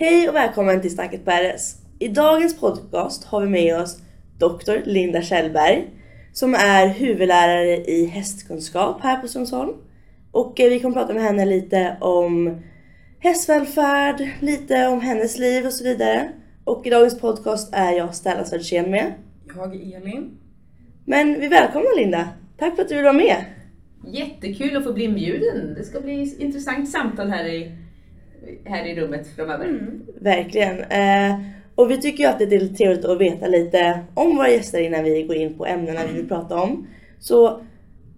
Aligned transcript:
Hej 0.00 0.28
och 0.28 0.34
välkommen 0.34 0.80
till 0.80 0.90
Snacket 0.90 1.24
på 1.24 1.30
RS. 1.30 1.76
I 1.98 2.08
dagens 2.08 2.60
podcast 2.60 3.24
har 3.24 3.40
vi 3.40 3.48
med 3.48 3.80
oss 3.80 4.02
doktor 4.38 4.82
Linda 4.84 5.22
Kjellberg 5.22 5.90
som 6.32 6.54
är 6.54 6.88
huvudlärare 6.88 7.76
i 7.76 8.06
hästkunskap 8.06 9.00
här 9.02 9.20
på 9.20 9.28
Strömsholm. 9.28 9.72
Och 10.30 10.60
eh, 10.60 10.70
vi 10.70 10.80
kommer 10.80 10.94
prata 10.94 11.14
med 11.14 11.22
henne 11.22 11.44
lite 11.44 11.96
om 12.00 12.60
hästvälfärd, 13.18 14.28
lite 14.40 14.86
om 14.86 15.00
hennes 15.00 15.38
liv 15.38 15.66
och 15.66 15.72
så 15.72 15.84
vidare. 15.84 16.32
Och 16.64 16.86
i 16.86 16.90
dagens 16.90 17.20
podcast 17.20 17.74
är 17.74 17.92
jag 17.92 18.14
Stella 18.14 18.44
Svedtjen 18.44 18.90
med. 18.90 19.12
Jag 19.56 19.74
är 19.74 19.96
Elin. 19.96 20.38
Men 21.04 21.40
vi 21.40 21.48
välkomnar 21.48 22.00
Linda. 22.00 22.28
Tack 22.58 22.76
för 22.76 22.82
att 22.82 22.88
du 22.88 22.94
vill 22.94 23.04
vara 23.04 23.12
med. 23.12 23.44
Jättekul 24.06 24.76
att 24.76 24.84
få 24.84 24.92
bli 24.92 25.04
inbjuden. 25.04 25.74
Det 25.74 25.84
ska 25.84 26.00
bli 26.00 26.36
intressant 26.38 26.90
samtal 26.90 27.30
här 27.30 27.44
i, 27.44 27.72
här 28.64 28.86
i 28.86 29.00
rummet 29.00 29.28
framöver. 29.36 29.80
Verkligen. 30.20 30.80
Eh, 30.80 31.40
och 31.74 31.90
vi 31.90 32.00
tycker 32.00 32.24
ju 32.24 32.30
att 32.30 32.38
det 32.38 32.44
är 32.44 32.60
lite 32.60 32.74
trevligt 32.74 33.04
att 33.04 33.20
veta 33.20 33.46
lite 33.46 34.00
om 34.14 34.36
våra 34.36 34.48
gäster 34.48 34.80
innan 34.80 35.04
vi 35.04 35.22
går 35.22 35.36
in 35.36 35.54
på 35.54 35.66
ämnena 35.66 36.00
vi 36.06 36.16
vill 36.16 36.28
prata 36.28 36.62
om. 36.62 36.86
Så 37.18 37.60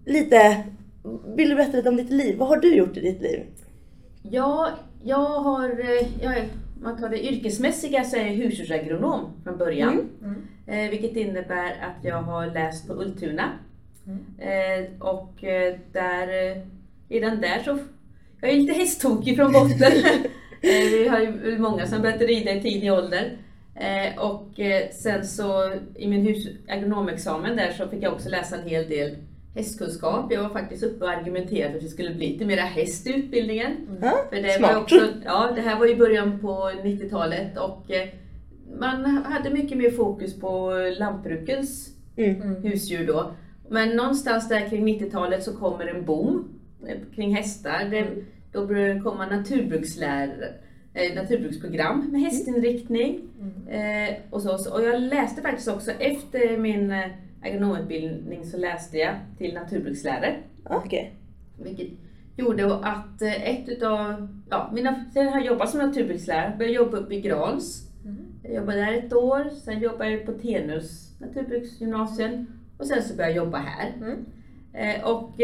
lite, 0.05 0.63
vill 1.35 1.49
du 1.49 1.55
berätta 1.55 1.77
lite 1.77 1.89
om 1.89 1.97
ditt 1.97 2.11
liv? 2.11 2.37
Vad 2.37 2.47
har 2.47 2.57
du 2.57 2.75
gjort 2.75 2.97
i 2.97 2.99
ditt 2.99 3.21
liv? 3.21 3.39
Ja, 4.21 4.69
jag 5.03 5.25
har, 5.25 5.69
eh, 5.69 6.07
jag 6.21 6.37
är, 6.37 6.45
man 6.81 6.97
tar 6.99 7.09
det 7.09 7.25
yrkesmässiga 7.25 8.03
så 8.03 8.17
är 8.17 8.25
jag 8.25 8.33
husdjursagronom 8.33 9.29
från 9.43 9.57
början. 9.57 10.09
Eh, 10.67 10.89
vilket 10.89 11.15
innebär 11.15 11.69
att 11.69 12.05
jag 12.05 12.21
har 12.21 12.45
läst 12.45 12.87
på 12.87 12.93
Ultuna. 12.93 13.49
Eh, 14.37 14.85
och 14.99 15.43
eh, 15.43 15.75
där, 15.91 16.51
eh, 16.51 16.61
redan 17.09 17.41
där 17.41 17.61
så, 17.65 17.77
jag 18.41 18.51
är 18.51 18.55
lite 18.55 18.73
hästtokig 18.73 19.35
från 19.35 19.51
botten. 19.51 19.91
eh, 20.61 20.91
vi 20.91 21.07
har 21.07 21.19
ju 21.19 21.57
många 21.59 21.87
som 21.87 22.01
börjat 22.01 22.21
rida 22.21 22.51
i 22.53 22.61
tidig 22.61 22.93
ålder. 22.93 23.37
Eh, 23.75 24.19
och 24.23 24.59
eh, 24.59 24.89
sen 24.91 25.25
så 25.27 25.73
i 25.95 26.07
min 26.07 26.21
hus, 26.21 26.47
agronomexamen 26.69 27.55
där 27.55 27.71
så 27.71 27.87
fick 27.87 28.03
jag 28.03 28.13
också 28.13 28.29
läsa 28.29 28.55
en 28.57 28.67
hel 28.69 28.89
del 28.89 29.15
hästkunskap. 29.55 30.31
Jag 30.33 30.43
var 30.43 30.49
faktiskt 30.49 30.83
uppe 30.83 31.05
och 31.05 31.11
argumenterade 31.11 31.69
för 31.71 31.77
att 31.77 31.83
det 31.83 31.89
skulle 31.89 32.13
bli 32.15 32.27
lite 32.27 32.45
mera 32.45 32.61
häst 32.61 33.07
i 33.07 33.13
utbildningen. 33.13 33.71
Ja, 34.01 34.13
För 34.29 34.35
det, 34.35 34.41
var 34.61 34.69
smart. 34.69 34.77
också, 34.81 35.07
ja, 35.25 35.51
det 35.55 35.61
här 35.61 35.79
var 35.79 35.87
i 35.91 35.95
början 35.95 36.39
på 36.39 36.71
90-talet 36.83 37.57
och 37.57 37.85
man 38.79 39.05
hade 39.05 39.49
mycket 39.49 39.77
mer 39.77 39.91
fokus 39.91 40.39
på 40.39 40.71
lantbrukens 40.99 41.87
Mm. 42.17 42.55
husdjur 42.63 43.07
då. 43.07 43.31
Men 43.69 43.89
någonstans 43.89 44.49
där 44.49 44.69
kring 44.69 44.87
90-talet 44.87 45.43
så 45.43 45.53
kommer 45.57 45.85
en 45.87 46.05
boom 46.05 46.49
kring 47.15 47.35
hästar. 47.35 47.87
Det, 47.91 48.07
då 48.51 48.67
börjar 48.67 48.95
det 48.95 49.01
komma 49.01 49.25
naturbrukslärare, 49.25 50.53
eh, 50.93 51.15
naturbruksprogram 51.15 52.11
med 52.11 52.21
hästinriktning. 52.21 53.19
Eh, 53.69 54.15
och, 54.29 54.41
så, 54.41 54.73
och 54.73 54.83
jag 54.83 55.01
läste 55.01 55.41
faktiskt 55.41 55.67
också 55.67 55.91
efter 55.91 56.57
min 56.57 56.91
eh, 56.91 57.05
agronomutbildning 57.43 58.45
så 58.45 58.57
läste 58.57 58.97
jag 58.97 59.15
till 59.37 59.53
naturbrukslärare. 59.53 60.35
Okej. 60.63 61.15
Vilket 61.63 61.87
gjorde 62.35 62.75
att 62.75 63.21
eh, 63.21 63.49
ett 63.49 63.69
utav, 63.69 64.27
ja, 64.49 64.69
mina, 64.73 65.05
sen 65.13 65.27
har 65.27 65.37
jag 65.37 65.45
jobbat 65.45 65.69
som 65.69 65.79
naturbrukslärare, 65.79 66.55
började 66.57 66.75
jobba 66.75 66.97
uppe 66.97 67.15
i 67.15 67.21
Grals. 67.21 67.87
Jag 68.43 68.53
jobbade 68.53 68.77
där 68.77 68.93
ett 68.93 69.13
år, 69.13 69.49
sen 69.49 69.79
jobbade 69.79 70.11
jag 70.11 70.25
på 70.25 70.31
Tenus 70.31 71.11
naturbruksgymnasium 71.19 72.45
och 72.77 72.87
sen 72.87 73.03
så 73.03 73.15
började 73.15 73.35
jag 73.35 73.45
jobba 73.45 73.57
här. 73.57 74.17
Eh, 74.73 75.03
och 75.03 75.39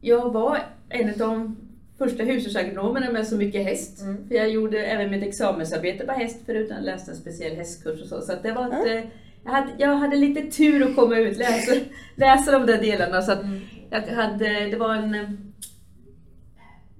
jag 0.00 0.32
var 0.32 0.58
en 0.88 1.08
av 1.08 1.18
de 1.18 1.56
första 1.98 2.22
hushållsagronomerna 2.22 3.12
med 3.12 3.26
så 3.26 3.36
mycket 3.36 3.64
häst. 3.64 3.98
För 4.28 4.34
jag 4.34 4.50
gjorde 4.50 4.84
även 4.84 5.10
mitt 5.10 5.22
examensarbete 5.22 6.06
på 6.06 6.12
häst 6.12 6.36
förutom 6.46 6.76
att 6.76 6.84
läsa 6.84 7.10
en 7.10 7.16
speciell 7.16 7.56
hästkurs 7.56 8.02
och 8.02 8.08
så. 8.08 8.20
Så 8.20 8.32
det 8.42 8.52
var 8.52 8.66
ett, 8.66 8.86
eh, 8.86 9.10
jag, 9.44 9.52
hade, 9.52 9.72
jag 9.78 9.94
hade 9.94 10.16
lite 10.16 10.42
tur 10.42 10.88
att 10.88 10.96
komma 10.96 11.18
ut 11.18 11.36
läsa, 11.36 11.72
läsa 12.14 12.52
de 12.52 12.66
där 12.66 12.80
delarna. 12.80 13.22
Så 13.22 13.32
att 13.32 13.44
jag 13.90 14.00
hade, 14.00 14.68
det 14.70 14.76
var 14.76 14.94
en 14.94 15.38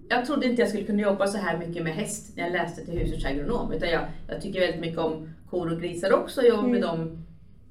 jag 0.08 0.26
trodde 0.26 0.46
inte 0.46 0.62
jag 0.62 0.68
skulle 0.68 0.84
kunna 0.84 1.02
jobba 1.02 1.26
så 1.26 1.38
här 1.38 1.58
mycket 1.58 1.82
med 1.82 1.94
häst 1.94 2.36
när 2.36 2.42
jag 2.44 2.52
läste 2.52 2.84
till 2.84 2.98
husdjursagronom. 2.98 3.72
Utan 3.72 3.88
jag, 3.88 4.02
jag 4.28 4.42
tycker 4.42 4.60
väldigt 4.60 4.80
mycket 4.80 4.98
om 4.98 5.34
kor 5.50 5.72
och 5.72 5.80
grisar 5.80 6.12
också, 6.12 6.42
jag 6.42 6.48
jobbar 6.48 6.68
med 6.68 6.82
de 6.82 7.24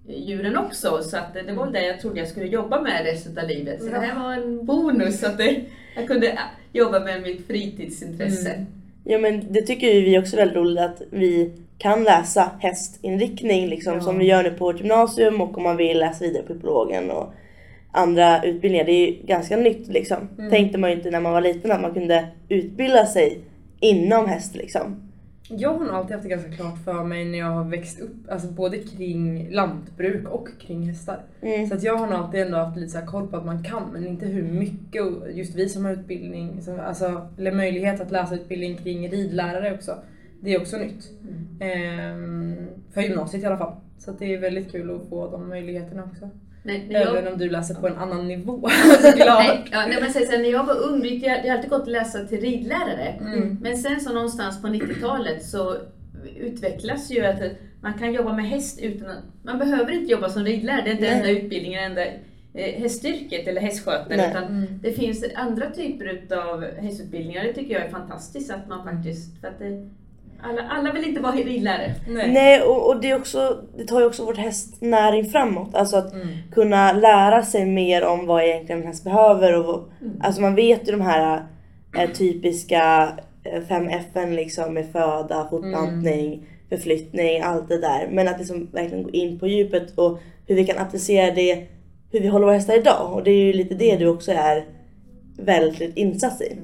djuren 0.07 0.57
också. 0.57 1.01
Så 1.01 1.17
att 1.17 1.33
det, 1.33 1.53
var 1.53 1.71
det 1.71 1.85
jag 1.85 1.99
trodde 2.01 2.19
jag 2.19 2.27
skulle 2.27 2.45
jobba 2.47 2.81
med 2.81 3.03
resten 3.05 3.37
av 3.37 3.47
livet. 3.47 3.83
Så 3.83 3.89
det 3.89 3.97
här 3.99 4.19
var 4.23 4.33
en 4.33 4.65
bonus 4.65 5.23
att 5.23 5.37
det, 5.37 5.61
jag 5.95 6.07
kunde 6.07 6.39
jobba 6.73 6.99
med 6.99 7.21
mitt 7.21 7.47
fritidsintresse. 7.47 8.65
Ja 9.03 9.17
men 9.17 9.53
det 9.53 9.61
tycker 9.61 9.87
ju 9.87 10.01
vi 10.01 10.19
också 10.19 10.35
är 10.35 10.37
väldigt 10.37 10.57
roligt 10.57 10.79
att 10.79 11.01
vi 11.11 11.51
kan 11.77 12.03
läsa 12.03 12.51
hästinriktning 12.59 13.67
liksom 13.67 13.93
Ja. 13.93 14.01
som 14.01 14.19
vi 14.19 14.25
gör 14.25 14.43
nu 14.43 14.51
på 14.51 14.65
vårt 14.65 14.79
gymnasium 14.79 15.41
och 15.41 15.57
om 15.57 15.63
man 15.63 15.77
vill 15.77 15.99
läsa 15.99 16.25
vidare 16.25 16.43
på 16.43 16.53
Hippologen 16.53 17.11
och 17.11 17.33
andra 17.91 18.43
utbildningar. 18.43 18.85
Det 18.85 18.91
är 18.91 19.07
ju 19.07 19.17
ganska 19.25 19.57
nytt 19.57 19.87
liksom. 19.87 20.17
Tänkte 20.49 20.77
man 20.77 20.89
ju 20.89 20.95
inte 20.95 21.09
när 21.11 21.19
man 21.19 21.33
var 21.33 21.41
liten 21.41 21.71
att 21.71 21.81
man 21.81 21.93
kunde 21.93 22.27
utbilda 22.49 23.05
sig 23.05 23.39
inom 23.79 24.25
häst 24.27 24.55
liksom. 24.55 25.06
Jag 25.49 25.73
har 25.73 25.85
nog 25.85 25.95
alltid 25.95 26.11
haft 26.11 26.23
det 26.23 26.29
ganska 26.29 26.51
klart 26.51 26.83
för 26.83 27.03
mig 27.03 27.25
när 27.25 27.37
jag 27.37 27.51
har 27.51 27.63
växt 27.63 27.99
upp, 27.99 28.29
alltså 28.29 28.47
både 28.47 28.77
kring 28.77 29.49
lantbruk 29.51 30.27
och 30.27 30.47
kring 30.59 30.87
hästar. 30.89 31.19
Mm. 31.41 31.67
Så 31.67 31.75
att 31.75 31.83
jag 31.83 31.97
har 31.97 32.07
nog 32.07 32.15
alltid 32.15 32.41
ändå 32.41 32.57
haft 32.57 32.77
lite 32.77 32.91
så 32.91 33.05
koll 33.05 33.27
på 33.27 33.37
att 33.37 33.45
man 33.45 33.63
kan, 33.63 33.83
men 33.93 34.07
inte 34.07 34.25
hur 34.25 34.51
mycket. 34.51 35.03
Och 35.03 35.31
just 35.31 35.55
vi 35.55 35.69
som 35.69 35.85
har 35.85 35.91
utbildning, 35.91 36.61
som, 36.61 36.79
alltså, 36.79 37.27
eller 37.37 37.51
möjlighet 37.51 38.01
att 38.01 38.11
läsa 38.11 38.35
utbildning 38.35 38.77
kring 38.77 39.09
ridlärare 39.09 39.73
också. 39.73 39.95
Det 40.41 40.53
är 40.53 40.61
också 40.61 40.77
nytt. 40.77 41.11
Ehm, 41.59 42.55
för 42.93 43.01
gymnasiet 43.01 43.43
i 43.43 43.45
alla 43.45 43.57
fall. 43.57 43.75
Så 43.97 44.11
det 44.11 44.33
är 44.33 44.39
väldigt 44.39 44.71
kul 44.71 44.95
att 44.95 45.09
få 45.09 45.31
de 45.31 45.49
möjligheterna 45.49 46.03
också. 46.03 46.29
Men 46.67 46.87
när 46.87 46.99
jag, 46.99 47.17
Även 47.17 47.33
om 47.33 47.39
du 47.39 47.49
läser 47.49 47.75
på 47.75 47.87
en 47.87 47.97
annan 47.97 48.27
nivå 48.27 48.59
nej, 49.03 49.65
ja, 49.71 49.85
nej, 49.87 49.97
men 50.01 50.11
sen 50.11 50.41
när 50.41 50.49
jag 50.49 50.63
var 50.65 50.75
ung, 50.75 51.01
det 51.01 51.07
jag, 51.07 51.45
jag 51.45 51.49
har 51.49 51.55
alltid 51.55 51.69
gått 51.69 51.81
att 51.81 51.87
läsa 51.87 52.25
till 52.25 52.41
ridlärare. 52.41 53.15
Men 53.61 53.77
sen 53.77 53.99
så 53.99 54.13
någonstans 54.13 54.61
på 54.61 54.67
90-talet 54.67 55.45
så 55.45 55.77
utvecklas 56.39 57.11
ju 57.11 57.25
att 57.25 57.39
man 57.81 57.93
kan 57.93 58.13
jobba 58.13 58.33
med 58.33 58.45
häst 58.45 58.79
utan 58.81 59.09
att, 59.09 59.23
man 59.43 59.59
behöver 59.59 59.91
inte 59.91 60.11
jobba 60.11 60.29
som 60.29 60.43
ridlärare, 60.43 60.81
det 60.81 60.89
är 60.89 60.93
inte 60.93 61.03
Nej. 61.03 61.13
enda 61.13 61.29
utbildningen, 61.29 61.83
enda 61.83 62.05
eh, 62.53 62.81
hästyrket 62.81 63.47
eller 63.47 63.61
hästskötare. 63.61 64.17
Nej. 64.17 64.29
Utan 64.29 64.67
det 64.81 64.91
finns 64.91 65.25
andra 65.35 65.71
typer 65.71 66.37
av 66.37 66.63
hästutbildningar, 66.63 67.43
det 67.43 67.53
tycker 67.53 67.73
jag 67.73 67.83
är 67.83 67.89
fantastiskt 67.89 68.51
att 68.51 68.67
man 68.67 68.83
faktiskt, 68.83 69.41
för 69.41 69.47
att 69.47 69.59
det, 69.59 69.89
alla, 70.41 70.61
alla 70.69 70.91
vill 70.93 71.03
inte 71.03 71.21
vara 71.21 71.31
ridlärare. 71.35 71.93
Nej. 72.07 72.31
Nej 72.31 72.61
och, 72.61 72.87
och 72.87 73.01
det, 73.01 73.09
är 73.11 73.15
också, 73.15 73.57
det 73.77 73.83
tar 73.85 73.99
ju 73.99 74.05
också 74.05 74.25
vårt 74.25 74.37
hästnäring 74.37 75.25
framåt. 75.25 75.75
Alltså 75.75 75.97
att 75.97 76.13
Mm. 76.13 76.27
kunna 76.51 76.91
lära 76.93 77.43
sig 77.43 77.65
mer 77.65 78.05
om 78.05 78.25
vad 78.25 78.43
egentligen 78.43 78.81
en 78.81 78.87
häst 78.87 79.03
behöver. 79.03 79.57
Och, 79.59 79.65
vad- 79.65 79.83
Alltså 80.21 80.41
man 80.41 80.55
vet 80.55 80.87
ju 80.87 80.91
de 80.91 81.01
här 81.01 81.43
eh, 81.97 82.09
typiska 82.11 83.09
eh, 83.43 83.61
fem 83.67 83.87
FN 83.87 84.35
liksom 84.35 84.73
med 84.73 84.91
föda, 84.91 85.47
fortplantning, 85.49 86.45
förflyttning, 86.69 87.41
allt 87.41 87.69
det 87.69 87.77
där. 87.81 88.07
Men 88.11 88.27
att 88.27 88.37
liksom 88.37 88.67
verkligen 88.73 89.03
gå 89.03 89.09
in 89.09 89.39
på 89.39 89.47
djupet 89.47 89.97
och 89.97 90.19
hur 90.47 90.55
vi 90.55 90.65
kan 90.65 90.77
applicera 90.77 91.31
det, 91.35 91.67
hur 92.11 92.19
vi 92.19 92.27
håller 92.27 92.45
våra 92.45 92.55
hästar 92.55 92.77
idag. 92.77 93.13
Och 93.13 93.23
det 93.23 93.31
är 93.31 93.43
ju 93.45 93.53
lite 93.53 93.75
det 93.75 93.95
du 93.95 94.07
också 94.07 94.31
är 94.31 94.65
väldigt 95.37 95.97
insatt 95.97 96.41
i. 96.41 96.57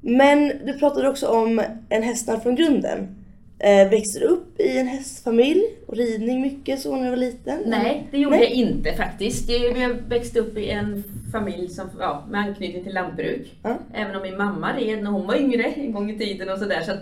Men 0.00 0.52
du 0.66 0.78
pratade 0.78 1.08
också 1.08 1.26
om 1.26 1.62
en 1.88 2.02
hästnörd 2.02 2.42
från 2.42 2.54
grunden. 2.54 3.14
Eh, 3.60 3.90
växte 3.90 4.18
du 4.18 4.24
upp 4.24 4.60
i 4.60 4.78
en 4.78 4.86
hästfamilj 4.86 5.62
och 5.86 5.96
ridning 5.96 6.40
mycket 6.40 6.80
så 6.80 6.96
när 6.96 7.04
du 7.04 7.10
var 7.10 7.16
liten? 7.16 7.60
Nej, 7.66 8.06
det 8.10 8.18
gjorde 8.18 8.36
Nej. 8.36 8.44
jag 8.44 8.52
inte 8.52 8.92
faktiskt. 8.92 9.50
Jag 9.50 9.88
växte 10.08 10.40
upp 10.40 10.58
i 10.58 10.70
en 10.70 11.04
familj 11.32 11.68
som, 11.68 11.88
ja, 11.98 12.24
med 12.30 12.40
anknytning 12.40 12.84
till 12.84 12.94
lantbruk. 12.94 13.54
Ja. 13.62 13.78
Även 13.94 14.16
om 14.16 14.22
min 14.22 14.36
mamma 14.36 14.76
red 14.76 15.02
när 15.02 15.10
hon 15.10 15.26
var 15.26 15.36
yngre 15.36 15.62
en 15.64 15.92
gång 15.92 16.10
i 16.10 16.18
tiden 16.18 16.48
och 16.48 16.58
sådär. 16.58 16.82
Så 16.82 16.92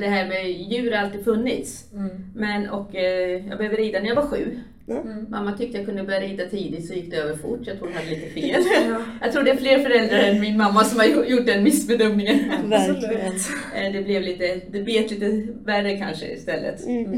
det 0.00 0.06
här 0.06 0.28
med 0.28 0.50
djur 0.50 0.90
har 0.92 0.98
alltid 0.98 1.24
funnits. 1.24 1.88
Men, 2.34 2.68
och, 2.70 2.94
eh, 2.96 3.46
jag 3.48 3.58
började 3.58 3.76
rida 3.76 4.00
när 4.00 4.08
jag 4.08 4.14
var 4.14 4.26
sju. 4.26 4.58
Ja. 4.86 5.02
Mamma 5.28 5.52
tyckte 5.58 5.76
jag 5.78 5.86
kunde 5.86 6.02
börja 6.02 6.20
rida 6.20 6.44
tidigt 6.46 6.86
så 6.86 6.94
gick 6.94 7.10
det 7.10 7.16
över 7.16 7.36
fort. 7.36 7.60
Jag 7.66 7.78
tror 7.78 7.88
hon 7.88 7.96
hade 7.96 8.10
lite 8.10 8.26
fel. 8.40 8.62
jag 9.20 9.32
tror 9.32 9.42
det 9.42 9.50
är 9.50 9.56
fler 9.56 9.78
föräldrar 9.78 10.18
än 10.18 10.40
min 10.40 10.56
mamma 10.56 10.84
som 10.84 10.98
har 10.98 11.06
gjo- 11.06 11.24
gjort 11.24 11.46
den 11.46 11.62
missbedömningen. 11.64 12.38
Verkligen. 12.70 13.32
Eh, 13.76 13.92
Det 13.92 14.02
blev 14.04 14.22
lite, 14.22 14.60
det 14.70 14.82
bet 14.82 15.10
lite 15.10 15.46
värre 15.64 15.96
kanske 15.98 16.26
istället. 16.32 16.86
Mm. 16.86 17.12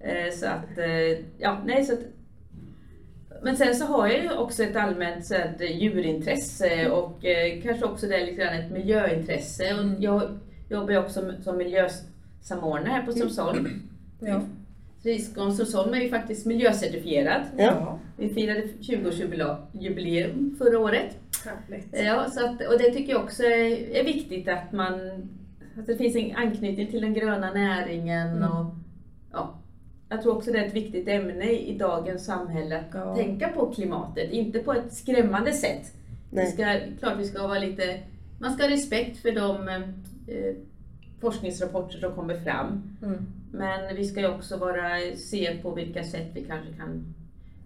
Eh, 0.00 0.32
Så 0.32 0.46
att, 0.46 0.78
eh, 0.78 1.18
ja, 1.38 1.62
nej 1.66 1.84
så 1.84 1.92
att, 1.92 2.00
Men 3.42 3.56
sen 3.56 3.74
så 3.74 3.84
har 3.84 4.08
jag 4.08 4.22
ju 4.22 4.30
också 4.32 4.62
ett 4.62 4.76
allmänt 4.76 5.26
så 5.26 5.34
att, 5.34 5.60
eh, 5.60 5.76
djurintresse 5.82 6.90
och 6.90 7.24
eh, 7.24 7.62
kanske 7.62 7.84
också 7.84 8.06
det 8.06 8.16
är 8.16 8.26
lite 8.26 8.42
grann 8.42 8.54
ett 8.58 8.72
miljöintresse. 8.72 9.74
Och 9.74 10.02
jag 10.02 10.38
jobbar 10.72 10.96
också 10.98 11.20
som- 11.20 11.42
som 11.42 11.56
miljösamordnare 11.56 12.92
här 12.92 13.02
på 13.02 13.12
Strömsholm. 13.12 13.68
Ja. 14.20 14.40
Ridskolan 15.02 15.52
Strömsholm 15.52 15.94
är 15.94 16.00
ju 16.00 16.08
faktiskt 16.10 16.46
miljöcertifierad. 16.46 17.42
Ja. 17.58 17.98
Vi 18.16 18.28
firade 18.28 18.62
20-årsjubileum 18.80 20.56
förra 20.58 20.78
året. 20.78 21.16
Härligt. 21.44 21.88
Ja, 22.06 22.30
så 22.30 22.46
att, 22.46 22.60
och 22.72 22.78
det 22.78 22.90
tycker 22.90 23.12
jag 23.12 23.22
också 23.22 23.42
är, 23.42 23.90
är 23.96 24.04
viktigt 24.04 24.48
att 24.48 24.72
man 24.72 24.94
att 25.78 25.86
det 25.86 25.96
finns 25.96 26.16
en 26.16 26.36
anknytning 26.36 26.86
till 26.90 27.00
den 27.00 27.14
gröna 27.14 27.52
näringen. 27.52 28.28
Mm. 28.28 28.52
Och, 28.52 28.66
ja, 29.32 29.54
jag 30.08 30.22
tror 30.22 30.36
också 30.36 30.52
det 30.52 30.58
är 30.58 30.66
ett 30.66 30.74
viktigt 30.74 31.08
ämne 31.08 31.50
i 31.52 31.78
dagens 31.78 32.24
samhälle 32.24 32.78
att 32.78 32.86
Ja. 32.94 33.14
tänka 33.16 33.48
på 33.48 33.72
klimatet, 33.72 34.30
inte 34.32 34.58
på 34.58 34.72
ett 34.72 34.92
skrämmande 34.94 35.52
sätt. 35.52 35.92
Vi 36.30 36.36
Nej. 36.36 36.46
ska, 36.46 36.78
klart 37.00 37.18
vi 37.18 37.24
ska 37.24 37.46
vara 37.46 37.58
lite, 37.58 37.98
man 38.42 38.52
ska 38.52 38.62
ha 38.62 38.70
respekt 38.70 39.18
för 39.18 39.32
de 39.32 39.68
eh, 39.68 40.54
forskningsrapporter 41.20 41.98
som 41.98 42.14
kommer 42.14 42.40
fram. 42.40 42.96
Mm. 43.02 43.26
Men 43.52 43.96
vi 43.96 44.04
ska 44.04 44.20
ju 44.20 44.28
också 44.28 44.56
vara, 44.56 44.98
se 45.16 45.56
på 45.62 45.74
vilka 45.74 46.04
sätt 46.04 46.26
vi 46.34 46.44
kanske 46.44 46.72
kan 46.72 47.14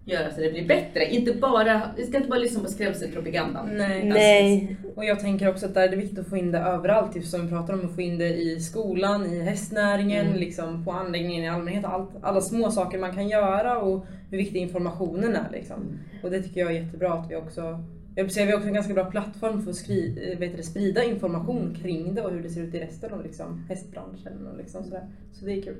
göra 0.05 0.31
så 0.33 0.41
det 0.41 0.51
blir 0.51 0.67
bättre. 0.67 1.05
Inte 1.05 1.33
bara, 1.33 1.81
vi 1.97 2.05
ska 2.05 2.17
inte 2.17 2.29
bara 2.29 2.39
lyssna 2.39 2.63
på 2.63 2.67
skrämselpropagandan. 2.67 3.69
Nej. 3.77 4.05
Nej. 4.05 4.77
Och 4.95 5.05
jag 5.05 5.19
tänker 5.19 5.49
också 5.49 5.65
att 5.65 5.73
där 5.73 5.81
är 5.81 5.89
det 5.89 5.95
viktigt 5.95 6.19
att 6.19 6.27
få 6.29 6.37
in 6.37 6.51
det 6.51 6.59
överallt, 6.59 7.15
just 7.15 7.31
som 7.31 7.41
vi 7.45 7.49
pratar 7.49 7.73
om, 7.73 7.85
att 7.85 7.95
få 7.95 8.01
in 8.01 8.17
det 8.17 8.35
i 8.35 8.59
skolan, 8.59 9.25
i 9.25 9.39
hästnäringen, 9.41 10.25
Mm. 10.25 10.39
liksom 10.39 10.85
på 10.85 10.91
anläggningen 10.91 11.43
i 11.43 11.49
allmänhet. 11.49 11.85
Allt, 11.85 12.09
alla 12.21 12.41
små 12.41 12.71
saker 12.71 12.97
man 12.99 13.13
kan 13.13 13.29
göra 13.29 13.79
och 13.79 14.05
hur 14.29 14.37
viktig 14.37 14.59
informationen 14.59 15.35
är. 15.35 15.49
Liksom. 15.51 15.99
Och 16.23 16.31
det 16.31 16.41
tycker 16.41 16.59
jag 16.61 16.71
är 16.75 16.81
jättebra 16.81 17.13
att 17.13 17.31
vi 17.31 17.35
också 17.35 17.83
jag 18.17 18.31
säga, 18.31 18.45
vi 18.45 18.51
har 18.51 18.57
också 18.57 18.67
en 18.67 18.73
ganska 18.73 18.93
bra 18.93 19.05
plattform 19.05 19.63
för 19.63 19.69
att 19.69 19.75
skri, 19.75 20.31
eh, 20.31 20.39
vet 20.39 20.51
du, 20.51 20.57
det, 20.57 20.63
sprida 20.63 21.03
information 21.03 21.77
kring 21.81 22.15
det 22.15 22.21
och 22.21 22.31
hur 22.31 22.43
det 22.43 22.49
ser 22.49 22.61
ut 22.61 22.75
i 22.75 22.79
resten 22.79 23.13
av 23.13 23.23
liksom, 23.23 23.65
hästbranschen. 23.69 24.47
Och 24.51 24.57
liksom 24.57 24.83
sådär. 24.83 25.03
Så 25.33 25.45
det 25.45 25.53
är 25.53 25.61
kul. 25.61 25.77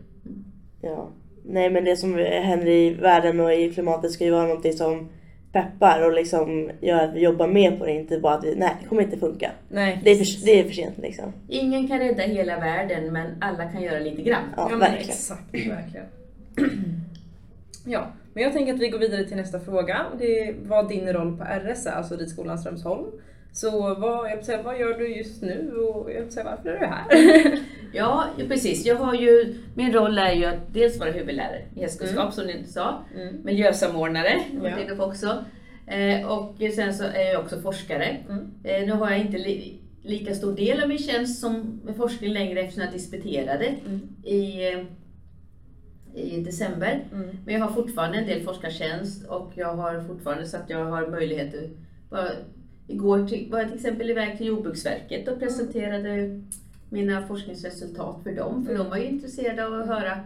Ja. 0.82 1.10
Nej 1.46 1.70
men 1.70 1.84
det 1.84 1.98
som 1.98 2.14
händer 2.18 2.68
i 2.68 2.94
världen 2.94 3.40
och 3.40 3.54
i 3.54 3.74
klimatet 3.74 4.12
ska 4.12 4.26
ju 4.26 4.32
vara 4.32 4.48
någonting 4.48 4.74
som 4.74 5.10
peppar 5.52 6.06
och 6.06 6.14
liksom 6.14 6.72
gör 6.82 7.04
att 7.04 7.16
vi 7.16 7.20
jobbar 7.20 7.48
med 7.48 7.80
på 7.80 7.86
det. 7.86 7.92
Inte 7.92 8.20
bara 8.20 8.34
att 8.34 8.44
vi, 8.44 8.56
nej 8.56 8.76
det 8.82 8.88
kommer 8.88 9.02
inte 9.02 9.18
funka. 9.18 9.52
Nej, 9.70 10.02
Det 10.04 10.12
är 10.12 10.16
för, 10.16 10.46
det 10.46 10.60
är 10.60 10.64
för 10.64 10.74
sent 10.74 10.98
liksom. 10.98 11.34
Ingen 11.48 11.88
kan 11.88 12.00
rädda 12.00 12.24
hela 12.24 12.60
världen 12.60 13.14
men 13.14 13.36
alla 13.42 13.72
kan 13.72 13.82
göra 13.82 14.00
lite 14.00 14.22
grann. 14.22 14.44
Ja, 14.58 14.68
men 14.70 14.80
verkligen. 14.80 15.10
Exakt, 15.10 15.54
verkligen. 15.54 16.06
ja, 17.88 18.08
men 18.34 18.44
jag 18.44 18.54
tänker 18.54 18.74
att 18.74 18.80
vi 18.80 18.90
går 18.90 19.00
vidare 19.00 19.24
till 19.24 19.38
nästa 19.38 19.60
fråga. 19.60 20.06
Det 20.20 20.56
vad 20.66 20.90
din 20.90 21.14
roll 21.14 21.38
på 21.38 21.44
RS 21.44 21.86
är, 21.86 21.92
alltså 21.92 22.16
Ridskolan 22.16 22.58
Strömsholm. 22.58 23.06
Så 23.52 23.96
vad, 23.96 24.32
jag 24.32 24.46
säga, 24.46 24.62
vad 24.62 24.80
gör 24.80 24.94
du 24.98 25.16
just 25.16 25.42
nu 25.42 25.72
och 25.78 26.12
jag 26.12 26.32
säga, 26.32 26.44
varför 26.46 26.70
är 26.70 26.80
du 26.80 26.86
här? 26.86 27.60
Ja, 27.94 28.26
precis. 28.48 28.86
Jag 28.86 28.96
har 28.96 29.14
ju, 29.14 29.56
min 29.76 29.94
roll 29.94 30.18
är 30.18 30.32
ju 30.34 30.46
att 30.46 30.74
dels 30.74 31.00
vara 31.00 31.12
huvudlärare 31.12 31.62
i 31.76 31.80
hästkunskap 31.82 32.34
som 32.34 32.46
ni 32.46 32.64
sa, 32.66 33.04
Mm. 33.16 33.36
miljösamordnare, 33.44 34.42
var 34.62 34.70
Ja. 34.70 34.80
inne 34.80 34.96
på 34.96 35.04
också. 35.04 35.46
Eh, 35.88 36.28
och 36.32 36.56
sen 36.76 36.94
så 36.94 37.04
är 37.04 37.32
jag 37.34 37.42
också 37.42 37.60
forskare. 37.62 38.18
Mm. 38.30 38.52
Eh, 38.64 38.86
nu 38.86 38.92
har 38.92 39.10
jag 39.12 39.20
inte 39.20 39.38
li, 39.38 39.80
lika 40.04 40.34
stor 40.36 40.56
del 40.56 40.82
av 40.84 40.90
min 40.90 40.98
tjänst 40.98 41.40
som 41.42 41.82
forskning 41.98 42.34
längre 42.34 42.60
eftersom 42.60 42.84
jag 42.84 42.94
disputerade 42.94 43.66
Mm. 43.86 44.02
i, 44.24 44.74
eh, 44.74 44.80
i 46.18 46.42
december. 46.42 47.04
Mm. 47.14 47.28
Men 47.46 47.54
jag 47.54 47.62
har 47.62 47.74
fortfarande 47.74 48.18
en 48.18 48.28
del 48.28 48.44
forskartjänst 48.44 49.28
och 49.28 49.52
jag 49.56 49.76
har 49.76 50.02
fortfarande 50.08 50.46
så 50.46 50.58
att 50.58 50.70
jag 50.70 50.86
har 50.86 51.08
möjlighet 51.08 51.56
att 51.56 51.70
bara, 52.10 52.30
Igår 52.90 53.28
till, 53.28 53.52
var 53.52 53.60
jag 53.60 53.68
till 53.68 53.78
exempel 53.78 54.10
iväg 54.10 54.38
till 54.38 54.48
Jordbruksverket 54.48 55.28
och 55.28 55.40
presenterade 55.40 56.42
mina 56.90 57.28
forskningsresultat 57.28 58.24
för 58.24 58.32
dem. 58.32 58.66
För 58.66 58.78
de 58.78 58.90
var 58.90 58.98
ju 58.98 59.06
intresserade 59.06 59.66
av 59.66 59.74
att 59.74 59.88
höra, 59.88 60.20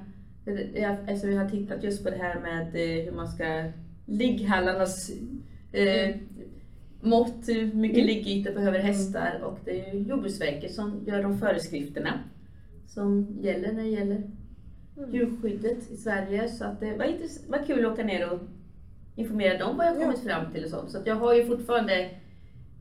alltså 1.10 1.28
vi 1.28 1.36
har 1.36 1.50
tittat 1.50 1.84
just 1.84 2.04
på 2.04 2.10
det 2.10 2.18
här 2.18 2.40
med 2.40 2.68
eh, 2.76 3.06
hur 3.06 3.12
man 3.12 3.28
ska, 3.28 3.72
ligghallarnas 4.06 5.12
eh, 5.72 6.16
mått, 7.02 7.48
hur 7.48 7.74
mycket 7.74 7.98
Mm. 7.98 8.08
liggyta 8.08 8.52
behöver 8.52 8.80
hästar 8.80 9.42
och 9.44 9.60
det 9.66 9.90
är 9.90 9.94
ju 9.94 10.00
Jordbruksverket 10.00 10.74
som 10.74 11.04
gör 11.06 11.24
de 11.24 11.40
föreskrifterna 11.40 12.20
som 12.88 13.38
gäller 13.42 13.72
när 13.74 13.84
det 13.84 13.90
gäller 13.90 14.24
djurskyddet 15.12 15.92
i 15.92 15.98
Sverige. 15.98 16.50
Så 16.50 16.66
att 16.66 16.80
det 16.80 16.94
var, 16.98 17.06
intress- 17.06 17.50
var 17.50 17.66
kul 17.68 17.86
att 17.86 17.92
åka 17.94 18.04
ner 18.04 18.30
och 18.30 18.40
informera 19.16 19.58
dem 19.58 19.78
vad 19.78 19.86
jag 19.88 19.98
kommit 20.02 20.20
fram 20.20 20.52
till 20.54 20.64
och 20.64 20.70
sånt. 20.70 20.92
Så 20.92 20.98
att 20.98 21.08
jag 21.08 21.16
har 21.16 21.34
ju 21.34 21.46
fortfarande 21.46 22.10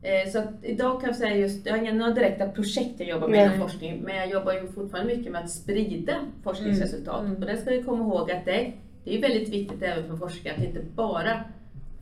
eh, 0.01 0.31
så 0.31 0.39
att 0.39 0.49
idag 0.61 1.01
kan 1.01 1.09
jag 1.09 1.15
säga 1.17 1.35
just, 1.35 1.65
jag 1.65 1.73
har 1.73 1.79
inga 1.79 1.93
några 1.93 2.11
direkta 2.13 2.49
projekt 2.49 2.99
jag 2.99 3.09
jobbar 3.09 3.27
med 3.27 3.37
Nej. 3.37 3.55
inom 3.55 3.69
forskning, 3.69 4.01
men 4.01 4.15
jag 4.15 4.29
jobbar 4.29 4.53
ju 4.53 4.67
fortfarande 4.67 5.15
mycket 5.17 5.31
med 5.31 5.43
att 5.43 5.49
sprida 5.51 6.13
forskningsresultat. 6.43 7.19
Mm. 7.19 7.31
Mm. 7.31 7.41
Och 7.41 7.47
där 7.47 7.55
ska 7.57 7.69
vi 7.71 7.83
komma 7.83 8.03
ihåg 8.03 8.31
att 8.31 8.45
det, 8.45 8.71
det 9.03 9.17
är 9.17 9.21
väldigt 9.21 9.49
viktigt 9.49 9.81
även 9.81 10.07
för 10.07 10.17
forskare 10.17 10.53
att 10.57 10.63
inte 10.63 10.79
bara 10.95 11.43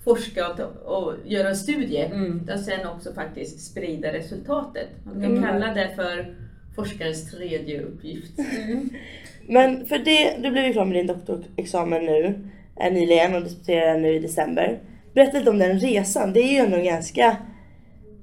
forska 0.03 0.47
och, 0.53 0.59
och 1.05 1.13
göra 1.25 1.49
en 1.49 1.55
studie, 1.55 1.97
Mm. 2.01 2.39
utan 2.43 2.59
sen 2.59 2.87
också 2.87 3.13
faktiskt 3.13 3.59
sprida 3.71 4.13
resultatet. 4.13 4.87
Man 5.03 5.13
kan 5.13 5.23
Mm. 5.25 5.43
kalla 5.43 5.73
det 5.73 5.89
för 5.95 6.35
forskarens 6.75 7.31
tredje 7.31 7.81
uppgift. 7.81 8.31
Men 9.49 9.85
för 9.85 9.97
det, 9.97 10.35
du 10.43 10.51
blev 10.51 10.65
ju 10.65 10.73
klar 10.73 10.85
med 10.85 10.95
din 10.95 11.07
doktorexamen 11.07 12.05
nu 12.05 12.39
eh, 12.79 12.93
nyligen 12.93 13.35
och 13.35 13.43
disputerade 13.43 13.99
nu 13.99 14.13
i 14.13 14.19
december. 14.19 14.79
Berätta 15.13 15.37
lite 15.37 15.49
om 15.49 15.59
den 15.59 15.79
resan. 15.79 16.33
Det 16.33 16.39
är 16.39 16.51
ju 16.51 16.57
ändå 16.57 16.77
en 16.77 16.85
ganska 16.85 17.37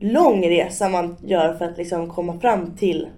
lång 0.01 0.49
resa 0.49 0.89
man 0.89 1.17
gör 1.25 1.55
för 1.55 1.65
att 1.65 1.79
liksom 1.79 2.11
komma 2.11 2.41
fram 2.41 2.77
till 2.77 3.09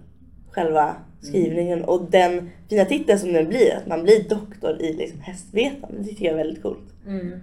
själva 0.50 0.96
skrivningen 1.20 1.84
och 1.84 2.10
den 2.10 2.50
fina 2.68 2.84
titeln 2.84 3.18
som 3.18 3.32
den 3.32 3.48
blir, 3.48 3.74
att 3.76 3.86
man 3.86 4.02
blir 4.02 4.28
doktor 4.28 4.82
i 4.82 4.92
liksom 4.92 5.20
hästvetande. 5.20 5.98
Det 5.98 6.04
tycker 6.04 6.24
jag 6.24 6.32
är 6.32 6.36
väldigt 6.36 6.62
coolt. 6.62 6.92
Mm. 7.06 7.40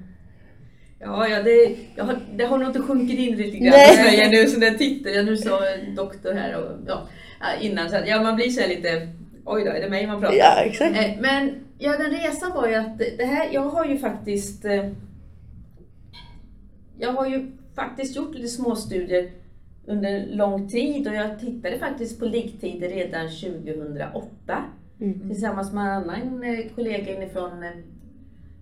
Ja, 0.99 1.27
ja 1.27 1.43
det, 1.43 1.75
har, 1.97 2.19
det 2.35 2.45
har 2.45 2.57
nog 2.57 2.69
inte 2.69 2.81
sjunkit 2.81 3.19
in 3.19 3.37
riktigt 3.37 3.61
grann 3.61 3.71
Nej. 3.71 4.29
nu 4.31 4.47
som 4.47 4.59
den 4.59 4.77
titeln. 4.77 5.15
Jag 5.15 5.25
nu 5.25 5.37
sa 5.37 5.59
doktor 5.95 6.33
här 6.33 6.55
och 6.55 6.71
ja, 6.87 7.07
innan. 7.61 7.89
Så 7.89 7.95
att, 7.95 8.07
ja, 8.07 8.23
man 8.23 8.35
blir 8.35 8.49
så 8.49 8.61
här 8.61 8.67
lite, 8.67 9.07
oj 9.45 9.63
då, 9.63 9.69
är 9.71 9.81
det 9.81 9.89
mig 9.89 10.07
man 10.07 10.19
pratar 10.21 10.35
Ja, 10.35 10.55
exakt. 10.61 10.97
Eh, 10.97 11.11
Men 11.21 11.51
ja, 11.77 11.97
den 11.97 12.11
resan 12.11 12.51
var 12.55 12.67
ju 12.67 12.75
att 12.75 12.97
det 12.97 13.25
här, 13.25 13.49
jag 13.51 13.61
har 13.61 13.85
ju 13.85 13.97
faktiskt 13.97 14.65
eh, 14.65 14.89
Jag 16.99 17.11
har 17.13 17.27
ju 17.27 17.51
faktiskt 17.75 18.15
gjort 18.15 18.35
lite 18.35 18.47
småstudier 18.47 19.29
under 19.85 20.25
lång 20.35 20.67
tid 20.69 21.07
och 21.07 21.13
jag 21.15 21.39
tittade 21.39 21.77
faktiskt 21.79 22.19
på 22.19 22.25
liggtider 22.25 22.89
redan 22.89 23.29
2008 23.29 24.63
Mm. 25.01 25.29
tillsammans 25.29 25.73
med 25.73 25.83
en 25.85 26.09
annan 26.09 26.43
eh, 26.43 26.65
kollega 26.75 27.15
inifrån 27.17 27.51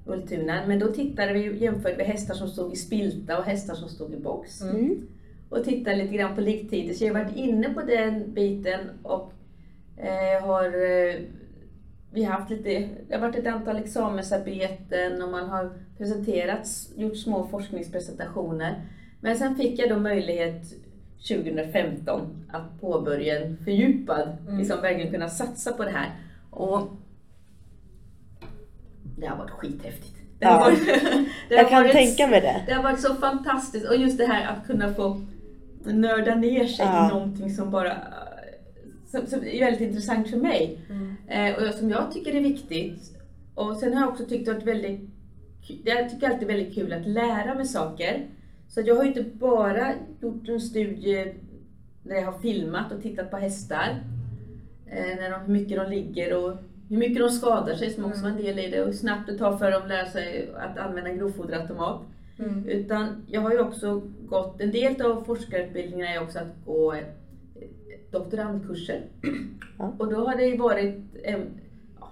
Ultuna. 0.06 0.62
Men 0.68 0.80
då 0.80 0.88
tittade 0.88 1.34
vi 1.34 1.58
jämfört 1.64 1.98
med 1.98 2.06
hästar 2.06 2.34
som 2.34 2.48
stod 2.48 2.74
i 2.74 2.76
spilta 2.76 3.38
och 3.38 3.44
hästar 3.44 3.74
som 3.76 3.90
stod 3.90 4.14
i 4.14 4.18
box 4.18 4.62
Mm. 4.62 5.08
och 5.50 5.64
tittar 5.64 5.96
lite 5.96 6.14
grann 6.14 6.36
på 6.36 6.42
liggtider. 6.42 6.94
Så 6.94 7.06
jag 7.06 7.14
har 7.14 7.24
varit 7.24 7.36
inne 7.38 7.70
på 7.70 7.82
den 7.82 8.34
biten 8.34 8.80
och 9.04 9.34
eh, 10.04 10.46
har 10.48 10.66
eh, 10.66 11.16
vi 12.12 12.24
har 12.24 12.34
haft 12.34 12.50
lite, 12.50 12.90
det 13.08 13.14
har 13.16 13.22
varit 13.22 13.36
ett 13.36 13.48
antal 13.48 13.78
examensarbeten 13.78 15.22
och 15.22 15.32
man 15.32 15.50
har 15.50 15.70
presenterat, 15.98 16.68
gjort 16.96 17.18
små 17.18 17.48
forskningspresentationer. 17.48 18.82
Men 19.22 19.38
sen 19.38 19.56
fick 19.56 19.80
jag 19.80 19.90
då 19.90 20.00
möjlighet 20.00 20.64
2015 21.28 22.46
att 22.52 22.82
påbörja 22.82 23.40
en 23.46 23.58
fördjupad, 23.58 24.38
Mm. 24.48 24.58
liksom 24.60 24.82
verkligen 24.82 25.12
kunna 25.12 25.30
satsa 25.30 25.72
på 25.74 25.84
det 25.84 25.92
här. 25.92 26.10
Och 26.50 26.82
det 29.18 29.26
har 29.28 29.38
varit 29.38 29.52
skithäftigt. 29.52 30.16
Det 30.40 30.46
har 30.46 30.54
Ja. 30.60 30.60
varit, 30.66 30.86
det 31.50 31.56
Jag 31.56 31.64
har 31.64 31.70
kan 31.70 31.82
varit 31.84 31.92
tänka 31.92 32.28
mig 32.28 32.42
det. 32.42 32.64
det 32.68 32.74
har 32.74 32.84
varit 32.84 33.00
så 33.02 33.16
fantastiskt 33.16 33.90
och 33.90 33.96
just 33.96 34.18
det 34.18 34.26
här 34.26 34.48
att 34.54 34.68
kunna 34.68 34.94
få 34.94 35.22
nörda 35.86 36.36
ner 36.36 36.66
sig 36.68 36.86
Ja. 36.86 37.06
i 37.10 37.14
någonting 37.14 37.50
som 37.50 37.72
bara 37.72 37.98
som, 39.14 39.28
som 39.28 39.44
är 39.44 39.60
väldigt 39.60 39.82
intressant 39.82 40.30
för 40.30 40.38
mig. 40.38 40.80
Mm. 40.90 41.16
Eh, 41.28 41.68
och 41.68 41.74
som 41.74 41.90
jag 41.90 42.12
tycker 42.12 42.36
är 42.36 42.42
viktigt. 42.42 43.18
Och 43.56 43.78
sen 43.78 43.94
har 43.94 44.02
jag 44.02 44.10
också 44.10 44.26
tyckt 44.26 44.50
att 44.50 44.64
väldigt 44.64 45.10
jag 45.84 46.10
tycker 46.10 46.30
alltid 46.30 46.50
är 46.50 46.54
väldigt 46.54 46.76
kul 46.76 46.94
att 46.94 47.08
lära 47.08 47.56
mig 47.56 47.66
saker. 47.66 48.28
Så 48.68 48.82
jag 48.82 48.96
har 48.96 49.04
inte 49.04 49.24
bara 49.24 49.94
gjort 50.22 50.50
en 50.50 50.62
studie 50.62 51.34
där 52.04 52.16
jag 52.16 52.26
har 52.26 52.40
filmat 52.40 52.92
och 52.92 53.02
tittat 53.02 53.32
på 53.32 53.38
hästar. 53.38 54.04
Eh, 54.88 55.16
när 55.18 55.32
de, 55.32 55.42
hur 55.42 55.54
mycket 55.54 55.78
de 55.78 55.90
ligger 55.90 56.34
och 56.34 56.58
hur 56.90 56.98
mycket 56.98 57.20
de 57.20 57.30
skadar 57.30 57.76
sig 57.76 57.90
som 57.90 58.06
också 58.06 58.22
var 58.22 58.30
en 58.30 58.38
del 58.38 58.60
i 58.60 58.70
det. 58.70 58.82
Och 58.82 58.88
hur 58.88 58.94
snabbt 58.94 59.28
det 59.28 59.38
tar 59.38 59.58
för 59.58 59.72
dem 59.72 59.82
att 59.82 59.90
lära 59.90 60.06
sig 60.06 60.50
att 60.56 60.78
använda 60.78 61.14
grovfoderautomat. 61.14 62.02
Mm. 62.40 62.66
Utan 62.68 63.26
jag 63.28 63.42
har 63.42 63.52
ju 63.52 63.60
också 63.60 64.02
gått, 64.26 64.62
en 64.62 64.72
del 64.72 65.02
av 65.02 65.24
forskarutbildningen 65.24 66.08
är 66.08 66.24
också 66.24 66.40
att 66.40 66.66
gå 66.66 66.96
doktorandkurser. 68.14 69.02
Ja. 69.78 69.96
Och 69.98 70.12
då 70.12 70.28
har 70.28 70.36
det 70.36 70.46
ju 70.46 70.58
varit, 70.58 70.96
eh, 71.24 71.40
ja, 72.00 72.12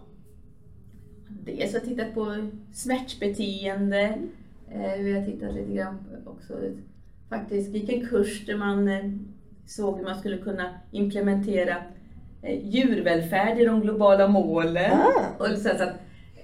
dels 1.27 1.74
har 1.74 1.79
jag 1.79 1.89
tittat 1.89 2.13
på 2.13 2.50
smärtbeteende, 2.74 4.17
eh, 4.72 5.00
vi 5.00 5.13
har 5.13 5.25
tittat 5.25 5.53
lite 5.53 5.74
grann 5.74 5.98
också 6.25 6.53
faktiskt 7.29 7.70
vilken 7.70 8.08
kurs 8.08 8.46
där 8.46 8.58
man 8.58 8.88
eh, 8.88 9.12
såg 9.65 9.98
hur 9.98 10.03
man 10.03 10.20
skulle 10.20 10.38
kunna 10.38 10.70
implementera 10.91 11.75
eh, 12.41 12.67
djurvälfärd 12.67 13.60
i 13.60 13.65
de 13.65 13.81
globala 13.81 14.27
målen. 14.27 14.91
Ah. 14.91 15.43
Och 15.43 15.58
så 15.58 15.70
att, 15.70 15.93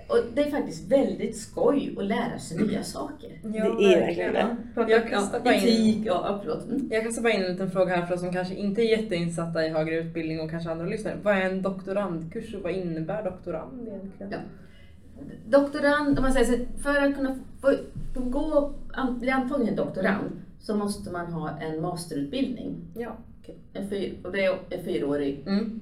och 0.07 0.17
det 0.33 0.41
är 0.41 0.51
faktiskt 0.51 0.91
väldigt 0.91 1.37
skoj 1.37 1.95
att 1.97 2.05
lära 2.05 2.39
sig 2.39 2.57
nya 2.57 2.83
saker. 2.83 3.39
Ja, 3.43 3.49
Det 3.79 3.93
är 3.93 3.99
verkligen 3.99 4.33
det. 4.33 4.91
Jag 4.91 5.09
kastar 5.09 5.39
bara 5.39 5.53
in- 5.53 5.59
etik, 5.63 5.97
ja, 6.05 6.21
ja, 6.25 6.39
förlåt. 6.43 6.69
Mm. 6.69 6.87
Jag 6.91 7.03
kastar 7.03 7.21
bara 7.21 7.33
in 7.33 7.41
en 7.43 7.51
liten 7.51 7.71
fråga 7.71 7.95
här 7.95 8.05
för 8.05 8.13
oss 8.13 8.19
som 8.21 8.33
kanske 8.33 8.55
inte 8.55 8.81
är 8.81 8.99
jätteinsatta 8.99 9.65
i 9.65 9.69
högre 9.69 9.95
utbildning 9.95 10.39
och 10.39 10.49
kanske 10.49 10.71
andra 10.71 10.85
lyssnare. 10.85 11.17
Vad 11.23 11.35
är 11.37 11.41
en 11.41 11.61
doktorandkurs 11.61 12.53
och 12.55 12.61
vad 12.61 12.71
innebär 12.71 13.23
doktorand 13.23 13.87
egentligen? 13.87 14.31
Ja. 14.31 14.37
Doktorand, 15.45 16.17
om 16.17 16.23
man 16.23 16.33
säger 16.33 16.45
så, 16.57 16.81
för 16.83 17.01
att 17.01 17.15
kunna 17.15 17.39
få, 17.61 17.73
få 18.13 18.19
gå, 18.19 18.73
an, 18.93 19.19
bli 19.19 19.29
antagen 19.29 19.67
till 19.67 19.75
doktorand 19.75 20.41
så 20.59 20.75
måste 20.75 21.11
man 21.11 21.33
ha 21.33 21.59
en 21.59 21.81
masterutbildning. 21.81 22.75
Ja. 22.95 23.17
En 23.73 23.89
fyr, 23.89 24.13
och 24.23 24.31
det 24.31 24.45
är 24.45 24.57
en 24.69 24.83
fyraårig 24.83 25.43
Mm. 25.47 25.79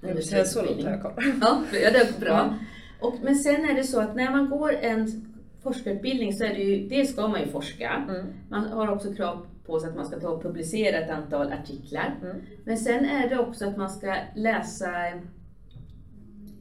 Jag 0.00 0.14
vill 0.14 0.28
säga 0.28 0.44
så 0.44 0.62
långt 0.64 0.84
har 0.84 0.90
jag 0.90 1.02
koll. 1.02 1.12
Ja, 1.40 1.62
ja, 1.72 1.90
det 1.90 1.98
är 1.98 2.20
bra. 2.20 2.54
Och, 3.00 3.14
men 3.22 3.34
sen 3.34 3.64
är 3.64 3.74
det 3.74 3.84
så 3.84 4.00
att 4.00 4.16
när 4.16 4.30
man 4.30 4.50
går 4.50 4.72
en 4.72 5.24
forskarutbildning 5.62 6.32
så 6.32 6.44
är 6.44 6.54
det 6.54 6.62
ju, 6.62 6.88
dels 6.88 7.12
ska 7.12 7.28
man 7.28 7.40
ju 7.40 7.46
forska. 7.46 8.04
Mm. 8.08 8.26
Man 8.48 8.64
har 8.64 8.88
också 8.92 9.14
krav 9.14 9.46
på 9.66 9.80
sig 9.80 9.88
att 9.90 9.96
man 9.96 10.06
ska 10.06 10.20
ta 10.20 10.28
och 10.28 10.42
publicera 10.42 10.98
ett 10.98 11.10
antal 11.10 11.52
artiklar. 11.52 12.14
Mm. 12.22 12.36
Men 12.64 12.76
sen 12.78 13.04
är 13.04 13.28
det 13.28 13.38
också 13.38 13.68
att 13.68 13.76
man 13.76 13.90
ska 13.90 14.16
läsa, 14.34 14.90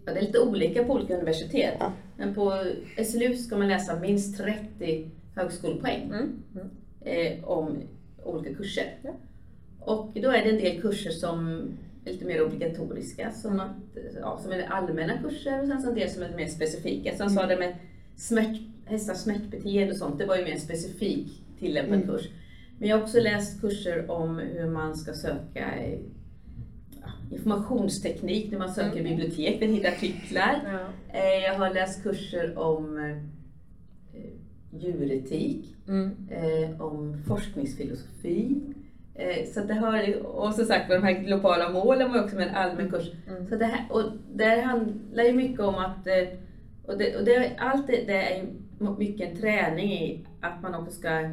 ja, 0.06 0.13
det 0.13 0.20
är 0.20 0.22
lite 0.22 0.39
olika 0.39 0.84
på 0.84 0.94
olika 0.94 1.13
universitet. 1.15 1.74
Ja. 1.79 1.91
Men 2.17 2.34
på 2.36 2.63
SLU 3.06 3.36
ska 3.36 3.58
man 3.58 3.67
läsa 3.67 4.00
minst 4.00 4.38
30 4.38 5.12
högskolepoäng 5.36 6.03
Mm. 6.03 6.39
Mm. 6.56 6.67
eh, 7.01 7.44
om 7.44 7.77
olika 8.24 8.56
kurser. 8.56 8.98
Ja. 9.01 9.12
Och 9.79 10.12
då 10.13 10.29
är 10.32 10.44
det 10.44 10.50
en 10.50 10.58
del 10.58 10.82
kurser 10.82 11.12
som 11.12 11.62
lite 12.08 12.26
mer 12.26 12.42
obligatoriska, 12.46 13.32
som, 13.32 13.60
att, 13.60 13.76
ja, 14.22 14.40
som 14.44 14.52
är 14.52 14.64
allmänna 14.64 15.18
kurser 15.18 15.62
och 15.62 15.68
sen 15.68 15.82
så 15.82 15.90
en 15.90 15.96
del 15.96 16.10
som 16.10 16.24
är 16.24 16.36
mer 16.36 16.48
specifika. 16.48 17.18
Som 17.18 17.28
Mm. 17.28 17.36
sa 17.36 17.46
det 17.46 17.58
med 17.58 17.76
smärt, 18.16 18.60
hästars 18.86 19.18
smärtbeteende 19.18 19.92
och 19.92 19.98
sånt, 19.98 20.18
det 20.20 20.26
var 20.26 20.36
ju 20.38 20.44
mer 20.44 20.58
specifik 20.58 21.44
tillämpad 21.60 21.94
Mm. 21.96 22.08
kurs. 22.08 22.30
Men 22.80 22.90
jag 22.90 22.98
har 22.98 23.04
också 23.04 23.20
läst 23.20 23.62
kurser 23.62 24.12
om 24.12 24.40
hur 24.40 24.70
man 24.70 24.96
ska 24.96 25.14
söka 25.14 25.66
informationsteknik 27.32 28.52
när 28.52 28.60
man 28.60 28.74
söker 28.74 29.00
Mm. 29.00 29.04
bibliotek, 29.16 29.62
man 29.62 29.70
hittar 29.70 29.90
artiklar. 29.92 30.62
Ja. 30.66 30.80
Eh, 31.20 31.44
Jag 31.46 31.54
har 31.54 31.74
läst 31.74 32.04
kurser 32.04 32.58
om 32.58 32.98
eh, 32.98 33.18
djuretik, 34.80 35.76
Mm. 35.88 36.12
eh, 36.30 36.82
om 36.82 37.18
forskningsfilosofi. 37.28 38.56
Eh, 39.20 39.46
så 39.54 39.60
det 39.60 39.74
har, 39.74 40.26
och 40.26 40.54
som 40.54 40.66
sagt 40.66 40.90
de 40.90 41.04
här 41.04 41.12
globala 41.12 41.70
målen 41.70 42.12
var 42.14 42.24
också 42.24 42.36
med 42.36 42.48
en 42.48 42.56
allmän 42.56 42.90
kurs. 42.92 43.12
Mm. 43.28 43.48
Så 43.50 43.56
det 43.56 43.66
här, 43.66 43.86
och 43.90 44.04
där 44.34 44.62
handlar 44.62 45.24
ju 45.24 45.34
mycket 45.34 45.60
om 45.60 45.76
att, 45.76 46.08
eh, 46.08 46.28
och 46.88 46.98
det, 46.98 47.16
och 47.16 47.26
det, 47.26 47.52
allt 47.58 47.88
det, 47.88 48.04
det 48.08 48.14
är 48.34 48.46
mycket 48.98 49.30
en 49.32 49.38
träning 49.38 49.92
i 49.94 50.26
att 50.42 50.62
man 50.62 50.76
också 50.76 50.92
ska 51.00 51.30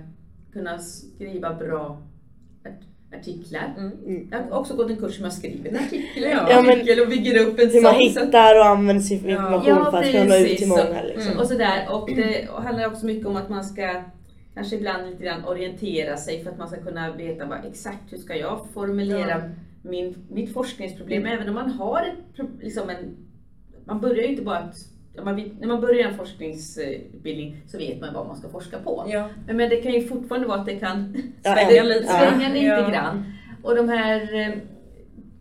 kunna 0.52 0.78
skriva 0.78 1.54
bra 1.54 2.02
art- 2.66 3.18
artiklar. 3.20 3.74
Mm. 3.78 4.28
Jag 4.32 4.38
har 4.38 4.60
också 4.60 4.76
gått 4.76 4.90
en 4.90 4.96
kurs 4.96 5.16
som 5.16 5.24
jag 5.24 5.32
skriver 5.32 5.70
en 5.70 5.76
artikel, 5.76 6.22
Ja. 6.22 6.46
Ja, 6.50 6.62
men 6.62 6.70
artikel 6.70 7.00
och 7.00 7.08
bygger 7.08 7.46
upp 7.46 7.58
en 7.58 7.70
hur 7.70 7.82
man 7.82 7.94
sån. 7.94 8.10
så 8.12 8.20
att- 8.20 8.26
hittar 8.26 8.58
och 8.58 8.66
använder 8.66 9.02
sin 9.02 9.30
information 9.30 9.64
Ja, 9.68 9.90
för 9.90 9.98
att 9.98 10.10
kunna 10.12 10.24
nå 10.24 10.36
ut 10.36 10.58
till 10.58 10.68
många. 10.68 11.02
Liksom. 11.02 11.26
Mm. 11.26 11.38
Och 11.38 11.46
sådär. 11.46 11.86
Och 11.90 12.08
det 12.16 12.48
handlar 12.64 12.86
också 12.86 13.06
mycket 13.06 13.26
om 13.26 13.36
att 13.36 13.48
man 13.48 13.64
ska 13.64 14.02
kanske 14.54 14.76
ibland 14.76 15.10
lite 15.10 15.24
grann 15.24 15.44
orientera 15.44 16.16
sig 16.16 16.44
för 16.44 16.50
att 16.50 16.58
man 16.58 16.68
ska 16.68 16.80
kunna 16.82 17.12
veta 17.16 17.46
vad, 17.46 17.58
exakt 17.64 18.12
hur 18.12 18.18
ska 18.18 18.36
jag 18.36 18.66
formulera 18.74 19.28
Ja. 19.28 19.40
min, 19.82 20.14
mitt 20.30 20.52
forskningsproblem. 20.52 21.22
Mm. 21.22 21.32
Även 21.32 21.48
om 21.48 21.54
man 21.54 21.70
har 21.70 22.02
ett, 22.02 22.46
liksom 22.60 22.90
en, 22.90 23.16
man 23.84 24.00
börjar 24.00 24.22
ju 24.22 24.28
inte 24.28 24.42
bara 24.42 24.58
att 24.58 24.76
när 25.60 25.66
man 25.66 25.80
börjar 25.80 26.08
en 26.08 26.16
forskningsutbildning 26.16 27.56
så 27.66 27.78
vet 27.78 28.00
man 28.00 28.14
vad 28.14 28.26
man 28.26 28.36
ska 28.36 28.48
forska 28.48 28.78
på. 28.78 29.04
Ja. 29.08 29.28
Men, 29.46 29.56
men 29.56 29.70
det 29.70 29.76
kan 29.76 29.92
ju 29.92 30.06
fortfarande 30.08 30.48
vara 30.48 30.60
att 30.60 30.66
det 30.66 30.76
kan 30.76 31.16
Svänga 31.42 31.82
lite. 31.82 32.04
svänga 32.06 32.48
lite 32.48 32.66
Ja. 32.66 32.88
grann. 32.90 33.24
Och 33.62 33.76
de 33.76 33.88
här 33.88 34.34
eh, 34.40 34.54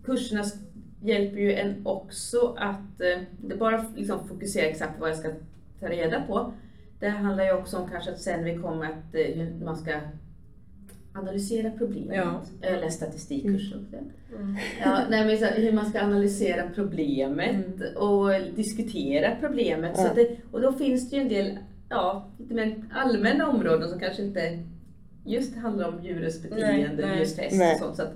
kurserna 0.06 0.44
hjälper 1.02 1.38
ju 1.38 1.54
en 1.54 1.76
också 1.86 2.56
att 2.60 3.02
eh, 3.02 3.22
inte 3.44 3.56
bara 3.56 3.86
liksom 3.96 4.28
fokusera 4.28 4.66
exakt 4.66 5.00
vad 5.00 5.10
jag 5.10 5.18
ska 5.18 5.30
ta 5.80 5.88
reda 5.88 6.22
på. 6.22 6.54
Det 7.04 7.10
handlar 7.10 7.44
ju 7.44 7.52
också 7.54 7.78
om 7.78 7.90
kanske 7.90 8.12
att 8.12 8.20
sen 8.22 8.44
vi 8.44 8.56
kommer 8.58 8.86
att 8.86 9.16
eh, 9.16 9.22
hur 9.36 9.66
man 9.66 9.78
ska 9.78 9.92
analysera 11.14 11.72
problemet. 11.78 12.16
Ja. 12.18 12.42
Jag 12.62 12.72
har 12.74 12.82
läst 12.82 12.98
statistikkurs 12.98 13.74
också. 13.74 13.96
Mm. 14.36 14.56
Ja, 14.84 15.00
nej, 15.10 15.26
men 15.26 15.38
så 15.38 15.46
här, 15.46 15.62
hur 15.62 15.72
man 15.72 15.86
ska 15.90 16.02
analysera 16.02 16.70
problemet 16.76 17.56
Mm. 17.56 17.98
och 17.98 18.30
diskutera 18.56 19.36
problemet. 19.40 19.96
Så 19.98 20.02
Ja. 20.04 20.10
att 20.10 20.16
det, 20.16 20.38
och 20.52 20.62
då 20.62 20.74
finns 20.74 21.10
det 21.10 21.16
ju 21.16 21.22
en 21.22 21.30
del 21.30 21.58
ja, 21.90 22.28
lite 22.38 22.54
mer 22.54 22.84
allmänna 22.94 23.50
områden 23.50 23.90
som 23.90 24.00
kanske 24.00 24.24
inte 24.24 24.60
just 25.26 25.56
handlar 25.56 25.88
om 25.88 26.04
djurens 26.04 26.42
beteende, 26.44 27.06
Nej, 27.08 27.18
häst 27.18 27.40
Nej. 27.52 27.74
och 27.74 27.80
sånt. 27.80 27.96
Så, 27.96 28.02
att, 28.02 28.14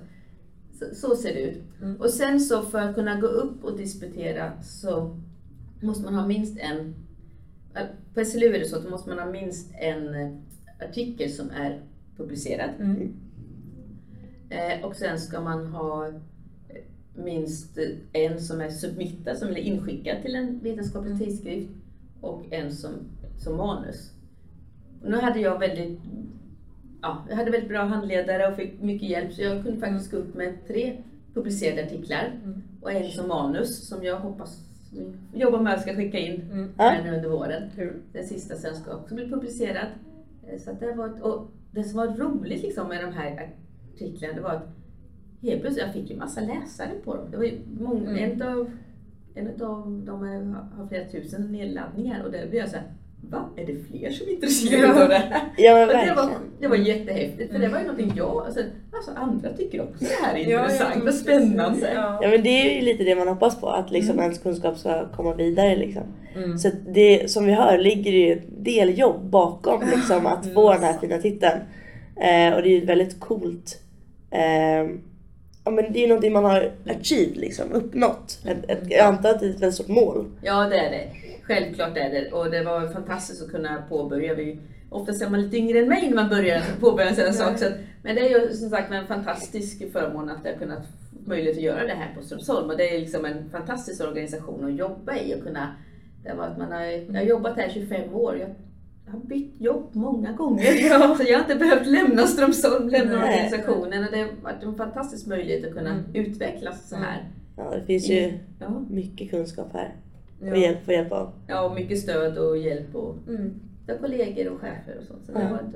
så, 0.78 0.94
så 1.08 1.16
ser 1.16 1.34
det 1.34 1.40
ut. 1.40 1.62
Mm. 1.82 1.96
Och 2.00 2.10
sen 2.10 2.40
så 2.40 2.62
för 2.62 2.78
att 2.78 2.94
kunna 2.94 3.20
gå 3.20 3.26
upp 3.26 3.64
och 3.64 3.76
disputera 3.78 4.62
så 4.62 5.16
måste 5.80 6.04
man 6.04 6.14
ha 6.14 6.26
minst 6.26 6.58
en, 6.58 6.94
på 8.14 8.24
SLU 8.24 8.46
är 8.54 8.58
det 8.58 8.64
så 8.68 8.76
att 8.76 8.84
då 8.84 8.90
måste 8.90 9.08
man 9.08 9.18
ha 9.18 9.26
minst 9.32 9.70
en 9.80 10.14
eh, 10.14 10.30
artikel 10.88 11.30
som 11.30 11.50
är 11.50 11.80
publicerad. 12.16 12.70
Mm. 12.80 13.12
Eh, 14.50 14.84
och 14.84 14.96
sen 14.96 15.18
ska 15.18 15.40
man 15.40 15.66
ha 15.66 16.06
eh, 16.08 16.12
minst 17.14 17.78
en 18.12 18.40
som 18.40 18.60
är 18.60 18.70
submittad, 18.70 19.38
som 19.38 19.48
är 19.48 19.56
inskickad 19.58 20.22
till 20.22 20.34
en 20.34 20.58
vetenskaplig 20.62 21.12
Mm. 21.12 21.24
tidskrift 21.26 21.70
och 22.20 22.52
en 22.52 22.72
som, 22.72 22.90
som 23.38 23.56
manus. 23.56 24.12
Nu 25.04 25.16
hade 25.16 25.40
jag 25.40 25.58
väldigt, 25.58 26.00
ja, 27.02 27.24
jag 27.28 27.36
hade 27.36 27.50
väldigt 27.50 27.68
bra 27.70 27.82
handledare 27.82 28.46
och 28.48 28.56
fick 28.56 28.82
mycket 28.82 29.08
hjälp 29.08 29.32
så 29.32 29.42
jag 29.42 29.64
kunde 29.64 29.80
faktiskt 29.80 30.10
gå 30.10 30.16
upp 30.16 30.34
med 30.34 30.66
tre 30.66 30.96
publicerade 31.34 31.84
artiklar 31.84 32.32
Mm. 32.44 32.62
och 32.80 32.92
en 32.92 33.10
som 33.10 33.28
manus 33.28 33.88
som 33.88 34.04
jag 34.04 34.20
hoppas 34.20 34.67
vi 35.32 35.40
jobbar 35.40 35.60
med 35.60 35.74
att 35.74 35.80
ska 35.82 35.94
skicka 35.94 36.18
in 36.18 36.40
Mm. 36.52 36.68
här 36.78 37.04
nu 37.04 37.16
under 37.16 37.28
våren. 37.28 37.62
Kul. 37.76 37.92
Den 38.12 38.24
sista 38.26 38.54
sen 38.54 38.76
ska 38.76 38.94
också 38.96 39.14
bli 39.14 39.28
publicerad. 39.30 39.86
Eh, 40.46 40.58
Så 40.58 40.70
att 40.70 40.80
det, 40.80 40.92
var 40.92 41.06
ett, 41.06 41.20
och 41.22 41.50
det 41.70 41.84
som 41.84 41.96
var 41.96 42.06
roligt 42.16 42.62
liksom 42.62 42.88
med 42.88 43.04
de 43.04 43.12
här 43.12 43.50
artiklarna 43.94 44.34
det 44.34 44.40
var 44.40 44.50
att 44.50 44.68
helt 45.42 45.60
plötsligt, 45.60 45.84
jag 45.86 45.94
fick 45.94 46.10
ju 46.10 46.16
massa 46.16 46.40
läsare 46.40 46.90
på 47.04 47.16
dem. 47.16 47.30
Det 47.30 47.36
var 47.36 47.44
ju 47.44 47.58
många, 47.80 48.10
Mm. 48.10 48.32
en 48.32 48.42
av 48.42 48.70
en 49.34 49.62
av 49.62 50.02
dem 50.06 50.56
har 50.76 50.86
flera 50.86 51.08
tusen 51.08 51.52
nedladdningar 51.52 52.24
och 52.24 52.30
det 52.32 52.50
blev 52.50 52.60
jag 52.60 52.68
såhär, 52.68 52.86
va? 53.30 53.48
Är 53.56 53.66
det 53.66 53.76
fler 53.90 54.10
som 54.10 54.26
är 54.28 54.32
intresserade 54.32 54.86
Ja. 54.86 55.02
av 55.02 55.08
det 55.08 55.14
här? 55.14 55.40
Ja 55.56 55.74
men 55.74 55.88
det, 56.06 56.14
var, 56.16 56.30
det 56.60 56.68
var 56.68 56.76
jättehäftigt 56.76 57.52
för 57.52 57.58
det 57.58 57.68
var 57.68 57.78
ju 57.78 57.84
Mm. 57.84 57.96
någonting 57.96 58.12
jag, 58.16 58.42
alltså, 58.46 58.60
alltså 58.92 59.10
andra 59.16 59.52
tycker 59.52 59.80
också 59.82 60.04
det 60.04 60.26
här 60.26 60.34
är 60.34 60.38
Ja, 60.38 60.50
ja, 60.50 60.62
intressant 60.64 61.04
och 61.08 61.14
spännande. 61.14 61.92
Ja. 61.94 62.18
Ja 62.22 62.28
men 62.28 62.42
det 62.42 62.48
är 62.48 62.74
ju 62.74 62.80
lite 62.80 63.04
det 63.04 63.14
man 63.14 63.28
hoppas 63.28 63.60
på, 63.60 63.68
att 63.68 63.90
liksom 63.90 64.12
Mm. 64.12 64.22
ens 64.24 64.38
kunskap 64.38 64.78
ska 64.78 65.08
komma 65.08 65.34
vidare 65.34 65.76
liksom. 65.76 66.02
Mm. 66.36 66.58
Så 66.58 66.70
det, 66.94 67.30
som 67.30 67.46
vi 67.46 67.52
hör 67.52 67.78
ligger 67.78 68.12
det 68.12 68.18
ju 68.18 68.32
ett 68.32 68.64
deljobb 68.64 69.22
bakom 69.30 69.82
liksom, 69.96 70.26
att 70.26 70.54
få 70.54 70.72
den 70.72 70.82
här 70.82 70.98
fina 70.98 71.18
titeln. 71.18 71.58
Eh, 72.16 72.54
och 72.54 72.62
det 72.62 72.68
är 72.68 72.80
ju 72.80 72.84
väldigt 72.84 73.20
coolt 73.20 73.80
eh, 74.30 74.90
Ja 75.64 75.70
men 75.72 75.92
det 75.92 75.98
är 75.98 76.00
ju 76.02 76.06
någonting 76.06 76.32
man 76.32 76.44
har 76.44 76.70
achieved 76.90 77.36
liksom, 77.36 77.72
uppnått. 77.72 78.38
Ett, 78.46 78.70
ett, 78.70 78.82
jag 78.90 79.00
antar 79.00 79.30
att 79.30 79.40
det 79.40 79.46
är 79.46 79.50
ett 79.50 79.60
väldigt 79.60 79.74
stort 79.74 79.88
mål. 79.88 80.24
Ja, 80.42 80.68
det 80.68 80.78
är 80.78 80.90
det. 80.90 81.08
Självklart 81.48 81.96
är 81.96 82.10
det. 82.10 82.32
Och 82.32 82.50
det 82.50 82.62
var 82.64 82.86
fantastiskt 82.92 83.42
att 83.42 83.50
kunna 83.50 83.82
påbörja. 83.88 84.34
Vi, 84.34 84.58
oftast 84.90 85.22
är 85.22 85.30
man 85.30 85.42
lite 85.42 85.56
yngre 85.56 85.78
än 85.78 85.88
mig 85.88 86.08
när 86.08 86.14
man 86.16 86.28
börjar 86.28 86.62
påbörja 86.80 87.08
en 87.10 87.14
sån 87.16 87.32
sak. 87.34 87.58
Så 87.58 87.66
att, 87.66 87.72
men 88.02 88.14
det 88.14 88.20
är 88.20 88.40
ju 88.40 88.52
som 88.54 88.70
sagt 88.70 88.92
en 88.92 89.06
fantastisk 89.06 89.92
förmån 89.92 90.28
att 90.30 90.38
jag 90.44 90.52
har 90.52 90.58
kunnat 90.58 90.86
möjlighet 91.26 91.56
att 91.56 91.62
göra 91.62 91.86
det 91.86 91.94
här 91.94 92.14
på 92.14 92.22
Strömsholm. 92.22 92.70
Och 92.70 92.76
det 92.76 92.94
är 92.96 93.00
liksom 93.00 93.24
en 93.24 93.50
fantastisk 93.50 94.02
organisation 94.04 94.64
att 94.64 94.74
jobba 94.78 95.16
i. 95.16 95.34
Och 95.34 95.42
kunna, 95.46 95.74
det 96.24 96.32
var 96.34 96.44
att 96.44 96.58
man 96.58 96.72
har, 96.72 96.80
jag 96.82 97.14
har 97.14 97.22
jobbat 97.22 97.56
här 97.56 97.68
i 97.68 97.72
25 97.72 98.14
år. 98.14 98.38
Jag, 98.38 98.48
jag 99.06 99.12
har 99.12 99.20
bytt 99.20 99.54
jobb 99.60 99.90
många 99.92 100.32
gånger. 100.32 100.64
Ja. 100.90 101.14
Så 101.18 101.22
jag 101.26 101.38
har 101.38 101.40
inte 101.42 101.54
behövt 101.54 101.86
lämna 101.86 102.26
Strömsholm, 102.26 102.88
lämna 102.88 103.14
Nej. 103.20 103.24
organisationen. 103.28 104.04
Och 104.04 104.10
det 104.12 104.18
har 104.18 104.28
varit 104.42 104.62
en 104.62 104.74
fantastisk 104.74 105.26
möjlighet 105.26 105.66
att 105.66 105.74
kunna 105.74 105.90
Mm. 105.90 106.04
utvecklas 106.14 106.88
så 106.88 106.96
här. 106.96 107.24
Ja, 107.56 107.74
det 107.74 107.84
finns 107.86 108.08
ju 108.08 108.38
Ja. 108.60 108.84
mycket 108.90 109.30
kunskap 109.30 109.68
här. 109.72 109.94
Ja. 110.40 110.50
Och 110.52 110.58
hjälp, 110.58 110.84
få 110.84 110.92
hjälp 110.92 111.12
av. 111.12 111.32
ja, 111.46 111.60
och 111.60 111.74
mycket 111.74 111.98
stöd 111.98 112.38
och 112.38 112.58
hjälp 112.58 112.94
och 112.94 113.14
Mm. 113.28 113.54
kollegor 114.00 114.48
och 114.52 114.60
chefer 114.60 114.96
och 115.00 115.04
sånt. 115.06 115.26
Så 115.26 115.32
det 115.32 115.38
Ja. 115.40 115.44
har 115.46 115.52
varit 115.52 115.74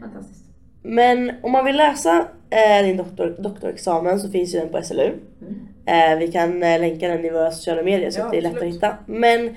fantastiskt. 0.00 0.42
Men 0.82 1.32
om 1.42 1.52
man 1.52 1.64
vill 1.64 1.76
läsa 1.76 2.26
eh, 2.50 2.86
din 2.86 2.96
doktor, 2.96 3.36
doktorexamen 3.38 4.20
så 4.20 4.28
finns 4.30 4.54
ju 4.54 4.58
den 4.58 4.68
på 4.68 4.82
SLU. 4.82 5.10
Mm. 5.40 6.12
Eh, 6.12 6.18
vi 6.18 6.32
kan 6.32 6.62
eh, 6.62 6.80
länka 6.80 7.08
den 7.08 7.24
i 7.24 7.30
våra 7.30 7.50
sociala 7.50 7.82
medier 7.82 8.10
så 8.10 8.20
Ja, 8.20 8.24
att 8.24 8.30
det 8.32 8.38
är 8.38 8.42
lätt 8.42 8.56
att 8.56 8.62
hitta. 8.62 8.96
Men 9.06 9.54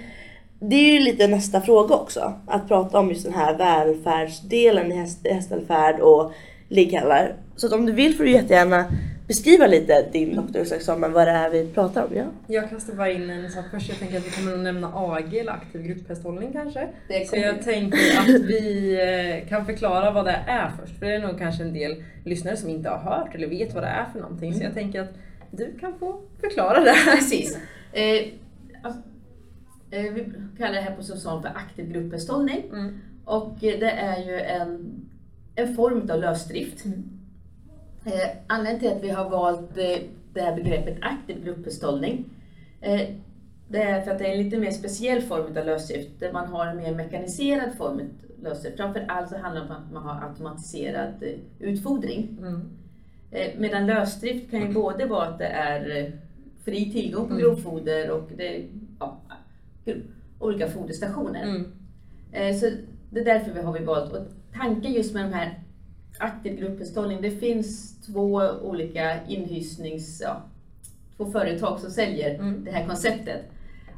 det 0.60 0.76
är 0.76 0.94
ju 0.94 1.00
lite 1.00 1.28
nästa 1.28 1.62
fråga 1.62 1.96
också. 1.96 2.34
Att 2.48 2.68
prata 2.68 3.00
om 3.00 3.10
just 3.10 3.26
den 3.26 3.34
här 3.34 3.58
välfärdsdelen 3.58 4.92
i 4.92 4.96
häst, 4.96 5.28
hästvälfärd 5.28 6.00
och 6.00 6.32
ligghallar. 6.70 7.36
Så 7.56 7.68
att 7.68 7.74
om 7.74 7.86
du 7.86 7.92
vill 7.94 8.16
får 8.16 8.24
du 8.24 8.32
jättegärna 8.32 8.86
beskriva 9.30 9.68
lite 9.68 10.10
din 10.12 10.36
doktorsexamen, 10.36 11.12
vad 11.12 11.28
det 11.28 11.32
är 11.32 11.50
vi 11.50 11.68
pratar 11.74 12.04
om? 12.04 12.16
Ja. 12.16 12.26
Jag 12.48 12.70
kastar 12.70 12.94
bara 12.94 13.12
in 13.12 13.30
en 13.30 13.52
sak 13.52 13.66
först. 13.72 13.90
Jag 13.90 14.00
tänker 14.00 14.18
att 14.18 14.28
vi 14.28 14.32
kommer 14.32 14.54
att 14.54 14.60
nämna 14.60 14.92
AG 14.96 15.38
eller 15.38 15.52
aktiv 15.52 15.82
grupphästhållning 15.82 16.54
kanske. 16.54 16.88
Så 17.30 17.36
jag 17.36 17.62
tänker 17.62 18.20
att 18.20 18.28
vi 18.28 18.94
eh, 19.42 19.50
kan 19.50 19.66
förklara 19.66 20.12
vad 20.12 20.26
det 20.26 20.40
är 20.48 20.72
först. 20.80 21.00
För 21.00 21.06
det 21.06 21.16
är 21.16 21.20
nog 21.20 21.38
kanske 21.40 21.64
en 21.64 21.74
del 21.74 22.04
lyssnare 22.26 22.58
som 22.58 22.70
inte 22.70 22.90
har 22.90 22.98
hört 22.98 23.36
eller 23.36 23.48
vet 23.48 23.74
vad 23.74 23.84
det 23.84 23.88
är 23.88 24.06
för 24.14 24.20
någonting. 24.20 24.54
Så 24.54 24.64
jag 24.64 24.74
tänker 24.74 25.02
att 25.02 25.14
du 25.52 25.78
kan 25.80 26.00
få 26.00 26.22
förklara 26.42 26.80
det. 26.80 26.96
Precis. 27.16 27.58
Eh, 27.94 28.28
alltså, 28.84 29.02
eh, 29.92 30.14
vi 30.14 30.34
kallar 30.58 30.74
det 30.74 30.82
här 30.82 30.96
på 30.96 31.04
social 31.04 31.42
för 31.42 31.50
aktiv 31.50 31.92
grupphästhållning. 31.92 32.64
Mm. 32.72 33.00
Och 33.26 33.58
det 33.62 33.92
är 33.92 34.24
ju 34.24 34.40
en, 34.40 35.02
en 35.56 35.76
form 35.76 36.10
av 36.12 36.20
lösdrift. 36.20 36.86
Eh, 38.06 38.30
anledningen 38.48 38.80
till 38.80 38.98
att 38.98 39.04
vi 39.04 39.10
har 39.10 39.30
valt 39.30 39.78
eh, 39.78 39.98
det 40.34 40.42
här 40.42 40.56
begreppet 40.56 40.98
aktiv 41.02 41.44
grupphästhållning 41.44 42.26
eh, 42.82 43.02
det 43.68 43.82
är 43.84 44.02
för 44.02 44.12
att 44.12 44.20
det 44.20 44.28
är 44.28 44.32
en 44.38 44.44
lite 44.44 44.58
mer 44.58 44.72
speciell 44.72 45.22
form 45.22 45.58
av 45.58 45.66
lösdrift 45.66 46.10
där 46.20 46.34
man 46.34 46.48
har 46.48 46.68
en 46.68 46.78
mer 46.78 46.96
mekaniserad 46.96 47.76
form 47.78 47.94
av 48.00 48.44
lösdrift. 48.44 48.78
Framför 48.78 49.06
allt 49.08 49.30
så 49.30 49.38
handlar 49.38 49.62
det 49.62 49.68
om 49.70 49.76
att 49.76 49.92
man 49.94 50.04
har 50.04 50.30
automatiserad 50.30 51.14
eh, 51.24 51.40
utfodring. 51.60 52.38
Mm. 52.40 52.62
Eh, 53.32 53.48
Medan 53.58 53.86
lösdrift 53.86 54.52
kan 54.52 54.62
ju 54.62 54.74
både 54.74 55.06
vara 55.06 55.28
att 55.28 55.38
det 55.38 55.46
är 55.48 55.98
eh, 55.98 56.12
fri 56.66 56.92
tillgång 56.92 57.28
på 57.28 57.34
Mm. 57.34 57.44
grovfoder 57.44 58.10
och 58.12 58.30
det 58.38 58.66
ja, 59.00 59.18
olika 60.40 60.68
foderstationer. 60.68 61.44
Mm. 61.44 62.60
Så 62.60 62.70
det 63.10 63.20
är 63.20 63.26
därför 63.26 63.52
vi 63.54 63.62
har 63.62 63.74
vi 63.80 63.86
valt. 63.86 64.14
Och 64.14 64.24
tanken 64.54 64.94
just 64.94 65.14
med 65.14 65.24
de 65.26 65.34
här 65.34 65.60
aktiv 66.20 66.56
grupphästhållning, 66.60 67.22
det 67.22 67.32
finns 67.32 68.00
två 68.02 68.42
olika 68.62 69.26
inhysnings... 69.28 70.22
Ja, 70.24 70.42
två 71.18 71.26
företag 71.32 71.80
som 71.80 71.92
säljer 71.92 72.36
Mm. 72.36 72.64
det 72.66 72.72
här 72.72 72.88
konceptet. 72.88 73.42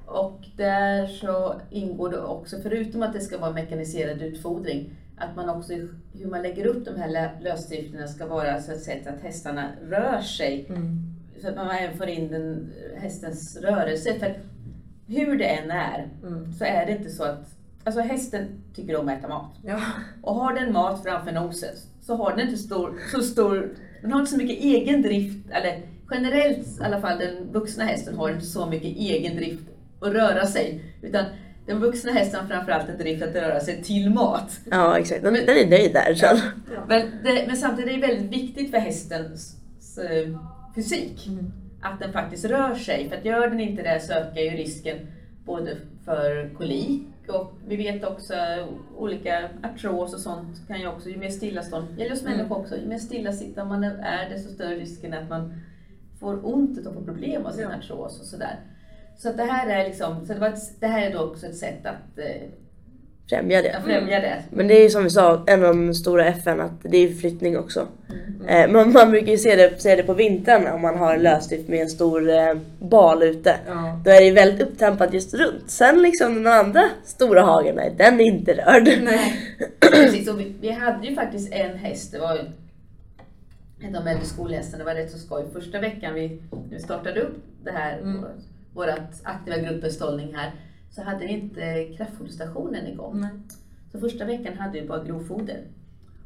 Och 0.06 0.40
där 0.58 1.08
så 1.08 1.62
ingår 1.72 2.10
det 2.10 2.22
också, 2.22 2.58
förutom 2.64 3.04
att 3.04 3.14
det 3.14 3.20
ska 3.22 3.38
vara 3.38 3.52
mekaniserad 3.52 4.22
utfodring, 4.22 4.90
att 5.18 5.36
man 5.36 5.50
också, 5.50 5.74
hur 6.14 6.26
man 6.30 6.42
lägger 6.42 6.66
upp 6.66 6.86
de 6.86 6.96
här 7.00 7.10
lö- 7.10 7.42
lösdrifterna 7.44 8.08
ska 8.08 8.28
vara 8.28 8.62
så 8.62 8.72
ett 8.72 8.84
sätt 8.84 9.08
att 9.08 9.22
hästarna 9.22 9.68
rör 9.90 10.22
sig 10.22 10.66
Mm. 10.70 11.00
så 11.42 11.48
att 11.50 11.56
man 11.56 11.72
även 11.72 11.98
får 11.98 12.08
in 12.08 12.28
den, 12.32 12.72
hästens 12.98 13.58
rörelse. 13.62 14.14
För 14.20 14.40
hur 15.08 15.38
det 15.38 15.46
än 15.46 15.72
är 15.72 16.10
Mm. 16.24 16.54
så 16.54 16.64
är 16.66 16.86
det 16.86 16.92
inte 16.92 17.10
så 17.10 17.24
att, 17.24 17.56
alltså 17.84 18.02
hästen 18.02 18.48
tycker 18.76 18.96
om 19.00 19.10
att 19.10 19.18
äta 19.20 19.28
mat. 19.28 19.52
Ja. 19.64 19.80
Och 20.22 20.36
har 20.36 20.54
den 20.54 20.74
mat 20.74 21.04
framför 21.04 21.32
nosen 21.32 21.76
så 22.12 22.18
har 22.18 22.32
den 22.32 22.40
inte 22.48 22.58
stor, 22.58 23.00
så 23.12 23.22
stor, 23.22 23.70
den 24.02 24.12
har 24.12 24.20
inte 24.20 24.32
så 24.32 24.38
mycket 24.38 24.64
egen 24.64 25.02
drift, 25.02 25.50
eller 25.52 25.82
generellt 26.12 26.68
i 26.80 26.84
alla 26.84 27.02
fall 27.02 27.20
den 27.20 27.52
vuxna 27.52 27.84
hästen 27.84 28.16
har 28.16 28.30
inte 28.30 28.46
så 28.46 28.66
mycket 28.66 28.98
egen 28.98 29.36
drift 29.36 29.64
att 30.02 30.14
röra 30.14 30.48
sig. 30.48 30.84
Utan 31.02 31.26
den 31.66 31.80
vuxna 31.80 32.12
hästen 32.12 32.40
har 32.40 32.48
framförallt 32.48 32.90
en 32.90 32.98
drift 32.98 33.24
att 33.24 33.36
röra 33.36 33.60
sig 33.60 33.84
till 33.84 34.10
mat. 34.10 34.60
Ja 34.72 35.00
exakt, 35.00 35.24
den, 35.24 35.34
den 35.34 35.58
är 35.58 35.70
nöjd 35.70 35.94
där 35.94 36.14
sen. 36.14 36.38
Men, 36.88 37.02
det, 37.24 37.44
men 37.48 37.58
samtidigt 37.58 37.92
är 37.94 37.98
det 37.98 38.08
väldigt 38.08 38.32
viktigt 38.42 38.72
för 38.72 38.78
hästens 38.78 39.56
eh, 39.98 40.38
fysik 40.76 41.28
Mm. 41.28 41.52
att 41.82 42.00
den 42.00 42.14
faktiskt 42.14 42.46
rör 42.46 42.76
sig. 42.76 43.10
För 43.10 43.16
att 43.16 43.26
gör 43.26 43.48
den 43.50 43.60
inte 43.60 43.84
det 43.84 44.00
så 44.00 44.14
ökar 44.14 44.42
ju 44.42 44.50
risken 44.50 44.98
både 45.46 45.78
för 46.06 46.50
kolik 46.58 47.02
och 47.30 47.54
vi 47.68 47.76
vet 47.76 48.04
också 48.04 48.34
olika 48.98 49.50
artros 49.64 50.14
och 50.14 50.20
sånt 50.20 50.68
kan 50.68 50.80
ju 50.80 50.88
också, 50.88 51.10
ju 51.10 51.18
mer 51.18 51.30
stillastående, 51.30 51.92
det 51.94 51.98
gäller 52.02 52.16
hos 52.16 52.22
Mm. 52.26 52.38
människor 52.38 52.58
också, 52.58 52.78
ju 52.78 52.88
mer 52.88 52.98
stillasittande 52.98 53.70
man 53.74 53.84
är 53.84 54.30
desto 54.30 54.54
större 54.54 54.76
risken 54.76 55.14
att 55.14 55.30
man 55.30 55.54
får 56.20 56.46
ont 56.56 56.88
och 56.88 56.94
får 56.94 57.02
problem 57.06 57.46
av 57.46 57.52
sin 57.52 57.62
Ja. 57.62 57.76
artros 57.78 58.20
och 58.20 58.26
sådär. 58.26 58.60
Så 59.18 59.30
att 59.30 59.38
det 59.38 59.44
här 59.44 59.70
är 59.70 59.88
liksom, 59.88 60.26
så 60.26 60.34
det, 60.34 60.40
var 60.40 60.48
ett, 60.48 60.80
det 60.82 60.88
här 60.88 61.10
är 61.10 61.14
då 61.14 61.20
också 61.20 61.46
ett 61.46 61.58
sätt 61.58 61.86
att 61.86 62.18
eh, 62.18 62.50
Främja 63.30 63.62
det. 63.62 63.76
främja 63.86 64.20
det. 64.20 64.44
Men 64.50 64.68
det 64.68 64.74
är 64.80 64.84
ju 64.84 64.90
som 64.90 65.04
vi 65.04 65.10
sa, 65.10 65.44
en 65.48 65.66
av 65.66 65.76
de 65.76 65.94
stora 65.94 66.26
FN, 66.26 66.62
att 66.62 66.72
det 66.82 66.98
är 66.98 67.14
flyttning 67.14 67.58
också. 67.58 67.88
Mm. 68.10 68.48
Eh, 68.48 68.70
man, 68.74 68.92
man 68.92 69.12
brukar 69.12 69.32
ju 69.32 69.38
se 69.38 69.56
det, 69.56 69.82
se 69.82 69.96
det 69.96 70.04
på 70.04 70.14
vintern 70.14 70.68
om 70.68 70.82
man 70.82 70.98
har 70.98 71.14
en 71.14 71.22
lösdrift 71.24 71.68
med 71.70 71.82
en 71.82 71.90
stor 71.90 72.30
eh, 72.30 72.54
bal 72.80 73.24
ute. 73.24 73.56
Ja. 73.68 74.00
Då 74.06 74.12
är 74.12 74.20
det 74.20 74.26
ju 74.26 74.34
väldigt 74.34 74.68
upptempat 74.68 75.14
just 75.14 75.34
runt. 75.34 75.64
Sen 75.72 76.02
liksom 76.02 76.36
den 76.44 76.54
andra 76.54 76.90
stora 77.04 77.42
hagen, 77.42 77.76
nej, 77.76 77.94
den 77.98 78.20
är 78.20 78.26
inte 78.26 78.54
rörd. 78.54 78.90
Nej. 79.04 79.34
Precis, 79.80 80.30
och 80.30 80.40
vi, 80.40 80.54
vi 80.62 80.72
hade 80.72 81.08
ju 81.08 81.16
faktiskt 81.16 81.54
en 81.54 81.78
häst, 81.78 82.12
det 82.12 82.20
var 82.20 82.36
ju 82.36 82.42
en 83.88 83.96
av 83.96 84.04
de 84.06 84.10
äldre 84.12 84.26
skolhästarna, 84.26 84.84
det 84.84 84.90
var 84.94 84.96
rätt 84.96 85.12
så 85.12 85.18
skoj. 85.18 85.44
Första 85.54 85.80
veckan 85.80 86.14
vi, 86.14 86.40
vi 86.70 86.80
startade 86.80 87.22
upp 87.22 87.36
det 87.64 87.72
här, 87.72 87.98
Mm. 87.98 88.26
vårt, 88.74 88.88
aktiva 89.24 89.58
grupphästhållning 89.58 90.34
här, 90.36 90.52
så 90.92 91.02
hade 91.02 91.26
vi 91.26 91.32
inte 91.32 91.86
kraftfoderstationen 91.98 92.88
igång. 92.88 93.20
Nej. 93.22 93.30
Så 93.92 94.00
första 94.00 94.26
veckan 94.26 94.58
hade 94.58 94.82
vi 94.82 94.88
bara 94.88 95.04
grovfoder. 95.04 95.60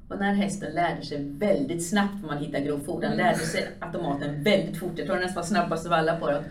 Och 0.10 0.20
när 0.20 0.34
hästen 0.34 0.74
lärde 0.74 1.06
sig 1.06 1.18
väldigt 1.24 1.90
snabbt 1.90 2.14
vad 2.24 2.32
man 2.36 2.44
hittar 2.44 2.60
grovfoder, 2.60 3.08
han 3.08 3.20
Mm. 3.20 3.26
lärde 3.26 3.40
sig 3.46 3.68
automaten 3.80 4.44
väldigt 4.44 4.78
fort, 4.78 4.92
jag 4.96 5.08
tror 5.08 5.16
nästan 5.16 5.36
var 5.36 5.44
snabbast 5.44 5.86
av 5.86 5.94
alla 5.94 6.16
på 6.20 6.28
det. 6.32 6.44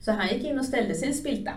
Så 0.00 0.12
han 0.12 0.28
gick 0.28 0.44
in 0.44 0.58
och 0.58 0.64
ställde 0.64 0.94
sig 0.94 1.04
i 1.08 1.10
en 1.10 1.16
spilta. 1.16 1.50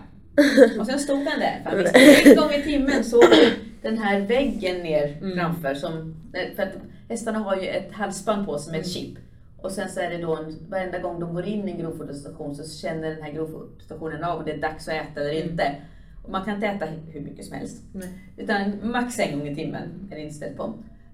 Och 0.80 0.86
sen 0.86 0.98
stod 0.98 1.16
han 1.28 1.40
där. 1.40 1.60
För 1.62 1.70
han 1.70 1.78
visste, 1.78 1.98
en 2.30 2.36
gång 2.36 2.50
i 2.50 2.62
timmen 2.62 3.04
såg 3.04 3.24
vi 3.30 3.52
den 3.82 3.98
här 3.98 4.20
väggen 4.20 4.76
ner 4.82 5.16
Mm. 5.22 5.38
framför. 5.38 5.74
Som, 5.74 6.14
för 6.56 6.62
att 6.62 6.72
hästarna 7.08 7.38
har 7.38 7.56
ju 7.56 7.66
ett 7.68 7.92
halsband 7.92 8.46
på 8.46 8.58
sig 8.58 8.72
med 8.72 8.80
ett 8.80 8.88
chip. 8.90 9.18
Och 9.56 9.70
sen 9.72 9.88
så 9.88 10.00
är 10.00 10.10
det 10.10 10.18
då, 10.18 10.36
en, 10.36 10.56
varenda 10.68 10.98
gång 10.98 11.20
de 11.20 11.34
går 11.34 11.44
in 11.46 11.68
i 11.68 11.72
en 11.72 11.78
grovfoderstation 11.78 12.54
så 12.56 12.68
känner 12.78 13.10
den 13.10 13.22
här 13.22 13.32
grovfoderstationen 13.32 14.24
av 14.24 14.38
om 14.38 14.44
det 14.44 14.52
är 14.52 14.58
dags 14.58 14.88
att 14.88 14.94
äta 14.94 15.20
eller 15.20 15.32
Mm. 15.32 15.50
inte. 15.50 15.74
Och 16.22 16.30
man 16.30 16.44
kan 16.44 16.54
inte 16.54 16.66
äta 16.66 16.86
hur 17.12 17.20
mycket 17.20 17.44
som 17.44 17.56
helst. 17.56 17.82
Nej. 17.92 18.08
Utan 18.36 18.90
max 18.90 19.18
en 19.18 19.38
gång 19.38 19.48
i 19.48 19.54
timmen 19.54 20.08
är 20.10 20.16
det 20.16 20.22
inställt 20.22 20.56
på. 20.56 20.62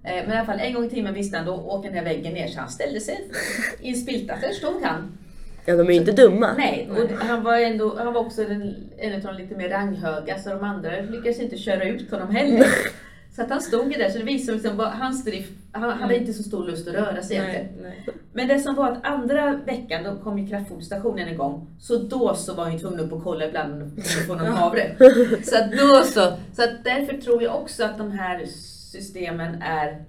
Eh, 0.05 0.14
Men 0.14 0.29
i 0.33 0.37
alla 0.37 0.44
fall 0.47 0.61
en 0.61 0.75
gång 0.75 0.85
i 0.85 0.90
timmen 0.90 1.14
visste 1.14 1.37
han, 1.37 1.47
då 1.47 1.53
åker 1.55 1.88
den 1.88 1.99
här 1.99 2.05
väggen 2.05 2.35
ner. 2.35 2.49
Så 2.49 2.61
han 2.61 2.68
ställde 2.68 3.01
sig 3.01 3.29
i 3.81 3.88
en 3.88 3.97
spilta. 3.97 4.37
Där 4.40 4.51
stod 4.53 4.83
han. 4.83 5.18
Ja, 5.64 5.77
de 5.77 5.87
är 5.88 5.92
ju 5.92 5.99
inte 5.99 6.12
dumma. 6.12 6.55
Nej, 6.59 6.88
Nej. 6.90 7.03
och 7.03 7.11
han 7.11 7.42
var, 7.44 7.59
ändå, 7.59 7.97
han 7.99 8.12
var 8.12 8.21
också 8.21 8.44
den, 8.44 8.75
en 8.99 9.14
av 9.14 9.21
de 9.21 9.42
lite 9.42 9.55
mer 9.57 9.68
ranghöga, 9.68 10.38
så 10.38 10.51
de 10.51 10.64
andra 10.64 11.01
lyckades 11.01 11.40
inte 11.40 11.57
köra 11.57 11.85
ut 11.85 12.11
honom 12.11 12.31
heller. 12.35 12.66
Så 13.38 13.44
att 13.44 13.51
han 13.51 13.61
stod 13.61 13.92
ju 13.92 13.98
där, 13.98 14.11
så 14.11 14.18
det 14.18 14.24
visade 14.24 14.59
liksom 14.59 14.77
vad 14.77 14.88
hans 14.88 15.24
drift, 15.24 15.53
han 15.72 15.90
hade 15.90 16.16
inte 16.16 16.33
så 16.33 16.42
stor 16.42 16.66
lust 16.66 16.88
att 16.88 16.94
röra 16.94 17.22
sig 17.22 17.37
egentligen. 17.37 17.66
Nej. 17.83 18.03
Nej. 18.07 18.14
Men 18.33 18.48
det 18.48 18.59
som 18.59 18.74
var 18.74 18.90
att 18.92 19.05
andra 19.07 19.57
veckan, 19.66 20.05
då 20.05 20.16
kom 20.24 20.38
ju 20.38 20.48
kraftfoderstationen 20.48 21.29
igång. 21.29 21.66
Så 21.81 21.96
då 21.98 22.35
så 22.35 22.55
var 22.55 22.64
han 22.64 22.72
ju 22.72 22.79
tvungen 22.79 23.01
upp 23.01 23.12
och 23.12 23.24
kolla 23.24 23.46
ibland 23.46 23.72
om 23.83 23.90
kunde 23.90 24.03
få 24.27 24.35
någon 24.35 24.46
havre. 24.46 24.96
Så 25.42 25.57
att 25.57 25.72
då 25.72 26.03
så. 26.05 26.33
Så 26.53 26.62
att 26.62 26.85
därför 26.85 27.16
tror 27.16 27.42
jag 27.42 27.57
också 27.57 27.85
att 27.85 27.98
de 27.98 28.11
här 28.11 28.46
systemen 28.92 29.62
är, 29.62 30.05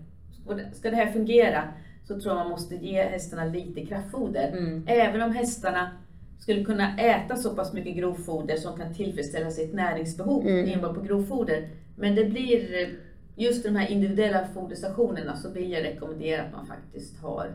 ska 0.73 0.89
det 0.89 0.95
här 0.95 1.11
fungera 1.11 1.63
så 2.07 2.19
tror 2.19 2.35
jag 2.35 2.43
man 2.43 2.49
måste 2.49 2.75
ge 2.75 3.03
hästarna 3.03 3.45
lite 3.45 3.85
kraftfoder. 3.85 4.47
Mm. 4.57 4.83
Även 4.87 5.21
om 5.21 5.31
hästarna 5.31 5.91
skulle 6.39 6.63
kunna 6.63 6.97
äta 6.97 7.35
så 7.35 7.55
pass 7.55 7.73
mycket 7.73 7.95
grovfoder 7.95 8.55
som 8.55 8.77
kan 8.77 8.93
tillfredsställa 8.93 9.51
sitt 9.51 9.73
näringsbehov 9.73 10.47
Mm. 10.47 10.69
enbart 10.73 10.95
på 10.95 11.01
grovfoder. 11.01 11.69
Men 11.95 12.15
det 12.15 12.25
blir, 12.25 12.89
just 13.39 13.63
de 13.63 13.75
här 13.75 13.87
individuella 13.91 14.47
foderstationerna 14.53 15.35
så 15.35 15.49
vill 15.49 15.71
jag 15.71 15.83
rekommendera 15.83 16.41
att 16.43 16.51
man 16.51 16.67
faktiskt 16.67 17.19
har 17.21 17.47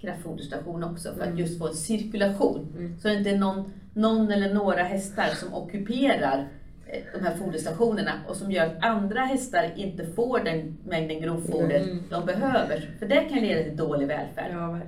kraftfoderstation 0.00 0.84
också 0.84 1.12
för 1.14 1.20
att 1.20 1.26
Mm. 1.26 1.38
just 1.38 1.58
få 1.58 1.68
en 1.68 1.74
cirkulation. 1.74 2.66
Mm. 2.78 2.98
Så 3.00 3.08
det 3.08 3.14
inte 3.14 3.30
är 3.30 3.38
någon, 3.38 3.72
någon 3.94 4.30
eller 4.32 4.54
några 4.54 4.82
hästar 4.82 5.26
som 5.34 5.54
ockuperar 5.54 6.48
eh, 6.86 7.02
de 7.20 7.26
här 7.26 7.36
foderstationerna 7.36 8.12
och 8.28 8.36
som 8.36 8.52
gör 8.52 8.66
att 8.66 8.84
andra 8.84 9.20
hästar 9.20 9.72
inte 9.76 10.06
får 10.06 10.38
den 10.44 10.76
mängden 10.84 11.20
grovfoder 11.20 11.80
Mm. 11.80 11.98
de 12.10 12.26
behöver. 12.26 12.90
För 12.98 13.06
det 13.06 13.20
kan 13.20 13.38
leda 13.38 13.62
till 13.62 13.76
dålig 13.76 14.06
välfärd. 14.06 14.50
Ja. 14.52 14.78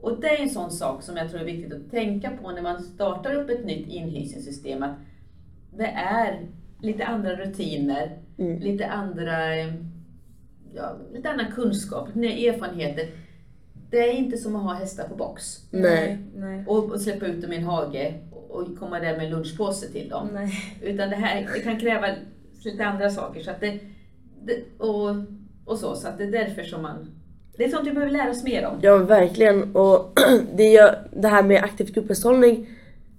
Och 0.00 0.20
det 0.20 0.26
är 0.28 0.42
en 0.42 0.50
sån 0.50 0.70
sak 0.70 1.02
som 1.02 1.16
jag 1.16 1.30
tror 1.30 1.40
är 1.40 1.44
viktigt 1.44 1.72
att 1.72 1.90
tänka 1.90 2.30
på 2.42 2.50
när 2.50 2.62
man 2.62 2.82
startar 2.82 3.34
upp 3.34 3.50
ett 3.50 3.64
nytt 3.64 3.88
inhysningssystem. 3.88 4.82
Att 4.82 4.96
det 5.76 5.86
är 5.86 6.40
lite 6.80 7.04
andra 7.04 7.36
rutiner, 7.36 8.18
Mm. 8.38 8.58
lite 8.58 8.86
andra 8.86 9.56
ja, 10.74 10.96
lite 11.12 11.30
annan 11.30 11.52
kunskap, 11.52 12.06
lite 12.08 12.18
nya 12.18 12.52
erfarenheter. 12.54 13.06
Det 13.90 13.98
är 13.98 14.12
inte 14.12 14.36
som 14.36 14.56
att 14.56 14.62
ha 14.62 14.72
hästar 14.74 15.08
på 15.08 15.14
box 15.14 15.42
Nej. 15.70 16.18
Nej. 16.34 16.64
och, 16.66 16.92
och 16.92 17.00
släppa 17.00 17.26
ut 17.26 17.42
dem 17.42 17.52
i 17.52 17.56
en 17.56 17.64
hage 17.64 18.14
och, 18.48 18.78
komma 18.78 19.00
där 19.00 19.16
med 19.16 19.24
en 19.24 19.30
lunchpåse 19.30 19.92
till 19.92 20.08
dem. 20.08 20.28
Nej. 20.32 20.52
Utan 20.82 21.10
det 21.10 21.16
här 21.16 21.48
det 21.54 21.60
kan 21.60 21.80
kräva 21.80 22.06
lite 22.64 22.84
andra 22.84 23.10
saker. 23.10 23.42
Så 23.42 23.50
att 23.50 23.60
det, 23.60 23.78
det, 24.42 24.62
och, 24.78 25.10
och 25.64 25.78
så, 25.78 25.94
så 25.94 26.08
att 26.08 26.18
det 26.18 26.24
är 26.24 26.32
därför 26.32 26.62
som 26.62 26.82
man... 26.82 27.10
Det 27.56 27.64
är 27.64 27.68
sånt 27.68 27.88
vi 27.88 27.92
behöver 27.92 28.12
lära 28.12 28.30
oss 28.30 28.44
mer 28.44 28.66
om. 28.66 28.78
Ja, 28.82 28.96
verkligen. 28.96 29.76
Och 29.76 30.18
det, 30.56 30.64
gör, 30.64 31.08
det 31.12 31.28
här 31.28 31.42
med 31.42 31.64
aktiv 31.64 31.92
grupphästhållning, 31.92 32.66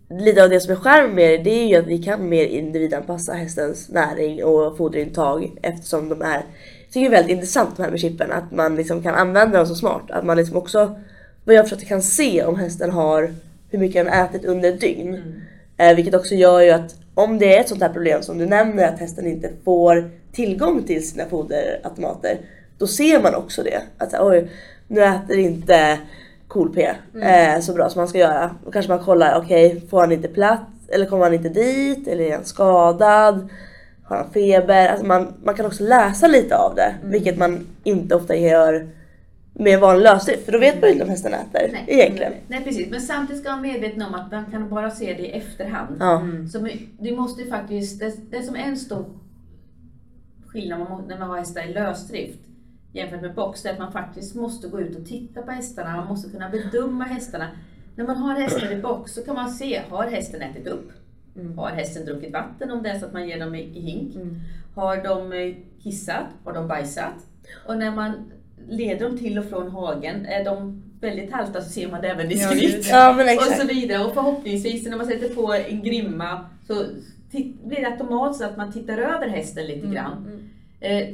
lite 0.09 0.43
av 0.43 0.49
det 0.49 0.59
som 0.59 0.71
är 0.71 0.75
skärm 0.75 1.15
med 1.15 1.29
det, 1.29 1.43
det 1.43 1.63
är 1.63 1.67
ju 1.67 1.75
att 1.75 1.87
vi 1.87 2.03
kan 2.03 2.29
mer 2.29 2.45
individanpassa 2.45 3.33
hästens 3.33 3.89
näring 3.89 4.43
och 4.43 4.77
foderintag 4.77 5.51
eftersom 5.61 6.09
de 6.09 6.21
är, 6.21 6.35
jag 6.35 6.91
tycker 6.91 6.99
det 6.99 7.15
är 7.15 7.21
väldigt 7.21 7.35
intressant 7.35 7.77
de 7.77 7.83
här 7.83 7.89
med 7.89 7.99
chippen, 7.99 8.31
att 8.31 8.51
man 8.51 8.75
liksom 8.75 9.03
kan 9.03 9.15
använda 9.15 9.57
dem 9.57 9.67
så 9.67 9.75
smart. 9.75 10.11
Att 10.11 10.25
man 10.25 10.37
liksom 10.37 10.57
också 10.57 10.95
vad 11.45 11.55
jag 11.55 11.69
förstått 11.69 11.87
kan 11.87 12.01
se 12.01 12.43
om 12.43 12.55
hästen 12.55 12.91
har 12.91 13.33
hur 13.69 13.79
mycket 13.79 14.05
den 14.05 14.13
ätit 14.13 14.45
under 14.45 14.69
ett 14.69 14.81
dygn. 14.81 15.15
Mm. 15.15 15.41
Eh, 15.77 15.95
vilket 15.95 16.15
också 16.15 16.35
gör 16.35 16.61
ju 16.61 16.69
att 16.69 16.95
om 17.13 17.39
det 17.39 17.55
är 17.55 17.61
ett 17.61 17.69
sånt 17.69 17.81
här 17.81 17.93
problem 17.93 18.23
som 18.23 18.37
du 18.37 18.45
nämner 18.45 18.87
att 18.87 18.99
hästen 18.99 19.27
inte 19.27 19.51
får 19.63 20.11
tillgång 20.31 20.83
till 20.83 21.09
sina 21.09 21.25
foderautomater. 21.25 22.37
Då 22.77 22.87
ser 22.87 23.21
man 23.21 23.35
också 23.35 23.63
det. 23.63 23.81
Att 23.97 24.13
oj, 24.19 24.51
nu 24.87 25.03
äter 25.03 25.37
inte 25.37 25.99
KOL-P 26.57 26.89
eh, 27.21 27.59
så 27.59 27.73
bra 27.73 27.89
som 27.89 27.99
man 27.99 28.07
ska 28.07 28.17
göra. 28.17 28.55
Då 28.65 28.71
kanske 28.71 28.91
man 28.91 28.99
kollar, 28.99 29.41
okej 29.41 29.81
får 29.89 29.99
han 29.99 30.11
inte 30.11 30.27
plats? 30.27 30.63
Eller 30.87 31.05
kommer 31.05 31.23
han 31.23 31.33
inte 31.33 31.49
dit? 31.49 32.07
Eller 32.07 32.23
är 32.23 32.35
han 32.35 32.45
skadad? 32.45 33.49
Har 34.03 34.17
han 34.17 34.29
feber? 34.33 34.87
Alltså 34.87 35.05
man, 35.05 35.33
man 35.43 35.55
kan 35.55 35.65
också 35.65 35.83
läsa 35.83 36.27
lite 36.27 36.57
av 36.57 36.75
det. 36.75 36.95
Vilket 37.03 37.37
man 37.37 37.65
inte 37.83 38.15
ofta 38.15 38.35
gör 38.35 38.89
med 39.53 39.79
vanlig 39.79 40.03
lösdrift. 40.03 40.45
För 40.45 40.51
då 40.51 40.59
vet 40.59 40.81
man 40.81 40.87
ju 40.89 40.93
inte 40.93 41.03
om 41.03 41.09
hästen 41.09 41.33
äter 41.33 41.69
Nej. 41.71 41.85
egentligen. 41.87 42.33
Nej 42.47 42.63
precis, 42.63 42.89
men 42.91 43.01
samtidigt 43.01 43.41
ska 43.41 43.51
man 43.51 43.61
vara 43.61 43.71
medveten 43.71 44.01
om 44.01 44.15
att 44.15 44.31
man 44.31 44.45
kan 44.51 44.69
bara 44.69 44.91
se 44.91 45.13
det 45.13 45.27
i 45.27 45.31
efterhand. 45.31 45.95
Ja. 45.99 46.21
Så 46.51 46.61
my- 46.61 46.87
du 46.99 47.15
måste 47.15 47.41
ju 47.41 47.49
faktiskt, 47.49 47.99
det, 47.99 48.13
det 48.31 48.43
som 48.43 48.55
är 48.55 48.59
en 48.59 48.77
stor 48.77 49.05
skillnad 50.47 50.79
när 51.07 51.19
man 51.19 51.29
har 51.29 51.37
hästar 51.37 51.61
i 51.69 51.73
lösdrift 51.73 52.39
jämfört 52.97 53.21
med 53.21 53.35
box, 53.35 53.61
det 53.61 53.69
är 53.69 53.73
att 53.73 53.79
man 53.79 53.91
faktiskt 53.91 54.35
måste 54.35 54.67
gå 54.67 54.81
ut 54.81 54.99
och 54.99 55.05
titta 55.05 55.41
på 55.41 55.51
hästarna, 55.51 55.97
man 55.97 56.07
måste 56.07 56.29
kunna 56.29 56.49
bedöma 56.49 57.03
hästarna. 57.03 57.47
När 57.95 58.07
man 58.07 58.17
har 58.17 58.39
hästar 58.39 58.71
i 58.71 58.81
box 58.81 59.13
så 59.13 59.23
kan 59.23 59.35
man 59.35 59.49
se, 59.49 59.81
har 59.89 60.07
hästen 60.07 60.41
ätit 60.41 60.67
upp? 60.67 60.91
Har 61.55 61.69
hästen 61.69 62.05
druckit 62.05 62.33
vatten 62.33 62.71
om 62.71 62.83
det 62.83 62.89
är 62.89 62.99
så 62.99 63.05
att 63.05 63.13
man 63.13 63.27
ger 63.27 63.39
dem 63.39 63.55
i, 63.55 63.61
i 63.61 63.79
hink? 63.79 64.15
Har 64.75 64.97
de 65.03 65.33
eh, 65.33 65.55
kissat? 65.83 66.25
Har 66.43 66.53
de 66.53 66.67
bajsat? 66.67 67.13
Och 67.65 67.77
när 67.77 67.91
man 67.91 68.31
leder 68.69 69.09
dem 69.09 69.17
till 69.17 69.39
och 69.39 69.45
från 69.45 69.71
hagen, 69.71 70.25
är 70.25 70.45
de 70.45 70.83
väldigt 71.01 71.31
halta 71.31 71.61
så 71.61 71.69
ser 71.69 71.91
man 71.91 72.01
det 72.01 72.07
även 72.07 72.31
i 72.31 72.35
Ja, 72.35 72.53
just 72.53 72.89
Ja 72.89 73.35
och 73.35 73.61
så 73.61 73.67
vidare. 73.67 74.05
Och 74.05 74.13
förhoppningsvis 74.13 74.87
när 74.87 74.97
man 74.97 75.05
sätter 75.05 75.35
på 75.35 75.53
en 75.53 75.83
grimma 75.83 76.45
så 76.67 76.85
blir 77.63 77.81
det 77.81 77.87
automatiskt 77.87 78.43
att 78.43 78.57
man 78.57 78.73
tittar 78.73 78.97
över 78.97 79.27
hästen 79.27 79.65
lite 79.65 79.87
grann. 79.87 80.49
Eh, 80.79 81.07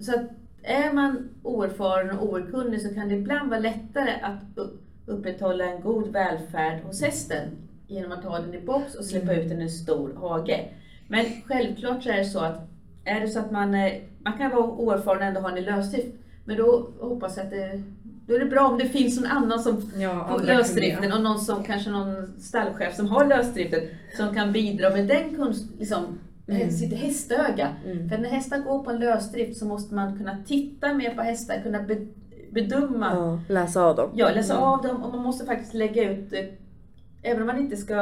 så 0.00 0.14
att 0.14 0.30
är 0.62 0.92
man 0.92 1.28
oerfaren 1.42 2.18
och 2.18 2.28
oerkunnig 2.28 2.82
så 2.82 2.94
kan 2.94 3.08
det 3.08 3.14
ibland 3.14 3.50
vara 3.50 3.60
lättare 3.60 4.10
att 4.22 4.58
upprätthålla 5.06 5.64
en 5.64 5.80
god 5.80 6.12
välfärd 6.12 6.82
hos 6.82 7.02
hästen 7.02 7.48
genom 7.86 8.12
att 8.12 8.24
ha 8.24 8.38
den 8.38 8.54
i 8.54 8.60
box 8.60 8.94
och 8.94 9.04
släppa 9.04 9.34
ut 9.34 9.48
den 9.48 9.60
i 9.60 9.62
en 9.62 9.70
stor 9.70 10.14
hage. 10.14 10.68
Men 11.08 11.26
självklart 11.46 12.02
så 12.02 12.10
är 12.10 12.16
det 12.16 12.24
så 12.24 12.38
att 12.38 12.70
är 13.04 13.20
det 13.20 13.28
så 13.28 13.38
att 13.38 13.50
man, 13.50 13.74
eh, 13.74 13.92
man 14.18 14.38
kan 14.38 14.50
vara 14.50 14.64
oerfaren 14.64 15.18
och 15.18 15.24
ändå 15.28 15.40
ha 15.40 15.48
den 15.48 15.58
i 15.58 15.60
lösdrift, 15.60 16.08
men 16.44 16.56
då 16.56 16.90
hoppas 17.00 17.36
jag 17.36 17.44
att 17.44 17.50
det, 17.50 17.82
då 18.26 18.34
är 18.34 18.38
det 18.38 18.46
bra 18.46 18.68
om 18.68 18.78
det 18.78 18.88
finns 18.88 19.20
någon 19.20 19.30
annan 19.30 19.58
som 19.58 19.90
Ja, 19.96 20.36
på 20.38 20.42
lösdriften 20.42 21.12
och 21.12 21.22
någon 21.22 21.38
som, 21.38 21.64
kanske 21.64 21.90
någon 21.90 22.40
stallchef 22.40 22.94
som 22.96 23.06
har 23.06 23.26
lösdriften 23.26 23.80
som 24.16 24.34
kan 24.34 24.52
bidra 24.52 24.90
med 24.90 25.06
den 25.06 25.36
kunsk, 25.36 25.64
liksom, 25.78 26.18
Mm. 26.56 26.70
sitt 26.70 26.92
hästöga. 26.98 27.68
Mm. 27.86 28.08
För 28.08 28.18
när 28.18 28.28
hästar 28.28 28.58
går 28.58 28.82
på 28.84 28.90
en 28.90 28.98
lösdrift 29.00 29.58
så 29.58 29.64
måste 29.66 29.94
man 29.94 30.18
kunna 30.18 30.36
titta 30.46 30.94
mer 30.94 31.14
på 31.14 31.22
hästar, 31.22 31.60
kunna 31.62 31.82
be, 31.82 31.96
bedöma, 32.50 33.10
Ja, 33.14 33.54
läsa 33.54 33.82
av 33.82 33.96
dem. 33.96 34.10
ja, 34.14 34.30
läsa 34.34 34.52
Mm. 34.54 34.64
av 34.64 34.82
dem 34.82 35.02
och 35.04 35.12
man 35.14 35.22
måste 35.22 35.46
faktiskt 35.46 35.74
lägga 35.74 36.10
ut, 36.10 36.32
eh, 36.32 36.44
även 37.22 37.40
om 37.42 37.46
man 37.46 37.58
inte 37.58 37.76
ska, 37.76 37.94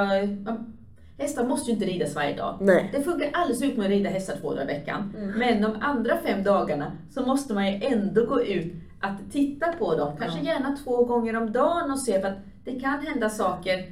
man, 0.45 0.77
hästar 1.19 1.45
måste 1.45 1.71
ju 1.71 1.75
inte 1.75 1.87
ridas 1.87 2.15
varje 2.15 2.37
dag. 2.37 2.59
Nej. 2.61 2.91
Det 2.95 3.03
funkar 3.03 3.29
alldeles 3.33 3.63
utmärkt 3.63 3.87
att 3.87 3.91
rida 3.91 4.11
hästar 4.11 4.37
två 4.41 4.51
dagar 4.55 4.63
i 4.65 4.67
veckan. 4.67 5.15
Mm. 5.17 5.39
Men 5.39 5.63
de 5.63 5.77
andra 5.81 6.17
fem 6.17 6.43
dagarna 6.45 6.93
så 7.11 7.27
måste 7.27 7.55
man 7.55 7.67
ju 7.73 7.81
ändå 7.87 8.27
gå 8.27 8.43
ut 8.43 8.73
att 9.01 9.33
titta 9.33 9.73
på 9.73 9.97
dem. 9.97 10.13
Kanske 10.21 10.39
Ja. 10.39 10.45
gärna 10.53 10.77
två 10.85 11.05
gånger 11.05 11.37
om 11.37 11.53
dagen 11.53 11.91
och 11.91 11.99
se 11.99 12.21
för 12.21 12.29
att 12.29 12.39
det 12.65 12.81
kan 12.81 13.07
hända 13.07 13.29
saker 13.29 13.85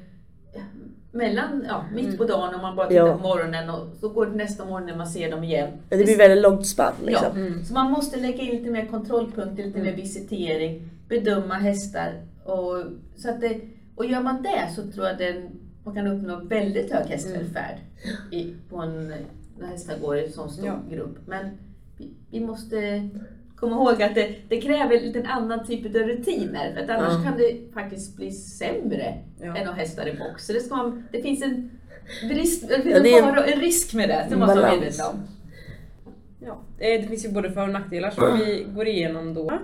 mellan, 1.16 1.64
ja, 1.68 1.85
mitt 1.94 2.18
på 2.18 2.24
dagen 2.24 2.55
om 2.55 2.61
man 2.62 2.76
bara 2.76 2.88
tittar 2.88 3.07
Ja. 3.07 3.12
på 3.16 3.22
morgonen 3.22 3.70
och 3.70 3.87
så 4.00 4.09
går 4.09 4.26
det 4.26 4.33
nästa 4.37 4.64
morgon 4.64 4.87
när 4.87 4.96
man 4.96 5.07
ser 5.07 5.31
dem 5.31 5.44
igen. 5.44 5.70
Det 5.88 5.96
blir 5.96 6.18
väldigt 6.18 6.42
långt 6.42 6.66
spann 6.66 6.92
liksom. 7.05 7.26
Ja, 7.35 7.40
Mm. 7.40 7.64
så 7.64 7.74
man 7.74 7.90
måste 7.90 8.20
lägga 8.20 8.42
in 8.42 8.50
lite 8.59 8.70
mer 8.70 8.87
kontrollpunkter, 8.87 9.64
lite 9.64 9.79
mer 9.83 9.92
visitering, 9.96 10.88
bedöma 11.09 11.55
hästar. 11.55 12.12
Och, 12.44 12.85
så 13.16 13.31
att 13.31 13.40
det, 13.40 13.61
och 13.96 14.07
gör 14.07 14.20
man 14.22 14.42
det 14.42 14.68
så 14.76 14.83
tror 14.92 15.07
jag 15.07 15.18
den, 15.18 15.48
man 15.85 15.94
kan 15.94 16.07
uppnå 16.07 16.37
väldigt 16.37 16.92
hög 16.92 17.07
hästvälfärd 17.07 17.76
i, 18.31 18.55
på 18.70 18.76
en, 18.76 19.12
när 19.59 19.66
hästar 19.66 19.94
går 20.02 20.16
i 20.16 20.26
en 20.26 20.33
sån 20.33 20.50
stor 20.50 20.66
Ja. 20.66 20.74
grupp. 20.90 21.18
Men 21.26 21.50
vi, 21.96 22.11
vi 22.31 22.40
måste 22.40 23.09
komma 23.57 23.77
ihåg 23.77 24.03
att 24.03 24.14
det, 24.14 24.35
det 24.49 24.61
kräver 24.61 25.01
lite 25.01 25.19
en 25.19 25.27
annan 25.27 25.66
typ 25.66 25.87
av 25.87 25.92
rutiner. 26.03 26.73
För 26.75 26.81
att 26.83 26.90
annars 26.90 27.12
Ja. 27.25 27.31
kan 27.31 27.38
det 27.38 27.73
faktiskt 27.75 28.16
bli 28.16 28.31
sämre 28.33 29.14
Ja. 29.40 29.47
än 29.47 29.62
att 29.62 29.66
ha 29.66 29.73
hästar 29.73 30.09
i 30.09 30.12
box. 30.12 30.47
Så 30.47 30.53
det, 30.53 30.61
ska 30.61 30.77
man, 30.77 31.05
det 31.12 31.23
finns 31.23 31.42
en, 31.42 31.71
risk, 32.31 32.69
det 32.69 32.83
finns 32.83 32.97
Ja, 33.09 33.19
en, 33.19 33.25
fara, 33.35 33.45
en 33.47 33.61
risk 33.61 33.95
med 33.95 34.09
det. 34.09 34.27
Det 34.31 34.37
måste 34.37 34.37
man 34.37 34.49
vara 34.49 34.61
balans. 34.61 34.81
medveten 34.81 35.07
om. 35.07 35.21
Ja, 36.47 36.59
eh, 36.79 37.01
det 37.03 37.09
finns 37.09 37.25
ju 37.25 37.29
både 37.33 37.51
för 37.51 37.62
och 37.62 37.69
nackdelar 37.73 38.11
som 38.11 38.38
vi 38.38 38.66
går 38.75 38.87
igenom 38.88 39.35
då. 39.35 39.59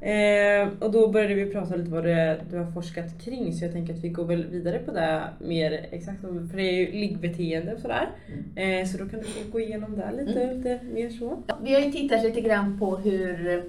Eh, 0.00 0.68
och 0.80 0.90
då 0.90 1.08
började 1.08 1.34
vi 1.34 1.46
prata 1.46 1.76
lite 1.76 1.90
vad 1.90 2.04
det 2.04 2.40
du 2.50 2.58
har 2.58 2.70
forskat 2.70 3.22
kring 3.24 3.52
så 3.52 3.64
jag 3.64 3.72
tänker 3.72 3.94
att 3.94 4.04
vi 4.04 4.08
går 4.08 4.24
väl 4.24 4.46
vidare 4.46 4.78
på 4.78 4.92
det 4.92 5.28
mer 5.40 5.86
exakt. 5.90 6.20
För 6.20 6.56
det 6.56 6.62
är 6.62 6.72
ju 6.72 6.92
liggbeteende 6.92 7.74
och 7.74 7.80
sådär. 7.80 8.08
Eh, 8.56 8.86
så 8.86 8.98
då 8.98 9.08
kan 9.08 9.20
du 9.20 9.50
gå 9.52 9.60
igenom 9.60 9.96
det 9.96 10.24
lite, 10.24 10.54
lite 10.54 10.80
mer 10.84 11.10
så. 11.10 11.42
Ja, 11.46 11.58
Vi 11.62 11.74
har 11.74 11.80
ju 11.80 11.92
tittat 11.92 12.24
lite 12.24 12.40
grann 12.40 12.78
på 12.78 12.96
hur 12.96 13.48
eh, 13.48 13.62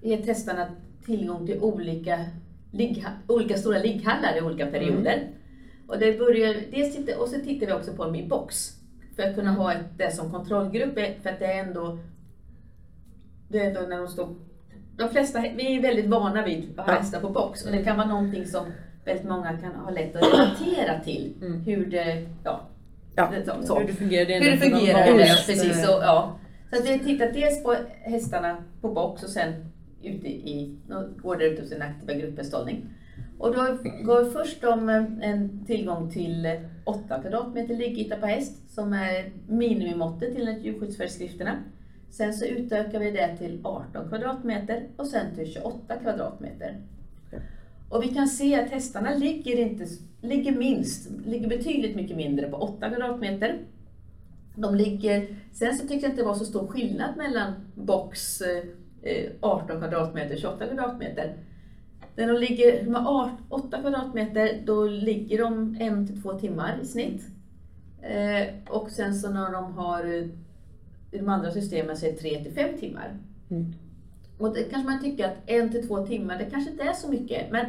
ger 0.00 0.18
testarna 0.18 0.66
tillgång 1.06 1.46
till 1.46 1.58
olika, 1.60 2.24
liggha, 2.72 3.08
olika 3.28 3.56
stora 3.56 3.78
ligghallar 3.78 4.38
i 4.38 4.40
olika 4.42 4.66
perioder. 4.66 5.28
Och, 5.86 5.98
det 5.98 6.18
börjar, 6.18 6.54
dels 6.70 6.96
titta, 6.96 7.18
och 7.18 7.28
så 7.28 7.40
tittar 7.40 7.66
vi 7.66 7.72
också 7.72 7.92
på 7.92 8.16
i 8.16 8.26
box. 8.26 8.70
För 9.16 9.22
att 9.22 9.34
kunna 9.34 9.52
ha 9.52 9.72
ett, 9.72 9.98
det 9.98 10.10
som 10.10 10.30
kontrollgrupp, 10.30 10.98
eh, 10.98 11.04
för 11.22 11.30
att 11.30 11.38
det 11.38 11.46
är 11.46 11.64
ändå, 11.64 11.98
det 13.48 13.58
är 13.58 13.68
ändå 13.68 13.80
när 13.80 13.98
de 13.98 14.08
står 14.08 14.34
de 14.96 15.08
flesta, 15.08 15.40
vi 15.56 15.76
är 15.76 15.82
väldigt 15.82 16.06
vana 16.06 16.44
vid 16.44 16.78
att 16.78 16.86
ha 16.86 16.94
hästar 16.94 17.20
på 17.20 17.28
box 17.28 17.66
och 17.66 17.72
det 17.72 17.84
kan 17.84 17.96
vara 17.96 18.08
någonting 18.08 18.46
som 18.46 18.66
väldigt 19.04 19.28
många 19.28 19.56
kan 19.58 19.74
ha 19.74 19.90
lätt 19.90 20.16
att 20.16 20.22
relatera 20.32 21.00
till. 21.00 21.34
Mm. 21.42 21.60
Hur 21.60 21.86
det, 21.86 22.26
ja, 22.44 22.60
Ja. 23.16 23.30
det, 23.30 23.66
så, 23.66 23.78
Hur 23.78 23.86
det 23.86 23.92
fungerar. 23.92 24.26
Det 24.26 24.34
hur 24.34 24.50
det 24.50 24.56
fungerar. 24.56 25.04
Det, 25.04 25.22
eh, 25.22 25.28
precis, 25.46 25.84
så, 25.84 25.90
ja. 25.90 26.38
så 26.70 26.78
att 26.78 26.86
vi 26.86 26.92
har 26.92 26.98
tittat 26.98 27.34
dels 27.34 27.62
på 27.62 27.76
hästarna 28.02 28.56
på 28.80 28.88
box 28.88 29.22
och 29.22 29.30
sen 29.30 29.52
ute 30.02 30.28
i, 30.28 30.78
går 31.16 31.36
det 31.36 31.44
ut 31.44 31.60
hos 31.60 31.72
en 31.72 31.82
aktiva 31.82 32.14
grupphästhållning. 32.14 32.86
Och 33.38 33.54
då 33.54 33.78
vi 34.24 34.30
först 34.32 34.62
dem 34.62 34.88
eh, 34.88 35.30
en 35.30 35.66
tillgång 35.66 36.10
till 36.10 36.46
eh, 36.46 36.52
8 36.84 37.20
kvadratmeter 37.20 37.76
liggyta 37.76 38.16
per 38.16 38.26
häst 38.26 38.74
som 38.74 38.92
är 38.92 39.30
minimimåttet 39.48 40.36
enligt 40.36 40.64
djurskyddsföreskrifterna. 40.64 41.58
Sen 42.16 42.34
så 42.34 42.44
utökar 42.44 43.00
vi 43.00 43.10
det 43.10 43.36
till 43.36 43.60
18 43.62 44.08
kvadratmeter 44.08 44.86
och 44.96 45.06
sen 45.06 45.34
till 45.34 45.52
28 45.52 45.96
kvadratmeter. 45.96 46.80
Och 47.88 48.02
vi 48.02 48.08
kan 48.08 48.28
se 48.28 48.60
att 48.60 48.70
hästarna 48.70 49.14
ligger, 49.14 49.56
inte, 49.56 49.86
ligger 50.20 50.52
minst, 50.52 51.10
ligger 51.26 51.48
betydligt 51.48 51.96
mycket 51.96 52.16
mindre 52.16 52.48
på 52.48 52.56
8 52.56 52.88
kvadratmeter. 52.88 53.58
De 54.54 54.74
ligger, 54.74 55.26
sen 55.52 55.74
så 55.74 55.80
tyckte 55.80 56.06
jag 56.06 56.10
inte 56.10 56.22
det 56.22 56.28
var 56.28 56.34
så 56.34 56.44
stor 56.44 56.66
skillnad 56.66 57.16
mellan 57.16 57.52
box 57.74 58.40
eh, 58.40 59.30
18 59.40 59.78
kvadratmeter 59.78 60.34
och 60.34 60.40
28 60.40 60.66
kvadratmeter. 60.66 61.34
När 62.16 62.32
de 62.32 62.40
ligger, 62.40 62.94
har 62.94 63.30
8 63.48 63.80
kvadratmeter, 63.80 64.62
då 64.64 64.84
ligger 64.84 65.38
de 65.38 65.76
en 65.80 66.06
till 66.06 66.22
två 66.22 66.32
timmar 66.32 66.80
i 66.82 66.86
snitt. 66.86 67.22
Eh, 68.02 68.46
och 68.68 68.90
sen 68.90 69.14
så 69.14 69.30
när 69.30 69.52
de 69.52 69.72
har 69.72 70.18
eh, 70.18 70.28
i 71.14 71.18
de 71.18 71.28
andra 71.28 71.50
systemen 71.50 71.96
det 72.00 72.12
3 72.12 72.44
till 72.44 72.52
5 72.52 72.78
timmar. 72.78 73.16
Mm. 73.50 73.74
Och 74.38 74.54
det 74.54 74.62
kanske 74.62 74.90
man 74.90 75.02
tycker 75.02 75.24
att 75.24 75.36
en 75.46 75.70
till 75.70 75.88
två 75.88 76.06
timmar, 76.06 76.38
det 76.38 76.44
kanske 76.44 76.70
inte 76.70 76.82
är 76.82 76.92
så 76.92 77.08
mycket. 77.08 77.52
Men 77.52 77.66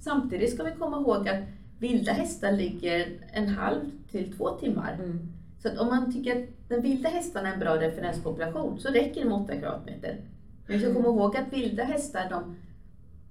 samtidigt 0.00 0.54
ska 0.54 0.62
vi 0.62 0.70
komma 0.70 0.96
ihåg 0.96 1.28
att 1.28 1.40
vilda 1.78 2.12
hästar 2.12 2.52
ligger 2.52 3.08
en 3.32 3.48
halv 3.48 3.80
till 4.10 4.32
två 4.32 4.50
timmar. 4.50 4.98
Mm. 5.04 5.18
Så 5.62 5.68
att 5.68 5.78
om 5.78 5.86
man 5.86 6.12
tycker 6.12 6.36
att 6.36 6.48
den 6.68 6.82
vilda 6.82 7.08
hästarna 7.08 7.48
är 7.48 7.52
en 7.52 7.60
bra 7.60 7.76
referenspopulation 7.76 8.80
så 8.80 8.88
räcker 8.88 9.20
det 9.20 9.28
med 9.28 9.38
8 9.38 9.56
kvadratmeter. 9.56 10.16
Men 10.66 10.78
vi 10.78 10.84
ska 10.84 10.94
komma 10.94 11.08
ihåg 11.08 11.36
att 11.36 11.52
vilda 11.52 11.84
hästar 11.84 12.26
de, 12.30 12.56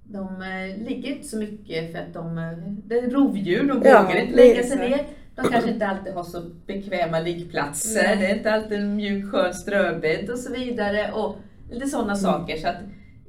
de 0.04 0.42
eh, 0.42 0.86
ligger 0.86 1.10
inte 1.14 1.28
så 1.28 1.36
mycket 1.36 1.92
för 1.92 1.98
att 1.98 2.14
de, 2.14 2.38
eh, 2.38 2.58
det 2.86 2.98
är 2.98 3.10
rovdjur, 3.10 3.68
de 3.68 3.82
Ja, 3.84 4.02
vågar 4.02 4.16
inte 4.16 4.36
det 4.36 4.50
är 4.50 4.54
lägga 4.54 4.62
sig 4.62 4.90
ner. 4.90 5.06
De 5.42 5.48
kanske 5.48 5.70
inte 5.70 5.86
alltid 5.86 6.12
har 6.12 6.24
så 6.24 6.42
bekväma 6.66 7.20
liggplatser, 7.20 8.02
Nej. 8.02 8.16
det 8.16 8.26
är 8.26 8.36
inte 8.36 8.52
alltid 8.52 8.78
en 8.78 8.96
mjuk 8.96 9.32
skön 9.32 9.54
ströbädd 9.54 10.30
och 10.30 10.38
så 10.38 10.52
vidare. 10.52 11.12
Och 11.12 11.36
lite 11.70 11.86
sådana 11.86 12.16
saker. 12.16 12.56
Så 12.56 12.68
att, 12.68 12.76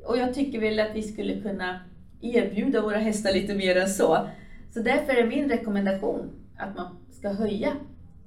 och 0.06 0.18
jag 0.18 0.34
tycker 0.34 0.60
väl 0.60 0.80
att 0.80 0.96
vi 0.96 1.02
skulle 1.02 1.42
kunna 1.42 1.80
erbjuda 2.22 2.82
våra 2.82 2.98
hästar 2.98 3.34
lite 3.34 3.56
mer 3.56 3.76
än 3.76 3.90
så. 3.90 4.28
Så 4.74 4.80
därför 4.80 5.14
är 5.14 5.28
min 5.28 5.50
rekommendation 5.50 6.30
att 6.58 6.76
man 6.76 6.98
ska 7.12 7.30
höja 7.30 7.74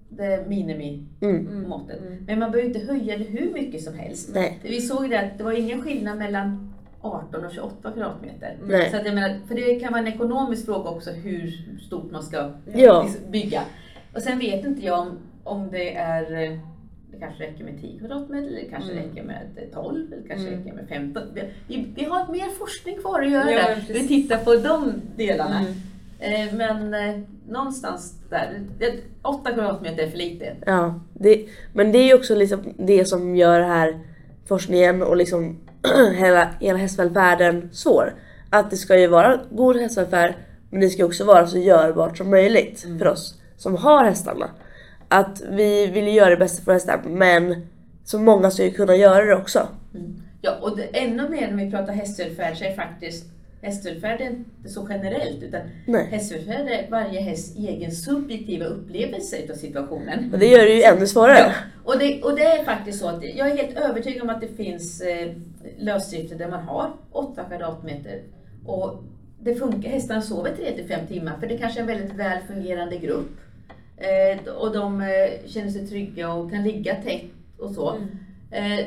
det 0.09 0.49
minimimåttet. 0.49 2.01
Mm. 2.01 2.25
Men 2.27 2.38
man 2.38 2.51
behöver 2.51 2.68
inte 2.68 2.92
höja 2.92 3.18
det 3.18 3.25
hur 3.25 3.53
mycket 3.53 3.83
som 3.83 3.95
helst. 3.95 4.31
Nej. 4.35 4.59
Vi 4.62 4.81
såg 4.81 5.11
det 5.11 5.21
att 5.21 5.38
det 5.38 5.45
var 5.45 5.53
ingen 5.53 5.83
skillnad 5.83 6.18
mellan 6.18 6.71
18 7.03 7.45
och 7.45 7.53
28 7.53 7.75
kvadratmeter. 7.93 8.57
Nej. 8.67 8.91
Så 8.91 8.97
att 8.97 9.07
jag 9.07 9.15
menar, 9.15 9.41
för 9.49 9.55
det 9.55 9.81
kan 9.81 9.93
vara 9.93 10.03
en 10.03 10.09
ekonomisk 10.09 10.65
fråga 10.65 10.91
också 10.91 11.11
hur 11.11 11.53
stort 11.87 12.11
man 12.11 12.23
ska 12.23 12.51
Ja. 12.75 13.03
liksom 13.03 13.31
bygga. 13.31 13.62
Och 14.15 14.23
sen 14.23 14.38
vet 14.38 14.65
inte 14.65 14.87
jag 14.87 14.99
om, 15.01 15.19
om 15.45 15.71
det 15.71 15.95
är 15.95 16.31
det 17.12 17.19
kanske 17.19 17.43
räcker 17.43 17.65
med 17.65 17.81
10 17.81 17.99
kvadratmeter 17.99 18.47
eller 18.47 18.61
det 18.61 18.69
kanske 18.71 18.93
Mm. 18.93 19.05
räcker 19.05 19.23
med 19.23 19.47
12 19.75 20.12
eller 20.12 20.29
kanske 20.29 20.49
Mm. 20.49 20.59
räcker 20.61 20.75
med 20.77 20.88
15. 20.88 21.23
Vi, 21.69 21.87
vi, 21.95 22.05
har 22.05 22.33
mer 22.33 22.49
forskning 22.59 22.99
kvar 22.99 23.23
att 23.23 23.31
göra 23.31 23.51
Ja, 23.51 23.59
där. 23.69 23.85
Vi 23.88 24.09
tittar 24.09 24.37
på 24.45 24.55
de 24.55 24.93
delarna. 25.17 25.59
Mm. 25.61 25.73
Eh, 26.49 26.55
men 26.55 26.95
eh, 26.95 27.21
någonstans 27.49 28.15
där, 28.31 28.61
det- 28.79 29.01
8 29.23 29.53
kvadratmeter 29.53 30.03
är 30.03 30.11
för 30.11 30.19
lite. 30.19 30.57
Ja, 30.67 31.01
det, 31.15 31.47
men 31.73 31.93
det 31.93 31.99
är 31.99 32.07
ju 32.07 32.15
också 32.15 32.35
liksom 32.35 32.75
det 32.79 33.05
som 33.05 33.37
gör 33.37 33.61
det 33.61 33.67
här 33.67 33.99
forskningen 34.47 35.03
och 35.03 35.17
liksom 35.17 35.59
hela, 36.14 36.49
hela 36.61 36.79
hästvälfärden 36.79 37.68
svår. 37.73 38.14
Att 38.51 38.71
det 38.71 38.77
ska 38.77 38.99
ju 38.99 39.07
vara 39.07 39.40
god 39.51 39.77
hästvälfärd 39.77 40.35
men 40.71 40.81
det 40.81 40.90
ska 40.90 41.05
också 41.05 41.25
vara 41.25 41.47
så 41.47 41.59
görbart 41.59 42.18
som 42.18 42.31
möjligt 42.31 42.87
för 42.99 43.07
oss 43.07 43.35
som 43.57 43.77
har 43.77 44.05
hästarna. 44.05 44.51
Att 45.09 45.42
vi 45.51 45.87
vill 45.87 46.14
göra 46.14 46.31
det 46.31 46.37
bästa 46.37 46.62
för 46.62 46.73
hästar 46.73 47.01
men 47.05 47.66
så 48.05 48.18
många 48.18 48.51
ska 48.51 48.64
ju 48.64 48.71
kunna 48.71 48.97
göra 48.97 49.25
det 49.25 49.37
också. 49.37 49.68
Ja, 50.40 50.53
och 50.61 50.77
det, 50.77 50.83
ännu 50.83 51.29
mer 51.29 51.51
när 51.51 51.64
vi 51.64 51.71
pratar 51.71 51.92
hästvälfärd 51.92 52.57
så 52.57 52.64
är 52.64 52.75
faktiskt 52.75 53.27
hästvälfärd 53.62 54.20
är 54.20 54.27
inte 54.27 54.68
så 54.68 54.87
generellt 54.90 55.42
utan 55.42 55.61
Nej. 55.87 56.07
hästvälfärd 56.11 56.68
är 56.68 56.90
varje 56.90 57.20
hästs 57.20 57.57
egen 57.57 57.92
subjektiva 57.92 58.64
upplevelse 58.64 59.38
utav 59.38 59.55
situationen. 59.55 60.31
Och 60.33 60.38
det 60.38 60.46
gör 60.46 60.64
det 60.64 60.75
ju 60.75 60.83
ännu 60.83 61.07
svårare. 61.07 61.38
Ja, 61.38 61.53
och 61.85 61.98
det, 61.98 62.22
och 62.22 62.37
det 62.37 62.44
är 62.44 62.64
faktiskt 62.64 62.98
så 62.98 63.09
att 63.09 63.25
jag 63.25 63.51
är 63.51 63.57
helt 63.57 63.77
övertygad 63.77 64.22
om 64.22 64.31
att 64.31 64.40
det 64.40 64.48
finns 64.48 65.01
eh, 65.01 65.33
lösdrifter 65.79 66.37
där 66.37 66.48
man 66.48 66.62
har 66.62 66.90
8 67.12 67.44
kvadratmeter 67.44 68.22
och 68.66 69.03
det 69.40 69.55
funkar, 69.55 69.90
hästarna 69.90 70.22
sover 70.22 70.57
3 70.57 70.72
till 70.72 70.88
5 70.88 71.07
timmar 71.07 71.37
för 71.40 71.46
det 71.46 71.59
kanske 71.59 71.81
är 71.81 71.83
en 71.83 71.87
väldigt 71.87 72.14
väl 72.14 72.38
fungerande 72.48 72.96
grupp. 72.96 73.31
Eh, 73.96 74.53
och 74.55 74.72
de 74.72 75.01
eh, 75.01 75.48
känner 75.51 75.70
sig 75.70 75.87
trygga 75.87 76.33
och 76.33 76.51
kan 76.51 76.62
ligga 76.62 76.94
tätt 76.94 77.31
och 77.59 77.70
så. 77.70 77.96
Eh, 78.51 78.87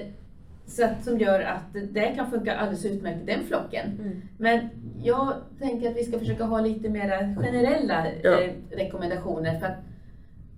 så 0.67 0.86
att, 0.86 1.04
som 1.04 1.19
gör 1.19 1.39
att 1.41 1.73
det 1.93 2.15
kan 2.15 2.32
funka 2.32 2.56
alldeles 2.56 2.86
utmärkt 2.86 3.21
i 3.23 3.25
den 3.25 3.43
flocken. 3.43 3.86
Mm. 3.99 4.21
Men 4.38 4.69
jag 5.04 5.34
tänker 5.60 5.89
att 5.91 5.97
vi 5.97 6.04
ska 6.04 6.19
försöka 6.19 6.43
ha 6.43 6.60
lite 6.62 6.89
mera 6.89 7.19
generella 7.19 8.06
Ja. 8.23 8.41
eh, 8.41 8.51
rekommendationer 8.71 9.60
för 9.60 9.65
att 9.65 9.78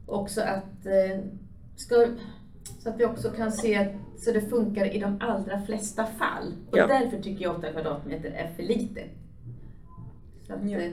också 0.06 0.42
att 0.42 0.86
eh, 0.86 1.20
ska, 1.76 2.08
så 2.80 2.90
att 2.90 3.00
vi 3.00 3.06
också 3.06 3.30
kan 3.30 3.52
se 3.52 3.76
att 3.76 3.88
så 4.18 4.32
det 4.32 4.42
funkar 4.42 4.96
i 4.96 5.00
de 5.00 5.18
allra 5.22 5.62
flesta 5.62 6.06
fall. 6.06 6.54
Och 6.72 6.78
Ja. 6.78 6.88
därför 6.88 7.18
tycker 7.22 7.44
jag 7.44 7.56
8 7.56 7.72
kvadratmeter 7.72 8.30
är 8.32 8.48
för 8.56 8.64
lite. 8.64 9.02
Så 10.48 10.54
att, 10.54 10.60
Ja. 10.70 10.78
eh, 10.80 10.92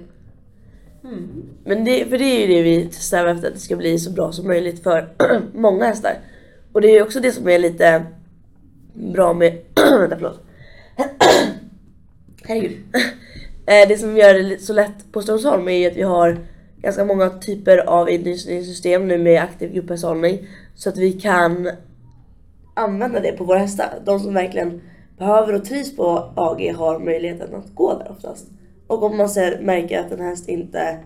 Mm. 1.04 1.42
Men 1.64 1.84
det, 1.84 2.04
för 2.04 2.18
det 2.18 2.24
är 2.24 2.40
ju 2.48 2.54
det 2.54 2.62
vi 2.62 2.90
strävar 2.90 3.30
efter, 3.30 3.48
att 3.48 3.54
det 3.54 3.60
ska 3.60 3.76
bli 3.76 3.98
så 3.98 4.10
bra 4.12 4.32
som 4.32 4.46
möjligt 4.46 4.82
för 4.82 5.08
många 5.54 5.84
hästar. 5.84 6.12
Och 6.72 6.80
det 6.80 6.88
är 6.88 6.92
ju 6.94 7.02
också 7.02 7.20
det 7.20 7.32
som 7.32 7.48
är 7.48 7.58
lite 7.58 8.04
bra 8.94 9.32
med... 9.32 9.58
vänta, 9.74 10.16
förlåt. 10.16 10.40
Herregud. 12.44 12.78
Eh, 13.66 13.88
det 13.88 13.98
som 13.98 14.16
gör 14.16 14.34
det 14.34 14.62
så 14.62 14.72
lätt 14.72 15.12
på 15.12 15.22
Strömsholm 15.22 15.68
är 15.68 15.72
ju 15.72 15.86
att 15.86 15.96
vi 15.96 16.02
har 16.02 16.38
ganska 16.76 17.04
många 17.04 17.30
typer 17.30 17.78
av 17.78 18.10
inhysningssystem 18.10 19.08
nu 19.08 19.18
med 19.18 19.42
aktiv 19.42 19.72
grupphästhållning. 19.72 20.48
Så 20.74 20.88
att 20.88 20.96
vi 20.96 21.12
kan 21.12 21.70
använda 22.74 23.20
det 23.20 23.32
på 23.32 23.44
våra 23.44 23.58
hästar. 23.58 24.02
De 24.04 24.20
som 24.20 24.34
verkligen 24.34 24.80
behöver 25.18 25.52
och 25.52 25.64
trivs 25.64 25.96
på 25.96 26.32
AG 26.36 26.72
har 26.76 26.98
möjligheten 26.98 27.54
att 27.54 27.74
gå 27.74 27.98
där 27.98 28.10
oftast. 28.10 28.46
Och 28.86 29.02
om 29.02 29.16
man 29.16 29.28
ser, 29.28 29.60
märker 29.60 30.00
att 30.00 30.12
en 30.12 30.20
häst 30.20 30.48
inte 30.48 30.98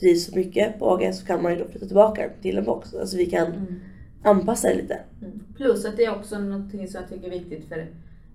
trivs 0.00 0.26
så 0.26 0.36
mycket 0.36 0.78
på 0.78 0.90
AG 0.90 1.14
så 1.14 1.26
kan 1.26 1.42
man 1.42 1.52
ju 1.52 1.58
då 1.58 1.64
flytta 1.70 1.86
tillbaka 1.86 2.22
den 2.22 2.30
till 2.42 2.58
en 2.58 2.64
box. 2.64 2.94
Alltså 2.94 3.16
vi 3.16 3.26
kan 3.26 3.46
mm 3.46 3.80
anpassa 4.24 4.68
det 4.68 4.74
lite. 4.74 4.98
Mm. 5.22 5.40
Plus 5.56 5.84
att 5.84 5.96
det 5.96 6.04
är 6.04 6.16
också 6.16 6.38
någonting 6.38 6.88
som 6.88 7.00
jag 7.00 7.10
tycker 7.10 7.26
är 7.26 7.30
viktigt 7.30 7.68
för 7.68 7.86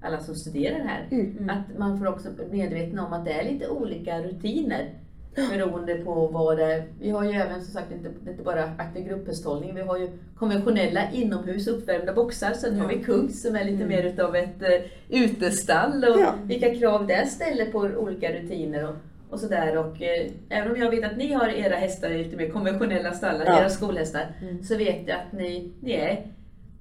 alla 0.01 0.19
som 0.19 0.35
studerar 0.35 0.79
här. 0.79 1.07
Mm. 1.11 1.49
Att 1.49 1.77
man 1.79 1.99
får 1.99 2.07
också 2.07 2.27
medveten 2.51 2.99
om 2.99 3.13
att 3.13 3.25
det 3.25 3.31
är 3.31 3.51
lite 3.53 3.69
olika 3.69 4.21
rutiner 4.21 4.89
beroende 5.35 5.95
på 5.95 6.27
vad 6.27 6.57
det 6.57 6.73
är. 6.73 6.83
Vi 6.99 7.09
har 7.09 7.23
ju 7.23 7.31
även 7.31 7.61
som 7.63 7.73
sagt 7.73 7.91
inte, 7.91 8.09
inte 8.29 8.43
bara 8.43 8.63
aktiv 8.77 9.07
grupphästhållning, 9.07 9.75
vi 9.75 9.81
har 9.81 9.97
ju 9.97 10.09
konventionella 10.37 11.11
inomhus 11.11 11.67
uppvärmda 11.67 12.13
boxar. 12.13 12.53
Sen 12.53 12.79
har 12.79 12.87
vi 12.87 13.03
Kungs 13.03 13.41
som 13.41 13.55
är 13.55 13.63
lite 13.63 13.85
mer 13.85 14.03
utav 14.03 14.35
ett 14.35 14.61
uh, 14.61 15.23
utestall 15.23 16.03
och 16.03 16.19
Ja. 16.19 16.33
vilka 16.43 16.75
krav 16.75 17.07
det 17.07 17.27
ställer 17.27 17.65
på 17.65 17.79
olika 17.79 18.33
rutiner 18.33 18.89
och, 18.89 18.95
och 19.29 19.39
sådär. 19.39 19.77
Och 19.77 20.01
eh, 20.01 20.31
även 20.49 20.71
om 20.71 20.77
jag 20.81 20.89
vet 20.91 21.03
att 21.11 21.17
ni 21.17 21.33
har 21.33 21.47
era 21.49 21.75
hästar 21.75 22.09
i 22.09 22.23
lite 22.23 22.37
mer 22.37 22.49
konventionella 22.49 23.11
stallar, 23.11 23.45
Ja. 23.45 23.59
era 23.59 23.69
skolhästar, 23.69 24.25
så 24.63 24.77
vet 24.77 25.07
jag 25.07 25.17
att 25.17 25.31
ni, 25.33 25.71
ni 25.81 25.93
är 25.93 26.25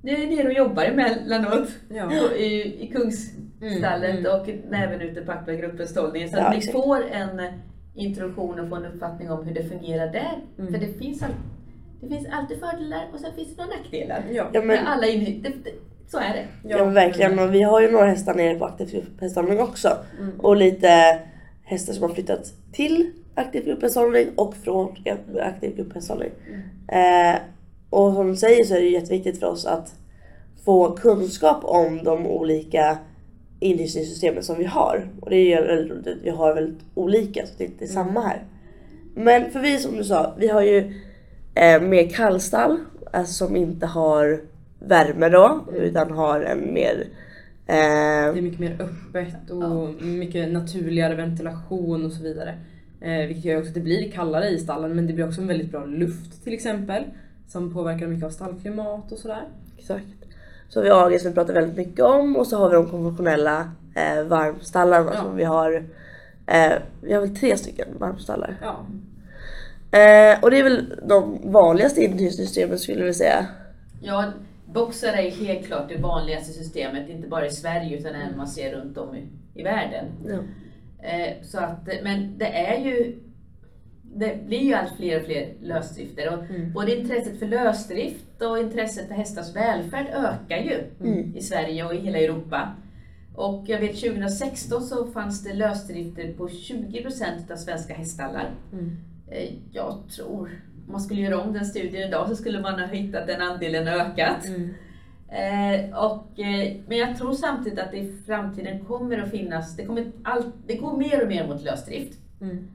ni 0.02 0.12
är 0.12 0.26
nere 0.36 0.48
och 0.48 0.54
jobbar 0.54 0.84
emellanåt 0.84 1.68
Ja. 1.88 2.12
i, 2.36 2.76
i 2.84 2.90
Kungsstallet 2.94 4.10
Mm, 4.10 4.26
mm. 4.26 4.40
och 4.40 4.48
även 4.74 5.00
ute 5.00 5.20
på 5.20 5.32
aktiva 5.32 5.58
grupphästhållningen. 5.58 6.28
Så 6.28 6.36
Ja, 6.36 6.42
att 6.48 6.56
ni 6.56 6.62
får 6.72 7.04
en 7.12 7.40
eh, 7.40 7.46
introduktion 7.94 8.60
och 8.60 8.68
får 8.68 8.76
en 8.76 8.84
uppfattning 8.86 9.30
om 9.30 9.44
hur 9.46 9.54
det 9.54 9.64
fungerar 9.64 10.12
där. 10.12 10.38
Mm. 10.58 10.72
För 10.72 10.80
det 10.80 10.98
finns, 10.98 11.22
all, 11.22 11.30
det 12.00 12.08
finns 12.08 12.28
alltid 12.32 12.58
fördelar 12.60 13.06
och 13.12 13.20
sen 13.20 13.32
finns 13.34 13.56
det 13.56 13.62
några 13.64 13.76
nackdelar. 13.76 14.22
Ja. 14.30 14.50
Ja, 14.52 14.62
men, 14.62 14.86
alla 14.86 15.06
in, 15.06 15.42
det, 15.42 15.48
det, 15.48 15.70
så 16.08 16.18
är 16.18 16.32
det. 16.32 16.44
ja, 16.68 16.84
men 16.84 16.94
verkligen. 16.94 17.38
Och 17.38 17.54
vi 17.54 17.62
har 17.62 17.80
ju 17.80 17.90
några 17.90 18.06
hästar 18.06 18.34
nere 18.34 18.54
på 18.58 18.64
aktiv 18.64 18.90
grupphästhållning 18.90 19.60
också. 19.60 19.88
Mm. 20.20 20.40
Och 20.40 20.56
lite 20.56 21.18
hästar 21.68 21.92
som 21.92 22.02
har 22.02 22.14
flyttat 22.14 22.52
till 22.72 23.10
aktiv 23.34 23.64
grupphästhållning 23.64 24.28
och 24.36 24.54
från 24.54 24.96
aktiv 25.40 25.76
grupphästhållning. 25.76 26.30
Eh, 26.88 27.38
och 27.90 28.12
som 28.12 28.30
du 28.30 28.36
säger 28.36 28.64
så 28.64 28.74
är 28.74 28.80
det 28.80 28.88
jätteviktigt 28.88 29.40
för 29.40 29.46
oss 29.46 29.66
att 29.66 29.94
få 30.64 30.90
kunskap 30.90 31.64
om 31.64 32.04
de 32.04 32.26
olika 32.26 32.98
inhysningssystemen 33.60 34.42
som 34.42 34.58
vi 34.58 34.64
har. 34.64 35.08
Och 35.20 35.30
det 35.30 35.52
är 35.52 35.66
väldigt 35.66 35.90
roligt 35.90 36.06
att 36.06 36.22
vi 36.22 36.30
har 36.30 36.54
väldigt 36.54 36.84
olika 36.94 37.46
så 37.46 37.52
det 37.58 37.64
är 37.64 37.68
inte 37.68 37.86
samma 37.86 38.20
här. 38.20 38.42
Men 39.14 39.50
för 39.50 39.60
vi 39.60 39.78
som 39.78 39.96
du 39.96 40.04
sa, 40.04 40.34
vi 40.38 40.48
har 40.48 40.62
ju 40.62 40.94
eh, 41.54 41.80
mer 41.80 42.08
kallstall, 42.08 42.78
alltså 43.12 43.46
som 43.46 43.56
inte 43.56 43.86
har 43.86 44.40
värme 44.78 45.28
då, 45.28 45.64
utan 45.74 46.10
har 46.10 46.40
en 46.40 46.74
mer 46.74 47.04
Det 47.68 47.74
eh, 47.74 48.38
är 48.38 48.42
mycket 48.42 48.60
mer 48.60 48.76
öppet 48.80 49.50
och 49.50 50.02
mycket 50.02 50.52
naturligare 50.52 51.14
ventilation 51.14 52.06
och 52.06 52.12
så 52.12 52.22
vidare. 52.22 52.54
Eh, 53.00 53.26
vilket 53.26 53.44
gör 53.44 53.58
också 53.58 53.68
att 53.68 53.74
det 53.74 53.80
blir 53.80 54.10
kallare 54.10 54.48
i 54.48 54.58
stallen 54.58 54.96
men 54.96 55.06
det 55.06 55.12
blir 55.12 55.28
också 55.28 55.40
en 55.40 55.46
väldigt 55.46 55.70
bra 55.70 55.84
luft 55.84 56.44
till 56.44 56.52
exempel. 56.52 57.04
Som 57.48 57.74
påverkar 57.74 58.06
mycket 58.06 58.26
av 58.26 58.30
stallklimat 58.30 59.12
och 59.12 59.18
sådär. 59.18 59.42
Exakt. 59.78 60.04
Så 60.68 60.78
har 60.80 60.84
vi 60.84 61.14
AG 61.14 61.20
som 61.20 61.30
vi 61.30 61.34
pratar 61.34 61.54
väldigt 61.54 61.76
mycket 61.76 62.04
om 62.04 62.36
och 62.36 62.46
så 62.46 62.58
har 62.58 62.68
vi 62.68 62.74
de 62.74 62.86
konventionella 62.90 63.70
eh, 63.94 64.24
varmstallarna 64.24 65.10
Ja. 65.14 65.20
som 65.22 65.36
vi 65.36 65.44
har. 65.44 65.84
Eh, 66.46 66.72
vi 67.02 67.12
har 67.14 67.20
väl 67.20 67.36
tre 67.36 67.56
stycken 67.56 67.88
varmstallar. 67.98 68.56
Ja. 68.62 68.86
Eh, 69.98 70.42
och 70.42 70.50
det 70.50 70.58
är 70.58 70.62
väl 70.64 70.94
de 71.08 71.38
vanligaste 71.44 72.04
inhysningssystemen 72.04 72.78
skulle 72.78 73.04
vi 73.04 73.14
säga. 73.14 73.46
Ja, 74.02 74.24
boxar 74.72 75.12
är 75.12 75.30
helt 75.30 75.66
klart 75.66 75.88
det 75.88 75.96
vanligaste 75.96 76.52
systemet, 76.52 77.08
inte 77.08 77.28
bara 77.28 77.46
i 77.46 77.50
Sverige 77.50 77.98
utan 77.98 78.14
även 78.14 78.36
man 78.36 78.48
ser 78.48 78.76
runt 78.76 78.98
om 78.98 79.14
i, 79.16 79.22
i 79.54 79.62
världen. 79.62 80.04
Ja. 80.26 80.38
Eh, 81.08 81.42
så 81.42 81.58
att, 81.58 81.88
men 82.02 82.38
det 82.38 82.46
är 82.46 82.84
ju 82.84 83.18
det 84.14 84.46
blir 84.46 84.58
ju 84.60 84.74
allt 84.74 84.96
fler 84.96 85.20
och 85.20 85.26
fler 85.26 85.52
lösdrifter 85.62 86.34
och 86.34 86.44
Mm. 86.50 86.72
både 86.72 86.96
intresset 87.00 87.38
för 87.38 87.46
lösdrift 87.46 88.42
och 88.42 88.58
intresset 88.58 89.08
för 89.08 89.14
hästars 89.14 89.56
välfärd 89.56 90.06
ökar 90.06 90.56
ju 90.56 90.80
Mm. 91.08 91.36
i 91.36 91.40
Sverige 91.42 91.84
och 91.84 91.94
i 91.94 91.98
hela 91.98 92.18
Europa. 92.18 92.72
Och 93.34 93.64
jag 93.66 93.80
vet 93.80 94.00
2016 94.00 94.82
så 94.82 95.06
fanns 95.06 95.44
det 95.44 95.54
lösdrifter 95.54 96.32
på 96.32 96.48
20% 96.48 97.50
av 97.52 97.56
svenska 97.56 97.94
häststallar. 97.94 98.50
Mm. 98.72 98.96
Eh, 99.30 99.52
Jag 99.72 99.94
tror, 100.16 100.50
man 100.90 101.00
skulle 101.00 101.20
göra 101.20 101.40
om 101.40 101.52
den 101.52 101.66
studien 101.66 102.08
idag 102.08 102.28
så 102.28 102.36
skulle 102.36 102.60
man 102.60 102.80
ha 102.80 102.86
hittat 102.86 103.26
den 103.26 103.40
andelen 103.40 103.88
ökat. 103.88 104.46
Mm. 104.46 104.74
Eh, 105.28 106.04
och, 106.04 106.40
eh, 106.40 106.76
men 106.86 106.98
jag 106.98 107.18
tror 107.18 107.32
samtidigt 107.32 107.78
att 107.78 107.90
det 107.90 107.98
i 107.98 108.12
framtiden 108.26 108.84
kommer 108.84 109.18
att 109.18 109.30
finnas, 109.30 109.76
det, 109.76 109.84
kommer 109.84 110.12
allt, 110.22 110.54
det 110.66 110.74
går 110.74 110.96
mer 110.96 111.22
och 111.22 111.28
mer 111.28 111.46
mot 111.46 111.62
lösdrift. 111.62 112.18
Mm. 112.40 112.68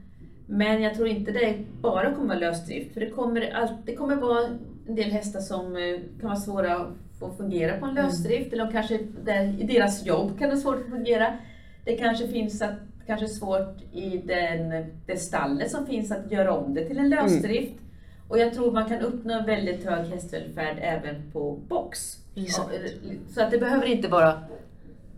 Men 0.46 0.82
jag 0.82 0.94
tror 0.94 1.08
inte 1.08 1.32
det 1.32 1.58
bara 1.80 2.14
kommer 2.14 2.28
vara 2.28 2.38
lösdrift. 2.38 2.94
För 2.94 3.00
det 3.00 3.10
kommer, 3.10 3.54
allt, 3.54 3.72
det 3.84 3.94
kommer 3.94 4.16
vara 4.16 4.46
en 4.88 4.94
del 4.94 5.10
hästar 5.10 5.40
som 5.40 5.76
eh, 5.76 6.00
kan 6.20 6.28
vara 6.28 6.40
svåra 6.40 6.76
att 6.76 6.88
få 7.18 7.30
fungera 7.30 7.78
på 7.78 7.86
en 7.86 7.94
lösdrift. 7.94 8.52
Eller 8.52 8.64
de 8.64 8.72
kanske, 8.72 8.98
där, 9.24 9.60
i 9.60 9.66
deras 9.66 10.06
jobb 10.06 10.38
kan 10.38 10.48
det 10.48 10.54
vara 10.54 10.62
svårt 10.62 10.84
att 10.84 10.90
fungera. 10.90 11.38
Det 11.84 11.96
kanske 11.96 12.28
finns 12.28 12.62
att, 12.62 12.78
kanske 13.06 13.28
svårt 13.28 13.82
i 13.92 14.18
den, 14.24 14.86
det 15.06 15.16
stallet 15.16 15.70
som 15.70 15.86
finns 15.86 16.12
att 16.12 16.32
göra 16.32 16.52
om 16.52 16.74
det 16.74 16.84
till 16.84 16.98
en 16.98 17.08
lösdrift. 17.08 17.83
Och 18.28 18.38
jag 18.38 18.54
tror 18.54 18.72
man 18.72 18.88
kan 18.88 19.00
uppnå 19.00 19.34
en 19.34 19.46
väldigt 19.46 19.84
hög 19.84 20.06
hästvälfärd 20.06 20.76
även 20.80 21.30
på 21.32 21.58
box. 21.68 22.18
Exakt. 22.36 22.70
Ja, 22.72 23.10
Så 23.34 23.42
att 23.42 23.50
det 23.50 23.58
behöver 23.58 23.86
inte 23.86 24.08
vara, 24.08 24.42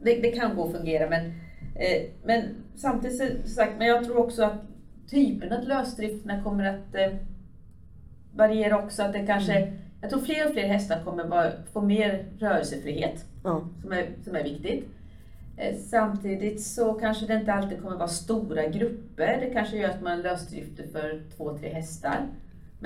det, 0.02 0.14
det 0.14 0.30
kan 0.30 0.56
gå 0.56 0.64
att 0.66 0.72
fungera 0.72 1.10
men 1.10 1.32
Eh, 1.78 2.02
men 2.24 2.42
samtidigt 2.76 3.18
så 3.44 3.48
sagt, 3.48 3.72
men 3.78 3.86
jag 3.86 4.04
tror 4.04 4.18
också 4.18 4.42
att 4.44 4.62
typen 5.10 5.52
av 5.52 5.62
lösdrifterna 5.68 6.42
kommer 6.42 6.64
att 6.64 6.94
eh, 6.94 7.16
variera 8.34 8.84
också. 8.84 9.02
Att 9.02 9.12
det 9.12 9.26
kanske, 9.26 9.52
Mm. 9.56 9.78
Jag 10.00 10.10
tror 10.10 10.20
fler 10.20 10.46
och 10.46 10.52
fler 10.52 10.68
hästar 10.68 11.04
kommer 11.04 11.24
bara 11.24 11.52
få 11.72 11.80
mer 11.80 12.24
rörelsefrihet 12.38 13.24
Ja. 13.44 13.68
som 13.82 13.92
är, 13.92 14.06
som 14.24 14.36
är 14.36 14.42
viktigt. 14.44 14.88
Eh, 15.56 15.76
Samtidigt 15.76 16.62
så 16.62 16.92
kanske 16.92 17.26
det 17.26 17.34
inte 17.34 17.52
alltid 17.52 17.82
kommer 17.82 17.96
vara 17.96 18.08
stora 18.08 18.66
grupper. 18.66 19.38
Det 19.40 19.50
kanske 19.50 19.76
gör 19.76 19.90
att 19.90 20.02
man 20.02 20.22
lösdrifter 20.22 20.84
för 20.92 21.20
två, 21.36 21.58
tre 21.58 21.68
hästar. 21.74 22.26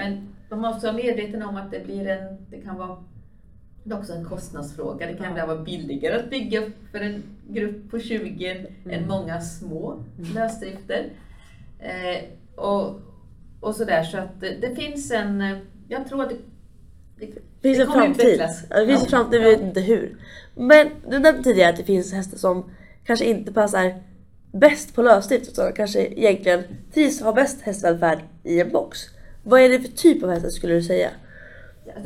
Men 0.00 0.28
man 0.50 0.60
måste 0.60 0.86
vara 0.86 0.96
medveten 0.96 1.42
om 1.42 1.56
att 1.56 1.70
det 1.70 1.84
blir 1.84 2.08
en, 2.08 2.36
det 2.50 2.60
kan 2.60 2.76
vara 2.78 2.96
det 3.84 3.94
är 3.94 3.98
också 3.98 4.12
en 4.12 4.24
kostnadsfråga. 4.24 5.06
Det 5.06 5.14
kan 5.14 5.36
Ja. 5.36 5.46
vara 5.46 5.62
billigare 5.62 6.16
att 6.16 6.30
bygga 6.30 6.62
för 6.92 7.00
en 7.00 7.22
grupp 7.48 7.90
på 7.90 7.98
20 8.00 8.66
än 8.90 9.08
många 9.08 9.40
små 9.40 10.04
lösdrifter. 10.34 11.04
Eh, 11.78 12.24
och, 12.54 13.00
och 13.60 13.74
sådär 13.74 14.04
så 14.04 14.18
att 14.18 14.40
det, 14.40 14.56
det 14.60 14.74
finns 14.74 15.10
en, 15.10 15.40
eh, 15.40 15.58
jag 15.88 16.08
tror 16.08 16.22
att 16.22 16.28
det, 16.28 16.36
det, 17.18 17.26
Finns 17.62 17.78
det 17.78 17.82
en 17.82 17.86
kommer 17.86 18.04
framtid? 18.06 18.38
det 18.70 18.86
finns 18.86 19.02
en 19.02 19.08
framtid, 19.08 19.40
vi 19.40 19.50
vet 19.50 19.60
inte 19.60 19.80
hur. 19.80 20.16
Men 20.54 20.88
du 21.10 21.18
nämnde 21.18 21.42
tidigare 21.42 21.70
att 21.70 21.76
det 21.76 21.84
finns 21.84 22.12
hästar 22.12 22.38
som 22.38 22.70
kanske 23.04 23.24
inte 23.24 23.52
passar 23.52 23.94
bäst 24.52 24.94
på 24.94 25.02
lösdrift 25.02 25.48
utan 25.48 25.72
kanske 25.72 26.00
egentligen 26.06 26.62
trivs 26.94 27.20
och 27.20 27.26
har 27.26 27.32
bäst 27.32 27.60
hästvälfärd 27.62 28.18
i 28.44 28.60
en 28.60 28.70
box. 28.70 28.98
Vad 29.42 29.60
är 29.60 29.68
det 29.68 29.80
för 29.80 29.88
typ 29.88 30.22
av 30.22 30.30
hästar 30.30 30.48
skulle 30.48 30.74
du 30.74 30.82
säga? 30.82 31.08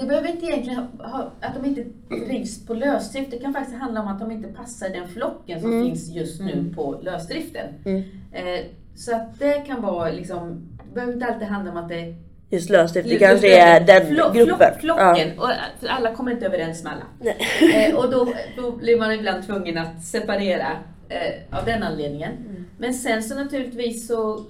Det 0.00 0.06
behöver 0.06 0.28
inte 0.28 0.46
egentligen 0.46 0.78
ha, 0.98 1.32
att 1.40 1.54
de 1.62 1.64
inte 1.68 1.84
trivs 2.26 2.66
på 2.66 2.74
lösdrift. 2.74 3.30
Det 3.30 3.38
kan 3.38 3.52
faktiskt 3.52 3.76
handla 3.78 4.00
om 4.00 4.08
att 4.08 4.20
de 4.20 4.30
inte 4.30 4.48
passar 4.48 4.88
den 4.88 5.08
flocken 5.08 5.60
som 5.60 5.72
Mm. 5.72 5.84
finns 5.86 6.08
just 6.08 6.40
nu 6.40 6.72
på 6.76 7.00
lösdriften. 7.02 7.66
Mm. 7.84 8.02
Eh, 8.32 8.60
så 8.96 9.14
att 9.16 9.38
det 9.38 9.52
kan 9.66 9.82
vara 9.82 10.10
liksom, 10.10 10.68
det 10.88 10.94
behöver 10.94 11.12
inte 11.12 11.26
alltid 11.26 11.48
handla 11.48 11.70
om 11.70 11.76
att 11.76 11.88
det 11.88 12.14
Just 12.50 12.70
lösdrift, 12.70 13.08
det 13.08 13.18
kanske 13.18 13.60
är 13.60 13.80
den 13.80 14.02
Flo- 14.02 14.34
gruppen. 14.34 14.56
Flock, 14.80 14.80
flocken, 14.80 15.28
Ja. 15.36 15.42
och 15.42 15.50
eh, 15.50 15.96
alla 15.96 16.14
kommer 16.14 16.32
inte 16.32 16.46
överens 16.46 16.84
med 16.84 16.92
alla. 16.92 17.32
Eh, 17.74 17.94
och 17.94 18.10
då, 18.10 18.32
då 18.56 18.70
blir 18.72 18.98
man 18.98 19.12
ibland 19.12 19.46
tvungen 19.46 19.78
att 19.78 20.04
separera 20.04 20.66
eh, 21.08 21.58
av 21.58 21.64
den 21.64 21.82
anledningen. 21.82 22.32
Mm. 22.32 22.64
Men 22.78 22.94
sen 22.94 23.22
så 23.22 23.34
naturligtvis 23.34 24.06
så, 24.08 24.44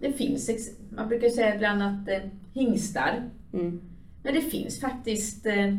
det 0.00 0.12
finns, 0.12 0.50
man 0.90 1.08
brukar 1.08 1.28
säga 1.28 1.54
ibland 1.54 1.82
att 1.82 2.08
eh, 2.08 2.18
hingstar, 2.54 3.22
Mm. 3.52 3.80
men 4.22 4.34
det 4.34 4.40
finns 4.40 4.80
faktiskt 4.80 5.46
eh, 5.46 5.74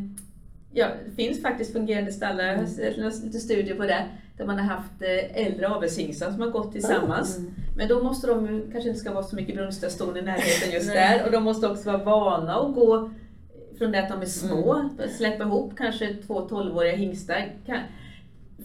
Ja, 0.74 0.86
det 1.08 1.10
finns 1.22 1.42
faktiskt 1.42 1.72
fungerande 1.72 2.12
stallar, 2.12 2.44
jag 2.44 2.58
har 2.58 2.66
sett 2.66 3.24
lite 3.24 3.38
studier 3.38 3.74
på 3.76 3.82
det, 3.82 4.04
där 4.36 4.46
man 4.46 4.58
har 4.58 4.64
haft 4.76 5.02
eh, 5.02 5.46
äldre 5.46 5.68
avelshingstar 5.68 6.30
som 6.30 6.40
har 6.40 6.48
gått 6.50 6.72
tillsammans. 6.72 7.38
Men 7.76 7.88
då 7.88 8.02
måste 8.02 8.26
de 8.26 8.62
kanske 8.72 8.88
inte 8.88 9.00
ska 9.00 9.12
vara 9.12 9.22
så 9.24 9.36
mycket 9.36 9.54
brunststation 9.54 10.16
i 10.16 10.22
närheten 10.22 10.72
just 10.72 10.86
där. 10.92 11.26
Och 11.26 11.32
de 11.32 11.44
måste 11.44 11.68
också 11.68 11.92
vara 11.92 12.04
vana 12.04 12.54
att 12.54 12.74
gå 12.74 13.10
från 13.78 13.92
det 13.92 14.02
att 14.02 14.08
de 14.08 14.22
är 14.22 14.26
små, 14.26 14.88
släppa 15.18 15.44
ihop 15.44 15.72
kanske 15.76 16.14
två 16.26 16.48
12-åriga 16.48 16.96
hingstar. 16.96 17.52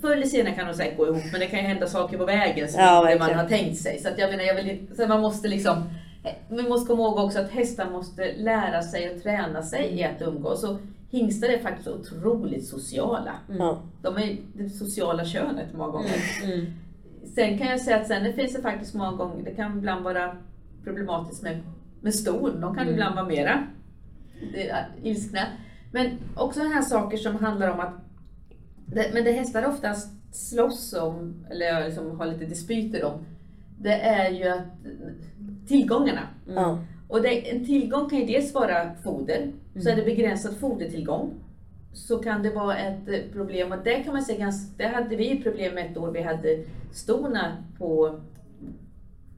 Förr 0.02 0.12
eller 0.14 0.26
senare 0.26 0.54
kan 0.56 0.68
de 0.68 0.74
säkert 0.74 0.98
gå 0.98 1.08
ihop 1.08 1.24
men 1.32 1.40
det 1.40 1.46
kan 1.48 1.60
ju 1.60 1.66
hända 1.66 1.88
saker 1.88 2.18
på 2.18 2.26
vägen 2.26 2.70
som 2.70 2.82
Ja, 2.82 3.16
man 3.20 3.34
har 3.34 3.48
tänkt 3.48 3.78
sig. 3.78 4.00
Så 4.00 4.08
att 4.10 4.18
jag 4.20 4.30
menar, 4.30 4.44
jag 4.44 4.56
vill, 4.56 4.88
så 4.96 5.08
man 5.08 5.22
måste 5.22 5.48
liksom 5.48 5.84
vi 6.50 6.64
måste 6.70 6.88
komma 6.88 7.04
ihåg 7.04 7.18
också 7.20 7.40
att 7.40 7.52
hästar 7.52 7.90
måste 7.90 8.34
lära 8.38 8.82
sig 8.82 9.10
och 9.16 9.24
träna 9.24 9.64
sig 9.64 10.00
i 10.00 10.04
att 10.04 10.22
umgås. 10.22 10.64
Och 10.64 10.78
hingstar 11.12 11.48
är 11.48 11.60
faktiskt 11.60 11.88
otroligt 11.88 12.68
sociala. 12.68 13.32
Ja. 13.60 13.82
De 14.02 14.18
är 14.18 14.38
det 14.54 14.70
sociala 14.70 15.26
könet 15.26 15.74
många 15.74 15.92
gånger. 15.92 16.16
Mm. 16.44 16.66
Sen 17.36 17.58
kan 17.58 17.68
jag 17.68 17.82
säga 17.82 17.98
att 17.98 18.08
sen 18.08 18.24
det 18.24 18.34
finns 18.34 18.54
det 18.54 18.62
faktiskt 18.62 18.94
många 18.94 19.12
gånger, 19.18 19.44
det 19.44 19.52
kan 19.52 19.78
ibland 19.78 20.04
vara 20.04 20.38
problematiskt 20.84 21.44
med, 21.44 21.60
med 22.02 22.16
ston. 22.16 22.62
De 22.62 22.76
kan 22.76 22.84
Mm. 22.84 22.94
ibland 22.94 23.16
vara 23.16 23.26
mera 23.26 23.68
är, 24.56 24.88
ilskna. 25.04 25.40
Men 25.92 26.12
också 26.36 26.60
här 26.60 26.82
saker 26.82 27.18
som 27.18 27.36
handlar 27.36 27.72
om 27.72 27.80
att, 27.80 27.94
det, 28.88 29.12
men 29.14 29.24
det 29.24 29.32
hästar 29.32 29.68
oftast 29.68 30.36
slåss 30.36 30.94
om, 30.94 31.46
eller 31.52 31.86
liksom 31.86 32.20
har 32.20 32.26
lite 32.26 32.46
dispyter 32.46 33.06
om, 33.06 33.26
det 33.80 33.94
är 33.94 34.32
ju 34.32 34.48
att 34.48 34.66
tillgångarna. 35.68 36.28
Ja. 36.56 36.80
Och 37.08 37.22
det, 37.22 37.52
en 37.52 37.66
tillgång 37.66 38.10
kan 38.10 38.20
ju 38.20 38.26
dels 38.26 38.54
vara 38.54 38.96
foder, 39.04 39.52
så 39.84 39.90
är 39.90 39.96
det 39.96 40.04
begränsad 40.04 40.58
fodertillgång 40.58 41.34
så 41.94 42.18
kan 42.18 42.44
det 42.44 42.50
vara 42.50 42.78
ett 42.78 43.34
problem 43.34 43.72
och 43.72 43.78
det 43.84 44.04
kan 44.04 44.14
man 44.14 44.22
säga 44.24 44.40
ganska, 44.40 44.74
det 44.78 44.88
hade 44.88 45.16
vi 45.16 45.44
problem 45.44 45.76
med 45.76 45.92
ett 45.92 45.98
år 45.98 46.12
vi 46.12 46.22
hade 46.22 46.64
stona 46.92 47.64
på 47.78 48.20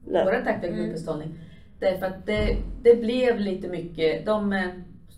Lö- 0.06 0.24
vår 0.24 0.44
taktiska 0.44 0.76
Mm. 0.76 1.34
Därför 1.78 2.06
att 2.06 2.26
det, 2.26 2.56
det 2.82 2.94
blev 3.00 3.40
lite 3.40 3.68
mycket, 3.68 4.26
de 4.26 4.52
eh, 4.52 4.68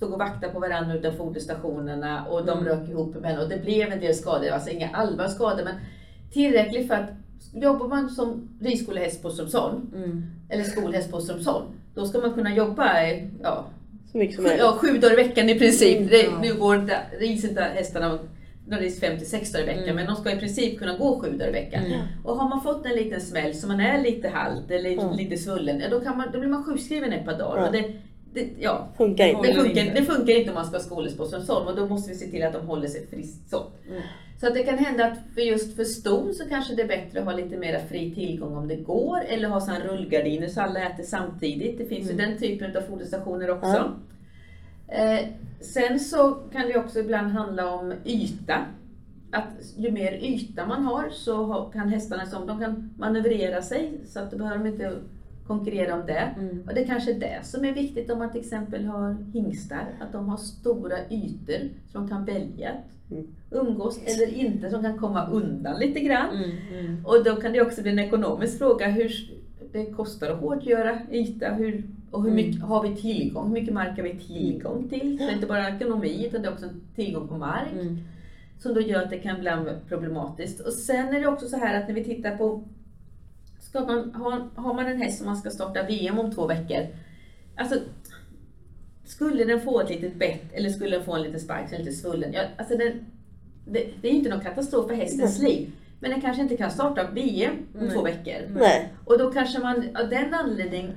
stod 0.02 0.12
och 0.12 0.18
vaktade 0.18 0.52
på 0.52 0.58
varandra 0.60 0.94
utanför 0.94 1.18
foderstationerna 1.18 2.24
och 2.26 2.46
de 2.46 2.58
Mm. 2.58 2.64
rök 2.64 2.88
ihop 2.88 3.14
med 3.20 3.38
och 3.40 3.48
det 3.48 3.62
blev 3.64 3.92
en 3.92 4.00
del 4.00 4.14
skador, 4.14 4.48
alltså 4.50 4.70
inga 4.70 4.88
allvarliga 4.92 5.28
skador 5.28 5.64
men 5.64 5.74
tillräckligt 6.32 6.88
för 6.88 6.94
att 6.94 7.10
jobbar 7.54 7.88
man 7.88 8.10
som 8.10 8.48
ridskolehäst 8.60 9.22
på 9.22 9.30
Strömsholm 9.30 9.80
Mm. 9.96 10.22
eller 10.48 10.64
skolhäst 10.64 11.10
på 11.10 11.20
Strömsholm, 11.20 11.66
då 11.94 12.06
ska 12.06 12.18
man 12.18 12.32
kunna 12.34 12.54
jobba 12.54 12.86
ja, 13.42 13.64
Så 14.12 14.18
mycket 14.18 14.36
som 14.36 14.46
ja, 14.58 14.72
sju 14.80 14.98
dagar 14.98 15.12
i 15.12 15.16
veckan 15.22 15.48
i 15.48 15.58
princip. 15.58 15.96
Mm, 15.96 16.08
Det, 16.08 16.38
nu 16.48 16.54
går 16.54 16.76
inte, 16.76 16.96
rids 17.20 17.44
inte 17.44 17.62
hästarna 17.62 18.18
de 18.66 18.76
rids 18.76 19.00
56 19.00 19.52
dagar 19.52 19.64
i 19.64 19.66
veckan, 19.66 19.82
Mm. 19.84 19.96
men 19.96 20.06
de 20.06 20.16
ska 20.16 20.32
i 20.32 20.36
princip 20.38 20.78
kunna 20.78 20.96
gå 20.98 21.20
sju 21.20 21.30
dagar 21.32 21.48
i 21.48 21.52
veckan. 21.52 21.84
Mm. 21.84 22.00
Och 22.24 22.36
har 22.36 22.48
man 22.48 22.60
fått 22.62 22.86
en 22.86 22.92
liten 22.96 23.20
smäll 23.20 23.54
så 23.54 23.66
man 23.68 23.80
är 23.80 24.02
lite 24.02 24.28
halt 24.28 24.70
eller 24.70 24.90
Mm. 24.92 25.16
lite 25.16 25.36
svullen, 25.36 25.80
ja, 25.80 25.88
då, 25.90 26.00
kan 26.00 26.16
man, 26.16 26.26
då 26.32 26.38
blir 26.38 26.48
man 26.50 26.64
sjukskriven 26.64 27.12
ett 27.12 27.24
par 27.24 27.38
dagar. 27.38 27.66
Och 27.66 27.72
det, 27.72 27.84
det, 28.34 28.48
ja, 28.60 28.88
Funkar 28.96 29.24
det, 29.24 29.30
inte. 29.30 29.38
Håller 29.48 29.62
funkar, 29.62 29.82
inte. 29.82 30.00
det 30.00 30.06
funkar 30.06 30.32
inte 30.38 30.50
om 30.50 30.54
man 30.54 30.66
ska 30.66 30.76
ha 30.76 30.82
skolhäst 30.82 31.16
på 31.18 31.24
Strömsholm 31.24 31.66
och 31.66 31.76
då 31.76 31.86
måste 31.86 32.10
vi 32.12 32.16
se 32.18 32.26
till 32.26 32.42
att 32.44 32.52
de 32.52 32.66
håller 32.66 32.88
sig 32.88 33.06
friskt 33.06 33.50
så. 33.50 33.66
Mm. 33.90 34.02
Så 34.40 34.46
att 34.48 34.54
det 34.54 34.62
kan 34.62 34.78
hända 34.78 35.04
att 35.06 35.18
för 35.34 35.40
just 35.40 35.76
för 35.76 35.84
ston 35.84 36.34
så 36.34 36.48
kanske 36.48 36.74
det 36.74 36.82
är 36.82 36.88
bättre 36.88 37.18
att 37.18 37.24
ha 37.24 37.32
lite 37.32 37.56
mer 37.56 37.78
fri 37.88 38.14
tillgång 38.14 38.56
om 38.56 38.68
det 38.68 38.76
går 38.76 39.20
eller 39.28 39.48
ha 39.48 39.60
sådana 39.60 39.84
rullgardiner 39.84 40.48
så 40.48 40.60
alla 40.60 40.80
äter 40.80 41.02
samtidigt. 41.04 41.78
Det 41.78 41.84
finns 41.84 42.10
Mm. 42.10 42.20
ju 42.20 42.26
den 42.26 42.38
typen 42.40 42.76
av 42.76 42.80
foderstationer 42.80 43.50
också. 43.50 43.92
Eh, 44.88 45.18
sen 45.60 46.00
så 46.00 46.32
kan 46.52 46.68
det 46.68 46.78
också 46.78 46.98
ibland 46.98 47.32
handla 47.32 47.74
om 47.74 47.94
yta. 48.04 48.66
Att 49.30 49.48
ju 49.76 49.90
mer 49.90 50.12
yta 50.12 50.66
man 50.66 50.82
har 50.84 51.10
så 51.10 51.70
kan 51.72 51.88
hästarna 51.88 52.26
som, 52.26 52.46
de 52.46 52.60
kan 52.60 52.90
manövrera 52.98 53.62
sig 53.62 53.92
så 54.06 54.20
att 54.20 54.30
då 54.30 54.36
behöver 54.38 54.58
de 54.58 54.66
inte 54.66 54.92
konkurrera 55.46 55.94
om 55.94 56.06
det. 56.06 56.28
Mm. 56.38 56.62
Och 56.68 56.74
det 56.74 56.84
kanske 56.84 57.10
är 57.14 57.20
det 57.20 57.38
som 57.42 57.64
är 57.64 57.72
viktigt 57.72 58.10
om 58.10 58.18
man 58.18 58.32
till 58.32 58.40
exempel 58.40 58.84
har 58.84 59.16
hingstar, 59.32 59.86
att 60.00 60.12
de 60.12 60.28
har 60.28 60.36
stora 60.36 60.96
ytor 61.10 61.68
som 61.92 62.02
de 62.02 62.08
kan 62.08 62.24
välja 62.24 62.68
att 62.70 63.12
Mm. 63.12 63.26
umgås 63.50 64.00
eller 64.04 64.34
inte, 64.34 64.70
som 64.70 64.82
kan 64.82 64.98
komma 64.98 65.26
undan 65.26 65.80
lite 65.80 66.00
grann. 66.00 66.36
Mm. 66.36 66.50
Mm. 66.78 67.06
Och 67.06 67.24
då 67.24 67.36
kan 67.36 67.52
det 67.52 67.60
också 67.62 67.82
bli 67.82 67.90
en 67.90 67.98
ekonomisk 67.98 68.58
fråga, 68.58 68.88
hur 68.88 69.12
det 69.72 69.84
kostar 69.86 70.30
att 70.30 70.40
hårdgöra 70.40 70.98
yta 71.12 71.48
hur, 71.54 71.84
och 72.10 72.22
hur 72.22 72.30
Mm. 72.32 72.46
mycket 72.46 72.62
har 72.62 72.82
vi 72.88 72.96
tillgång, 72.96 73.46
hur 73.46 73.52
mycket 73.52 73.74
mark 73.74 73.96
har 73.96 74.02
vi 74.02 74.18
tillgång 74.18 74.88
till? 74.88 75.18
Så 75.18 75.24
det 75.24 75.30
är 75.30 75.34
inte 75.34 75.46
bara 75.46 75.68
ekonomi 75.76 76.26
utan 76.26 76.42
det 76.42 76.48
är 76.48 76.52
också 76.52 76.66
tillgång 76.94 77.28
på 77.28 77.36
mark 77.38 77.72
Mm. 77.72 77.98
som 78.58 78.74
då 78.74 78.80
gör 78.80 79.02
att 79.02 79.10
det 79.10 79.18
kan 79.18 79.40
bli 79.40 79.50
problematiskt. 79.88 80.60
Och 80.60 80.72
sen 80.72 81.08
är 81.14 81.20
det 81.20 81.26
också 81.26 81.48
så 81.48 81.56
här 81.56 81.80
att 81.80 81.88
när 81.88 81.94
vi 81.94 82.04
tittar 82.04 82.36
på, 82.36 82.64
ska 83.72 83.84
man, 83.84 84.14
har, 84.14 84.48
har 84.54 84.74
man 84.74 84.86
en 84.86 85.02
häst 85.02 85.18
som 85.18 85.26
man 85.26 85.36
ska 85.36 85.50
starta 85.50 85.82
VM 85.82 86.18
om 86.18 86.32
två 86.32 86.46
veckor, 86.46 86.86
alltså 87.56 87.74
skulle 89.04 89.44
den 89.44 89.60
få 89.60 89.80
ett 89.80 89.90
litet 89.90 90.14
bett 90.14 90.52
eller 90.52 90.70
skulle 90.70 90.96
den 90.96 91.04
få 91.04 91.14
en 91.14 91.22
liten 91.22 91.40
spark 91.40 91.72
är 91.72 91.78
lite 91.78 91.92
svullen, 91.92 92.32
ja, 92.32 92.42
alltså 92.58 92.76
den, 92.76 93.06
det, 93.64 93.90
det 94.00 94.08
är 94.08 94.12
ju 94.12 94.18
inte 94.18 94.30
någon 94.30 94.40
katastrof 94.40 94.86
för 94.86 94.94
hästens 94.94 95.42
liv. 95.42 95.72
Men 96.00 96.10
den 96.10 96.20
kanske 96.20 96.42
inte 96.42 96.56
kan 96.56 96.70
starta 96.70 97.10
VM 97.10 97.54
om 97.74 97.80
Nej. 97.80 97.90
två 97.94 98.02
veckor. 98.02 98.48
Nej. 98.48 98.92
Och 99.04 99.18
då 99.18 99.32
kanske 99.32 99.58
man 99.58 99.96
av 99.96 100.08
den 100.08 100.34
anledningen, 100.34 100.92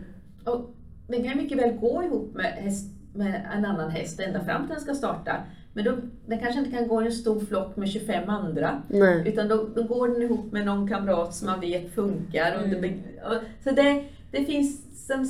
och 0.46 0.76
den 1.08 1.24
kan 1.24 1.38
mycket 1.38 1.58
väl 1.58 1.72
gå 1.72 2.04
ihop 2.04 2.34
med, 2.34 2.46
häst, 2.46 2.94
med 3.14 3.50
en 3.54 3.66
annan 3.66 3.92
häst 3.92 4.20
ända 4.20 4.46
fram 4.46 4.66
till 4.66 4.74
den 4.74 4.84
ska 4.84 4.96
starta. 4.96 5.44
Men 5.76 5.86
då, 5.86 5.92
den 6.26 6.40
kanske 6.40 6.60
inte 6.60 6.72
kan 6.72 6.88
gå 6.88 7.02
i 7.04 7.06
en 7.06 7.12
stor 7.12 7.40
flock 7.40 7.76
med 7.76 7.90
25 7.90 8.30
andra. 8.30 8.82
Nej. 8.88 9.24
Utan 9.28 9.48
då, 9.48 9.68
då 9.76 9.84
går 9.84 10.08
den 10.08 10.22
ihop 10.22 10.52
med 10.52 10.66
någon 10.66 10.88
kamrat 10.90 11.36
som 11.36 11.46
man 11.48 11.60
vet 11.60 11.96
funkar. 11.96 12.64
Mm. 12.64 12.94
och, 13.26 13.38
så 13.64 13.72
det, 13.72 14.04
det 14.32 14.46
finns, 14.46 14.82
som, 15.08 15.28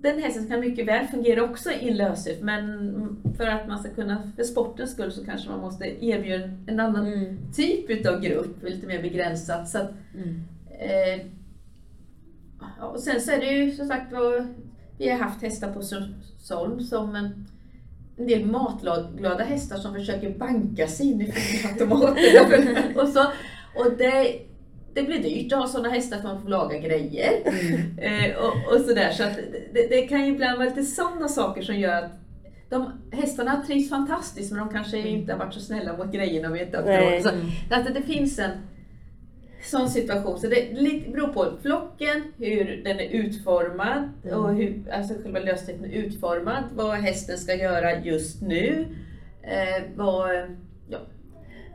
den 0.00 0.22
hästen 0.22 0.48
kan 0.48 0.60
mycket 0.60 0.86
väl 0.86 1.06
fungera 1.06 1.42
också 1.44 1.70
i 1.70 1.90
lösdrift 1.90 2.42
men 2.42 3.16
för 3.36 3.46
att 3.46 3.68
man 3.68 3.78
ska 3.78 3.90
kunna, 3.90 4.32
för 4.36 4.42
sportens 4.42 4.92
skull 4.92 5.12
så 5.12 5.24
kanske 5.24 5.50
man 5.50 5.60
måste 5.60 6.04
erbjuda 6.04 6.44
en, 6.66 6.80
annan 6.80 7.06
Mm. 7.06 7.38
typ 7.54 7.90
utav 7.90 8.20
grupp, 8.20 8.62
lite 8.62 8.86
mer 8.86 9.02
begränsat. 9.02 9.68
Så 9.68 9.78
att, 9.78 9.90
Mm. 10.14 10.40
Eh, 10.68 11.26
och 12.80 13.00
sen 13.00 13.20
så 13.20 13.30
är 13.30 13.38
det 13.38 13.46
ju 13.46 13.72
som 13.72 13.86
sagt 13.86 14.12
vi 14.98 15.08
har 15.08 15.18
haft 15.18 15.42
hästar 15.42 15.72
på 15.72 15.82
Strömsholm 15.82 16.80
som 16.80 17.32
en 18.18 18.26
del 18.26 18.46
matglada 18.46 19.44
hästar 19.44 19.76
som 19.76 19.94
försöker 19.94 20.30
banka 20.30 20.88
sig 20.88 21.06
in 21.06 21.20
i 21.20 21.32
automaterna. 21.72 22.80
och, 23.02 23.08
så, 23.08 23.20
och 23.74 23.96
det, 23.98 24.40
det 24.94 25.02
blir 25.02 25.22
dyrt 25.22 25.52
att 25.52 25.58
ha 25.58 25.66
sådana 25.66 25.88
hästar 25.88 26.16
för 26.16 26.28
man 26.28 26.42
får 26.42 26.48
laga 26.48 26.78
grejer. 26.78 27.32
Eh, 27.98 28.36
och, 28.36 28.72
och 28.72 28.80
sådär. 28.80 29.10
Så 29.10 29.22
att 29.22 29.36
det, 29.72 29.86
det 29.88 30.02
kan 30.02 30.26
ju 30.26 30.32
ibland 30.32 30.58
vara 30.58 30.68
lite 30.68 30.82
sådana 30.82 31.28
saker 31.28 31.62
som 31.62 31.78
gör 31.78 32.02
att 32.02 32.12
de, 32.68 32.92
hästarna 33.12 33.62
trivs 33.66 33.88
fantastiskt 33.88 34.52
men 34.52 34.60
de 34.60 34.68
kanske 34.68 34.98
inte 34.98 35.32
har 35.32 35.38
varit 35.38 35.54
så 35.54 35.60
snälla 35.60 35.96
mot 35.96 36.12
grejerna 36.12 36.48
Nej. 36.84 37.22
så, 37.22 37.28
att 37.70 37.94
det 37.94 38.02
finns 38.02 38.38
en 38.38 38.50
sån 39.66 39.90
situation. 39.90 40.38
Så 40.38 40.46
det 40.46 40.72
lite- 40.72 41.10
beror 41.10 41.28
på 41.28 41.46
flocken, 41.62 42.22
hur 42.38 42.80
den 42.84 43.00
är 43.00 43.08
utformad 43.08 44.08
och 44.32 44.54
hur 44.54 44.82
alltså 44.92 45.14
själva 45.22 45.38
lösdriften 45.38 45.84
är 45.84 45.94
utformad. 45.94 46.64
Vad 46.76 46.90
hästen 46.96 47.38
ska 47.38 47.54
göra 47.54 48.00
just 48.00 48.42
nu. 48.42 48.86
Eh, 49.42 49.82
vad, 49.96 50.30
ja, 50.88 50.98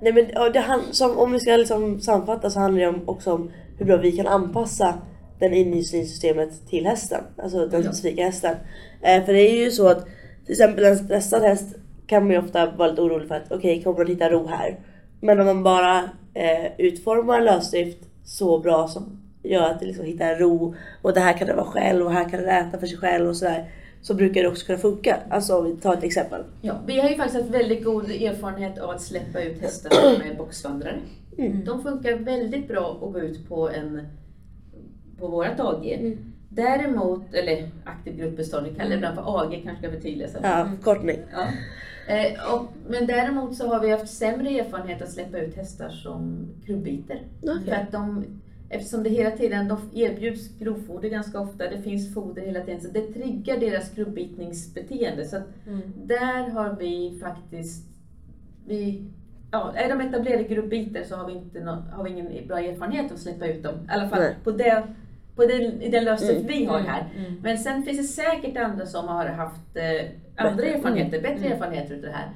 Nej 0.02 0.14
men 0.14 0.52
det 0.54 0.66
som, 0.92 1.18
om 1.18 1.32
vi 1.32 1.39
ska 1.39 1.58
liksom 1.58 2.00
sammanfatta 2.02 2.50
så 2.50 2.60
handlar 2.60 2.82
det 2.82 2.88
om, 2.88 3.10
också 3.10 3.34
om 3.34 3.52
hur 3.78 3.86
bra 3.86 3.98
vi 3.98 4.12
kan 4.12 4.28
anpassa 4.28 4.94
den 5.39 5.54
inhysningssystemet 5.54 6.68
till 6.70 6.86
hästen. 6.86 7.24
Alltså 7.38 7.68
den 7.68 7.82
Ja. 7.84 7.88
specifika 7.92 8.24
hästen. 8.24 8.56
Eh, 9.02 9.24
för 9.26 9.34
det 9.34 9.39
är 9.39 9.64
ju 9.64 9.72
så 9.72 9.88
att 9.88 10.06
till 10.46 10.52
exempel 10.52 10.84
en 10.84 10.98
stressad 10.98 11.42
häst 11.42 11.76
kan 12.08 12.24
man 12.24 12.32
ju 12.32 12.38
ofta 12.39 12.72
vara 12.72 12.89
lite 12.89 13.02
orolig 13.02 13.28
för 13.28 13.36
att 13.36 13.52
okej, 13.52 13.84
kommer 13.84 14.06
de 14.06 14.12
hitta 14.12 14.30
ro 14.30 14.48
här? 14.48 14.80
Men 15.22 15.39
om 15.39 15.46
man 15.46 15.64
bara 15.64 16.10
eh, 16.34 16.72
utformar 16.78 17.42
lösdrift 17.42 17.98
så 18.24 18.60
bra 18.60 18.88
som 18.88 19.22
gör 19.44 19.72
att 19.72 19.80
det 19.80 19.86
liksom 19.86 20.06
hittar 20.06 20.36
ro 20.36 20.76
och 21.02 21.14
det 21.14 21.20
här 21.20 21.38
kan 21.38 21.48
det 21.48 21.54
vara 21.54 21.66
själv 21.66 22.06
och 22.06 22.12
här 22.12 22.30
kan 22.30 22.42
det 22.42 22.52
äta 22.52 22.80
för 22.80 22.88
sig 22.88 22.98
själv 22.98 23.30
och 23.30 23.38
sådär. 23.38 23.70
Så 24.02 24.14
brukar 24.14 24.42
det 24.42 24.48
också 24.48 24.66
kunna 24.66 24.78
funka. 24.78 25.18
Alltså 25.30 25.58
om 25.58 25.66
vi 25.66 25.82
tar 25.82 25.94
ett 25.94 26.04
exempel. 26.04 26.44
Ja, 26.62 26.82
vi 26.88 27.00
har 27.00 27.10
ju 27.10 27.16
faktiskt 27.16 27.42
haft 27.42 27.56
väldigt 27.56 27.84
god 27.84 28.12
erfarenhet 28.12 28.80
av 28.80 28.90
att 28.90 29.02
släppa 29.02 29.42
ut 29.42 29.62
hästar 29.62 29.90
som 30.16 30.30
är 30.32 30.36
boxvandrare. 30.38 31.00
Mm. 31.38 31.66
De 31.66 31.84
funkar 31.84 32.14
väldigt 32.16 32.68
bra 32.68 33.00
att 33.02 33.14
gå 33.14 33.20
ut 33.20 33.50
på, 33.50 33.70
en, 33.70 34.08
på 35.20 35.28
vårat 35.28 35.60
AG. 35.60 35.88
Mm. 36.00 36.34
Däremot, 36.50 37.34
eller 37.34 37.70
aktiv 37.84 38.18
gruppbestånd, 38.18 38.68
vi 38.68 38.76
kallar 38.76 38.90
det 38.90 38.96
ibland 38.96 39.16
för 39.16 39.42
AG 39.42 39.62
kanske 39.64 39.88
ska 39.88 39.96
förtydligas. 39.96 40.32
Ja, 40.44 40.70
förkortning. 40.76 41.20
Ja. 41.32 41.48
Eh, 42.08 42.54
och, 42.54 42.68
men 42.88 43.08
däremot 43.08 43.56
så 43.56 43.68
har 43.68 43.80
vi 43.80 43.91
haft 43.91 44.14
sämre 44.14 44.49
erfarenhet 44.49 45.02
att 45.02 45.12
släppa 45.12 45.39
ut 45.39 45.56
hästar 45.56 45.89
som 45.89 46.47
krubbiter. 46.66 47.22
För 47.66 47.72
att 47.72 47.91
de, 47.91 48.26
eftersom 48.70 49.04
det 49.04 49.10
hela 49.10 49.32
tiden 49.32 49.68
de 49.68 49.78
erbjuds 49.93 50.60
grovfoder 50.60 51.10
ganska 51.10 51.39
ofta, 51.39 51.70
det 51.70 51.82
finns 51.82 52.14
foder 52.14 52.41
hela 52.41 52.62
tiden, 52.62 52.82
så 52.82 52.88
det 52.88 53.14
triggar 53.14 53.58
deras 53.58 53.89
krubbitningsbeteende. 53.89 55.26
Så 55.26 55.38
att 55.38 55.47
där 56.04 56.49
har 56.49 56.76
vi 56.80 57.20
faktiskt, 57.24 57.86
vi, 58.68 59.06
ja, 59.52 59.74
är 59.76 59.89
de 59.89 60.02
etablerade 60.02 60.43
grubbiter 60.43 61.04
så 61.04 61.16
har 61.16 61.28
vi, 61.28 61.34
inte 61.34 61.60
nå, 61.60 61.72
har 61.91 62.04
vi 62.04 62.10
ingen 62.10 62.47
bra 62.47 62.60
erfarenhet 62.60 63.06
av 63.06 63.14
att 63.14 63.20
släppa 63.20 63.47
ut 63.47 63.64
dem. 63.64 63.76
I 63.76 63.91
alla 63.91 64.10
fall 64.10 64.20
Nej. 64.20 64.36
på, 64.43 64.52
det, 64.52 64.84
på 65.36 65.46
den, 65.46 65.82
i 65.82 65.90
den 65.90 66.04
lösning 66.04 66.36
Mm. 66.36 66.48
vi 66.48 66.66
har 66.66 66.80
här. 66.80 67.04
Men 67.44 67.58
sen 67.58 67.84
finns 67.84 67.98
det 67.98 68.24
säkert 68.24 68.58
andra 68.58 68.86
som 68.86 69.08
har 69.08 69.26
haft 69.26 69.76
eh, 69.78 70.10
andra 70.36 70.56
Bättre. 70.56 70.70
erfarenheter, 70.74 71.22
bättre 71.22 71.46
erfarenheter 71.48 71.96
av 71.96 72.02
det 72.02 72.12
här. 72.12 72.30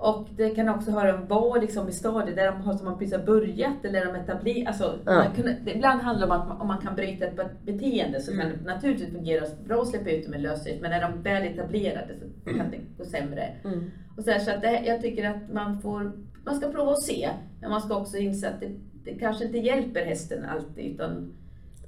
Och 0.00 0.28
det 0.36 0.50
kan 0.50 0.68
också 0.68 0.90
höra 0.90 1.14
om 1.14 1.26
var 1.26 1.60
liksom 1.60 1.88
i 1.88 1.92
stadiet 1.92 2.36
där 2.36 2.52
de 2.52 2.60
har, 2.62 2.74
som 2.74 2.86
har 2.86 2.96
precis 2.96 3.14
har 3.16 3.24
börjat 3.24 3.84
eller 3.84 4.04
de 4.06 4.14
etablerat. 4.14 4.68
Alltså, 4.68 4.98
Ja. 5.06 5.12
man 5.14 5.34
kan, 5.34 5.68
ibland 5.68 6.00
handlar 6.00 6.26
det 6.26 6.32
om 6.34 6.40
att 6.40 6.48
man, 6.48 6.60
om 6.60 6.66
man 6.66 6.78
kan 6.78 6.94
bryta 6.94 7.24
ett 7.26 7.36
be- 7.36 7.72
beteende 7.72 8.20
så 8.20 8.30
kan 8.36 8.48
det 8.48 8.64
naturligtvis 8.74 9.10
fungera 9.12 9.44
bra 9.66 9.82
att 9.82 9.88
släppa 9.88 10.10
ut 10.10 10.24
dem 10.24 10.34
i 10.34 10.38
lösdrift. 10.38 10.80
Men 10.82 10.92
är 10.92 11.00
de 11.00 11.22
väl 11.22 11.42
etablerade 11.46 12.14
så 12.44 12.50
kan 12.50 12.70
det 12.70 12.78
gå 12.98 13.04
sämre. 13.04 13.48
Mm. 13.64 13.90
Och 14.16 14.24
så 14.24 14.30
här, 14.30 14.38
så 14.38 14.50
att 14.50 14.62
det, 14.62 14.82
jag 14.86 15.00
tycker 15.00 15.30
att 15.30 15.52
man 15.52 15.80
får, 15.80 16.12
man 16.44 16.54
ska 16.56 16.68
prova 16.68 16.90
och 16.90 17.02
se. 17.02 17.28
Men 17.60 17.70
man 17.70 17.80
ska 17.80 17.96
också 17.96 18.16
inse 18.16 18.48
att 18.48 18.60
det, 18.60 18.70
det 19.04 19.14
kanske 19.14 19.44
inte 19.44 19.58
hjälper 19.58 20.04
hästen 20.04 20.44
alltid 20.44 20.84
utan 20.94 21.32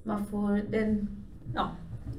man 0.02 0.26
får 0.26 0.70
den, 0.70 1.08
ja, 1.54 1.70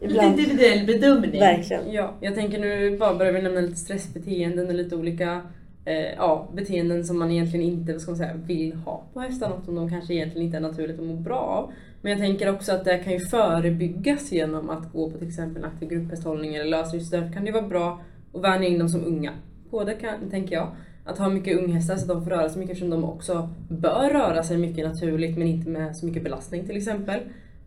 lite 0.02 0.14
Ibland. 0.14 0.40
individuell 0.40 0.86
bedömning. 0.86 1.40
Verkligen. 1.40 1.92
Ja, 1.92 2.14
jag 2.22 2.36
tänker 2.36 2.60
nu 2.60 2.98
bara 2.98 3.16
börjar 3.16 3.34
vi 3.34 3.42
nämna 3.42 3.62
lite 3.62 3.76
stressbeteenden 3.76 4.68
och 4.68 4.74
lite 4.74 4.96
olika 4.96 5.42
eh, 5.86 6.14
ja, 6.18 6.50
beteenden 6.54 7.06
som 7.06 7.20
man 7.20 7.32
egentligen 7.32 7.66
inte 7.66 7.92
vad 7.92 8.02
ska 8.02 8.12
man 8.12 8.18
säga, 8.18 8.34
vill 8.46 8.74
ha 8.74 9.04
på 9.14 9.20
hästar. 9.20 9.50
Något 9.50 9.66
som 9.66 9.76
de 9.76 9.90
kanske 9.90 10.14
egentligen 10.14 10.46
inte 10.46 10.58
är 10.58 10.62
naturligt 10.62 11.00
att 11.00 11.06
må 11.06 11.16
bra 11.16 11.40
av. 11.40 11.72
Men 12.02 12.12
jag 12.12 12.22
tänker 12.22 12.50
också 12.54 12.72
att 12.72 12.86
det 12.86 12.98
kan 12.98 13.14
ju 13.14 13.20
förebyggas 13.20 14.32
genom 14.32 14.70
att 14.70 14.94
gå 14.94 15.10
på 15.10 15.18
till 15.18 15.28
exempel 15.28 15.66
aktiv 15.66 15.90
grupphästhållning 15.90 16.56
eller 16.56 16.66
lösdrift. 16.66 17.10
Så 17.10 17.16
Därför 17.16 17.34
kan 17.34 17.46
det 17.46 17.52
vara 17.52 17.68
bra 17.68 18.02
att 18.34 18.44
vänja 18.44 18.68
in 18.68 18.80
dem 18.80 18.90
som 18.90 19.06
unga 19.06 19.32
på 19.70 19.84
det, 19.84 19.94
kan, 19.94 20.30
tänker 20.30 20.56
jag. 20.56 20.68
Att 21.06 21.18
ha 21.18 21.30
mycket 21.30 21.60
unghästar 21.60 21.96
så 21.96 22.02
att 22.02 22.08
de 22.08 22.24
får 22.24 22.32
röra 22.32 22.50
sig 22.50 22.60
mycket 22.60 22.72
eftersom 22.72 22.90
de 22.90 23.04
också 23.04 23.50
bör 23.70 24.10
röra 24.10 24.44
sig 24.44 24.58
mycket 24.58 24.88
naturligt 24.88 25.38
men 25.38 25.48
inte 25.48 25.70
med 25.70 25.98
så 25.98 26.06
mycket 26.06 26.24
belastning 26.24 26.68
till 26.68 26.78
exempel. 26.78 27.20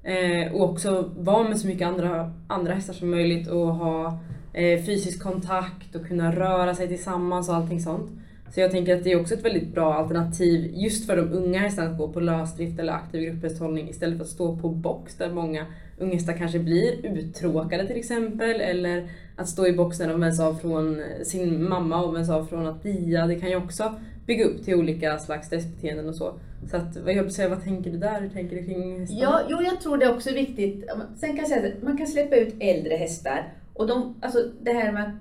Eh, 0.04 0.52
och 0.52 0.70
också 0.70 1.10
vara 1.18 1.48
med 1.48 1.58
så 1.58 1.66
mycket 1.66 1.88
andra, 1.88 2.32
andra 2.46 2.74
hästar 2.74 2.94
som 2.94 3.10
möjligt 3.10 3.48
och 3.48 3.74
ha 3.74 4.18
eh, 4.52 4.84
fysisk 4.84 5.22
kontakt 5.22 5.94
och 5.94 6.06
kunna 6.06 6.32
röra 6.32 6.74
sig 6.74 6.88
tillsammans 6.88 7.48
och 7.48 7.54
allting 7.54 7.80
sånt. 7.80 8.10
Så 8.54 8.60
jag 8.60 8.70
tänker 8.70 8.96
att 8.96 9.04
det 9.04 9.12
är 9.12 9.20
också 9.20 9.34
ett 9.34 9.44
väldigt 9.44 9.74
bra 9.74 9.94
alternativ 9.94 10.72
just 10.74 11.06
för 11.06 11.16
de 11.16 11.32
unga 11.32 11.58
hästarna 11.58 11.90
att 11.90 11.98
gå 11.98 12.08
på 12.08 12.20
lösdrift 12.20 12.78
eller 12.78 12.92
aktiv 12.92 13.22
grupphästhållning 13.22 13.88
istället 13.88 14.18
för 14.18 14.24
att 14.24 14.30
stå 14.30 14.56
på 14.56 14.68
box 14.68 15.16
där 15.16 15.32
många 15.32 15.66
unghästar 15.98 16.32
kanske 16.32 16.58
blir 16.58 17.06
uttråkade 17.06 17.86
till 17.86 17.96
exempel 17.96 18.60
eller 18.60 19.08
att 19.36 19.48
stå 19.48 19.66
i 19.66 19.72
box 19.72 19.98
när 19.98 20.08
de 20.08 20.20
vänds 20.20 20.40
av 20.40 20.54
från 20.54 21.02
sin 21.24 21.68
mamma 21.68 22.02
och 22.02 22.16
vänds 22.16 22.30
av 22.30 22.44
från 22.44 22.66
att 22.66 22.82
dia. 22.82 23.26
Det 23.26 23.34
kan 23.34 23.50
ju 23.50 23.56
också 23.56 23.94
bygga 24.26 24.44
upp 24.44 24.64
till 24.64 24.74
olika 24.74 25.18
slags 25.18 25.46
stressbeteenden 25.46 26.08
och 26.08 26.14
så. 26.14 26.34
Så 26.70 26.76
att, 26.76 26.96
vad 26.96 27.14
jag 27.14 27.32
säga, 27.32 27.48
vad 27.48 27.64
tänker 27.64 27.90
du 27.90 27.98
där? 27.98 28.20
Hur 28.20 28.28
tänker 28.28 28.56
du 28.56 28.64
kring 28.64 29.00
hästarna? 29.00 29.20
Ja, 29.22 29.40
jo, 29.48 29.62
jag 29.62 29.80
tror 29.80 29.96
det 29.96 30.08
också 30.10 30.30
är 30.30 30.34
viktigt. 30.34 30.84
Sen 31.16 31.28
kan 31.30 31.38
jag 31.38 31.48
säga 31.48 31.72
att 31.76 31.82
man 31.82 31.98
kan 31.98 32.06
släppa 32.06 32.36
ut 32.36 32.54
äldre 32.60 32.94
hästar. 32.96 33.52
Och 33.74 33.86
de, 33.86 34.14
alltså 34.20 34.38
det 34.62 34.72
här 34.72 34.92
med 34.92 35.02
att 35.02 35.14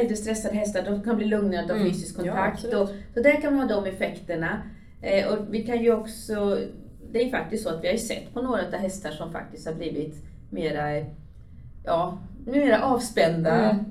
äldre 0.00 0.16
stressade 0.16 0.54
hästar, 0.56 0.82
de 0.82 1.02
kan 1.02 1.16
bli 1.16 1.26
lugnare 1.26 1.64
av 1.64 1.70
Mm. 1.70 1.88
fysisk 1.88 2.14
Ja, 2.18 2.22
kontakt. 2.22 2.52
absolut. 2.54 2.74
och, 2.76 2.88
så 3.14 3.20
där 3.22 3.40
kan 3.40 3.56
man 3.56 3.70
ha 3.70 3.80
de 3.80 3.90
effekterna. 3.90 4.62
Eh, 5.02 5.28
och 5.32 5.38
vi 5.54 5.62
kan 5.62 5.82
ju 5.82 5.92
också, 5.94 6.58
det 7.12 7.20
är 7.20 7.24
ju 7.24 7.30
faktiskt 7.30 7.62
så 7.64 7.68
att 7.70 7.82
vi 7.82 7.86
har 7.88 7.92
ju 7.92 7.98
sett 7.98 8.34
på 8.34 8.42
några 8.42 8.66
av 8.66 8.72
hästar 8.72 9.10
som 9.10 9.32
faktiskt 9.32 9.66
har 9.66 9.74
blivit 9.74 10.14
mera, 10.50 11.04
ja, 11.84 12.18
mera 12.46 12.82
avspända. 12.84 13.70
Mm. 13.70 13.84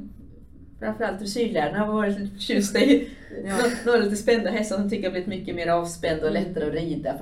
Framförallt 0.79 1.19
dressyrlärarna 1.19 1.79
har 1.79 1.93
varit 1.93 2.19
lite 2.19 2.33
förtjusta 2.35 2.79
i 2.79 3.07
Ja. 3.45 3.57
några, 3.85 3.99
lite 3.99 4.15
spända 4.15 4.49
hästar 4.49 4.75
som 4.77 4.89
tycker 4.89 5.03
har 5.03 5.11
blivit 5.11 5.27
mycket 5.29 5.55
mer 5.55 5.67
avspända 5.67 6.25
och 6.27 6.33
lättare 6.33 6.67
att 6.67 6.73
rida. 6.73 7.11
Att, 7.11 7.21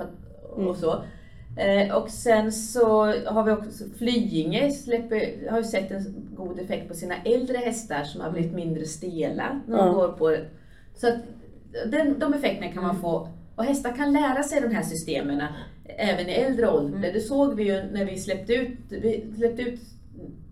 och 0.52 0.62
Mm. 0.62 0.74
så. 0.74 1.02
Eh, 1.56 1.94
och 1.96 2.10
sen 2.10 2.52
så 2.52 2.86
har 3.26 3.44
vi 3.44 3.52
också 3.52 3.84
Flyinge 3.98 4.70
släpper, 4.70 5.50
har 5.50 5.58
ju 5.58 5.64
sett 5.64 5.90
en 5.90 6.28
god 6.36 6.60
effekt 6.60 6.88
på 6.88 6.94
sina 6.94 7.14
äldre 7.24 7.56
hästar 7.56 8.04
som 8.04 8.20
har 8.20 8.30
blivit 8.30 8.52
mindre 8.54 8.84
stela 8.84 9.60
när 9.66 9.76
de 9.78 9.86
Ja. 9.86 9.92
går 9.92 10.08
på. 10.08 10.36
Så 10.94 11.08
att 11.08 11.14
den, 11.90 12.18
de 12.18 12.34
effekterna 12.34 12.72
kan 12.72 12.82
man 12.82 13.00
få. 13.00 13.28
Och 13.56 13.64
hästar 13.64 13.92
kan 13.96 14.12
lära 14.12 14.42
sig 14.42 14.60
de 14.60 14.74
här 14.74 14.82
systemen 14.82 15.42
även 15.98 16.28
i 16.28 16.32
äldre 16.32 16.68
ålder. 16.70 17.12
Det 17.12 17.20
såg 17.20 17.54
vi 17.54 17.64
ju 17.64 17.82
när 17.92 18.04
vi 18.04 18.16
släppte 18.18 18.54
ut, 18.54 18.78
vi 18.88 19.24
släppte 19.36 19.62
ut 19.62 19.80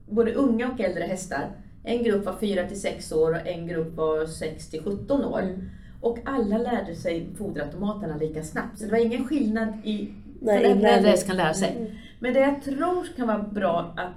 både 0.09 0.32
unga 0.34 0.70
och 0.70 0.80
äldre 0.80 1.05
hästar. 1.05 1.50
En 1.84 2.02
grupp 2.04 2.24
var 2.26 2.36
4 2.36 2.68
till 2.68 2.80
6 2.80 3.12
år 3.12 3.30
och 3.30 3.46
en 3.46 3.66
grupp 3.66 3.94
var 3.96 4.26
6 4.26 4.70
till 4.70 4.82
17 4.82 5.24
år. 5.24 5.40
Mm. 5.42 5.70
Och 6.00 6.18
alla 6.24 6.58
lärde 6.58 6.94
sig 6.94 7.26
foderautomaterna 7.38 8.16
lika 8.16 8.42
snabbt. 8.42 8.78
Så 8.78 8.84
det 8.84 8.90
var 8.90 8.98
ingen 8.98 9.24
skillnad 9.28 9.68
i 9.84 10.14
Nej, 10.40 10.74
häst 10.84 11.26
kan 11.26 11.36
lära 11.36 11.54
sig. 11.54 11.94
Men 12.20 12.32
det 12.34 12.40
jag 12.40 12.62
tror 12.62 13.06
kan 13.16 13.26
vara 13.26 13.38
bra 13.42 13.94
att 13.96 14.12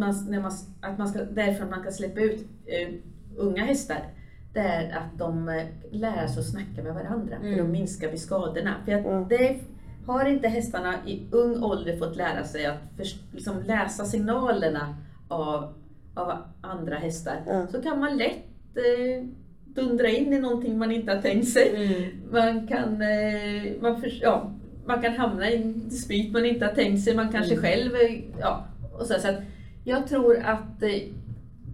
man, 0.00 0.26
när 0.30 0.40
man, 0.40 0.52
att 0.80 0.98
man 0.98 1.08
ska, 1.08 1.18
därför 1.24 1.64
att 1.64 1.70
man 1.70 1.82
kan 1.82 1.92
släppa 1.92 2.20
ut 2.20 2.46
eh, 2.66 2.94
unga 3.36 3.64
hästar, 3.64 3.98
det 4.52 4.60
är 4.60 4.90
att 4.96 5.18
de 5.18 5.48
eh, 5.48 5.64
lär 5.90 6.26
sig 6.26 6.40
att 6.40 6.46
snacka 6.46 6.82
med 6.82 6.94
varandra. 6.94 7.36
För 7.40 7.46
Mm. 7.46 7.58
då 7.58 7.64
minskar 7.64 8.08
vi 8.10 8.16
skadorna. 8.18 8.74
För 8.84 8.92
att 8.92 9.06
Mm. 9.06 9.28
det 9.28 9.56
har 10.06 10.24
inte 10.24 10.48
hästarna 10.48 10.94
i 11.06 11.22
ung 11.30 11.62
ålder 11.62 11.96
fått 11.96 12.16
lära 12.16 12.44
sig 12.44 12.66
att 12.66 12.78
förs- 12.96 13.20
liksom 13.32 13.62
läsa 13.62 14.04
signalerna 14.04 14.96
av, 15.28 15.72
av 16.18 16.32
andra 16.60 16.96
hästar, 16.96 17.36
Ja. 17.46 17.66
så 17.66 17.82
kan 17.82 18.00
man 18.00 18.16
lätt 18.16 18.44
eh, 18.76 19.24
dundra 19.64 20.08
in 20.08 20.32
i 20.32 20.38
någonting 20.40 20.78
man 20.78 20.92
inte 20.92 21.12
har 21.14 21.22
tänkt 21.22 21.48
sig. 21.48 21.68
Mm. 21.76 22.10
Man 22.32 22.66
kan, 22.66 23.02
eh, 23.02 23.72
man, 23.80 24.00
för, 24.00 24.18
ja, 24.22 24.50
man 24.86 25.02
kan 25.02 25.12
hamna 25.12 25.50
i 25.50 25.56
en 25.56 25.88
dispyt 25.88 26.32
man 26.32 26.44
inte 26.46 26.64
har 26.66 26.72
tänkt 26.72 27.04
sig, 27.04 27.14
man 27.16 27.32
kanske 27.32 27.54
Mm. 27.54 27.64
själv, 27.64 27.94
eh, 27.94 28.20
ja, 28.40 28.64
och 28.98 29.06
så, 29.06 29.14
så 29.20 29.28
jag 29.84 30.08
tror 30.08 30.36
att 30.38 30.82
eh, 30.82 31.02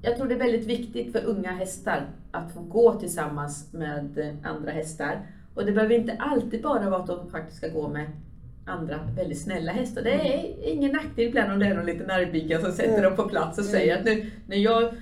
jag 0.03 0.17
tror 0.17 0.27
det 0.29 0.35
är 0.35 0.39
väldigt 0.39 0.67
viktigt 0.67 1.13
för 1.13 1.25
unga 1.25 1.51
hästar 1.53 2.07
att 2.31 2.53
få 2.53 2.61
gå 2.61 2.95
tillsammans 3.01 3.73
med 3.73 4.37
andra 4.43 4.71
hästar. 4.73 5.19
Och 5.55 5.67
det 5.67 5.73
behöver 5.73 5.95
inte 5.95 6.17
alltid 6.19 6.63
bara 6.63 6.91
vara 6.91 7.01
att 7.01 7.07
de 7.07 7.31
faktiskt 7.31 7.57
ska 7.57 7.69
gå 7.69 7.89
med 7.89 8.07
andra 8.67 9.01
väldigt 9.17 9.39
snälla 9.43 9.73
hästar. 9.73 10.03
Det 10.03 10.11
är 10.13 10.69
ingen 10.73 10.93
nackdel 10.93 11.25
ibland 11.29 11.53
om 11.53 11.59
det 11.59 11.67
är 11.67 11.75
någon 11.75 11.87
liten 11.87 12.07
nervbigga 12.07 12.61
som 12.61 12.73
sätter 12.73 12.89
Mm. 12.91 13.03
dem 13.03 13.17
på 13.17 13.29
plats 13.29 13.59
och 13.59 13.65
säger 13.65 13.99
att 13.99 14.05
nu, 14.05 14.31
när, 14.47 14.57
jag, 14.57 14.95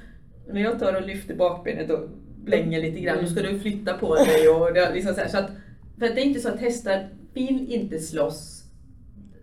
när 0.50 0.60
jag 0.60 0.78
tar 0.78 0.94
och 0.94 1.06
lyfter 1.06 1.34
bakbenet 1.34 1.90
och 1.90 2.08
blänger 2.44 2.80
lite 2.82 3.00
grann, 3.00 3.18
då 3.20 3.26
ska 3.26 3.42
du 3.42 3.58
flytta 3.60 3.94
på 3.94 4.14
dig. 4.14 4.48
Och 4.48 4.74
det, 4.74 4.94
liksom 4.94 5.14
så 5.14 5.20
här, 5.20 5.28
så 5.28 5.38
att, 5.38 5.50
för 5.98 6.06
att 6.06 6.14
det 6.14 6.20
är 6.20 6.24
inte 6.24 6.40
så 6.40 6.48
att 6.48 6.60
hästar 6.60 7.08
vill 7.34 7.72
inte 7.72 7.98
slåss 7.98 8.64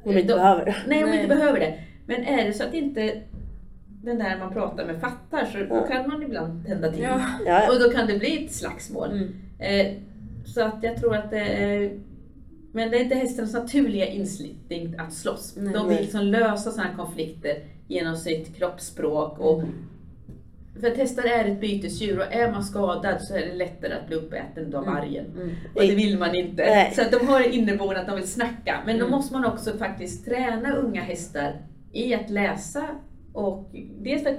Om 0.04 0.14
vi 0.16 0.22
inte 0.22 0.34
behöver. 0.34 0.84
Nej, 0.88 1.04
om 1.04 1.10
vi 1.10 1.16
Nej. 1.16 1.24
inte 1.24 1.36
behöver 1.36 1.60
det. 1.60 1.80
Men 2.06 2.24
är 2.24 2.46
det 2.46 2.54
så 2.54 2.64
att 2.64 2.74
inte 2.74 3.22
den 4.04 4.18
där 4.20 4.38
man 4.40 4.54
pratar 4.54 4.86
med 4.86 5.02
fattar 5.02 5.46
så 5.46 5.58
Ja. 5.70 5.88
kan 5.88 6.10
man 6.10 6.24
ibland 6.24 6.66
tända 6.66 6.92
till. 6.92 7.04
Ja. 7.46 7.70
Och 7.74 7.80
då 7.80 7.90
kan 7.90 8.08
det 8.08 8.20
bli 8.20 8.46
ett 8.46 8.52
slagsmål. 8.54 9.10
Mm. 9.12 9.34
Eh, 9.60 9.94
så 10.46 10.64
att 10.64 10.76
jag 10.82 10.98
tror 10.98 11.16
att 11.16 11.32
det 11.32 11.40
är... 11.40 11.92
Men 12.72 12.92
det 12.92 12.98
är 12.98 13.04
inte 13.04 13.16
hästens 13.16 13.54
naturliga 13.54 14.08
instinkt 14.08 15.00
att 15.00 15.14
slåss. 15.14 15.54
Nej. 15.58 15.74
De 15.74 15.90
vill 15.90 15.98
liksom 16.02 16.22
lösa 16.26 16.72
sådana 16.72 16.96
konflikter 16.96 17.58
genom 17.88 18.16
sitt 18.16 18.56
kroppsspråk. 18.58 19.40
Och, 19.40 19.64
För 20.80 20.88
att 20.88 20.98
hästar 20.98 21.24
är 21.24 21.46
ett 21.46 21.62
bytesdjur 21.62 22.18
och 22.20 22.34
är 22.34 22.52
man 22.52 22.64
skadad 22.64 23.22
så 23.22 23.36
är 23.36 23.40
det 23.46 23.54
lättare 23.54 23.94
att 23.94 24.08
bli 24.08 24.16
uppäten 24.16 24.76
av 24.76 24.86
vargen. 24.86 25.26
Mm. 25.36 25.50
Och 25.76 25.82
det 25.82 25.96
vill 25.96 26.20
man 26.20 26.36
inte. 26.36 26.64
Nej. 26.66 26.92
Så 26.96 27.02
att 27.02 27.12
de 27.12 27.28
har 27.28 27.54
inneboende 27.54 28.02
att 28.02 28.08
de 28.08 28.16
vill 28.16 28.28
snacka. 28.28 28.80
Men 28.86 28.98
då 29.00 29.06
Mm. 29.06 29.12
måste 29.18 29.34
man 29.34 29.46
också 29.46 29.78
faktiskt 29.78 30.26
träna 30.26 30.76
unga 30.76 31.02
hästar 31.02 31.54
i 31.94 32.14
att 32.14 32.30
läsa 32.30 32.88
och 33.34 33.70
dels 34.00 34.26
att 34.26 34.36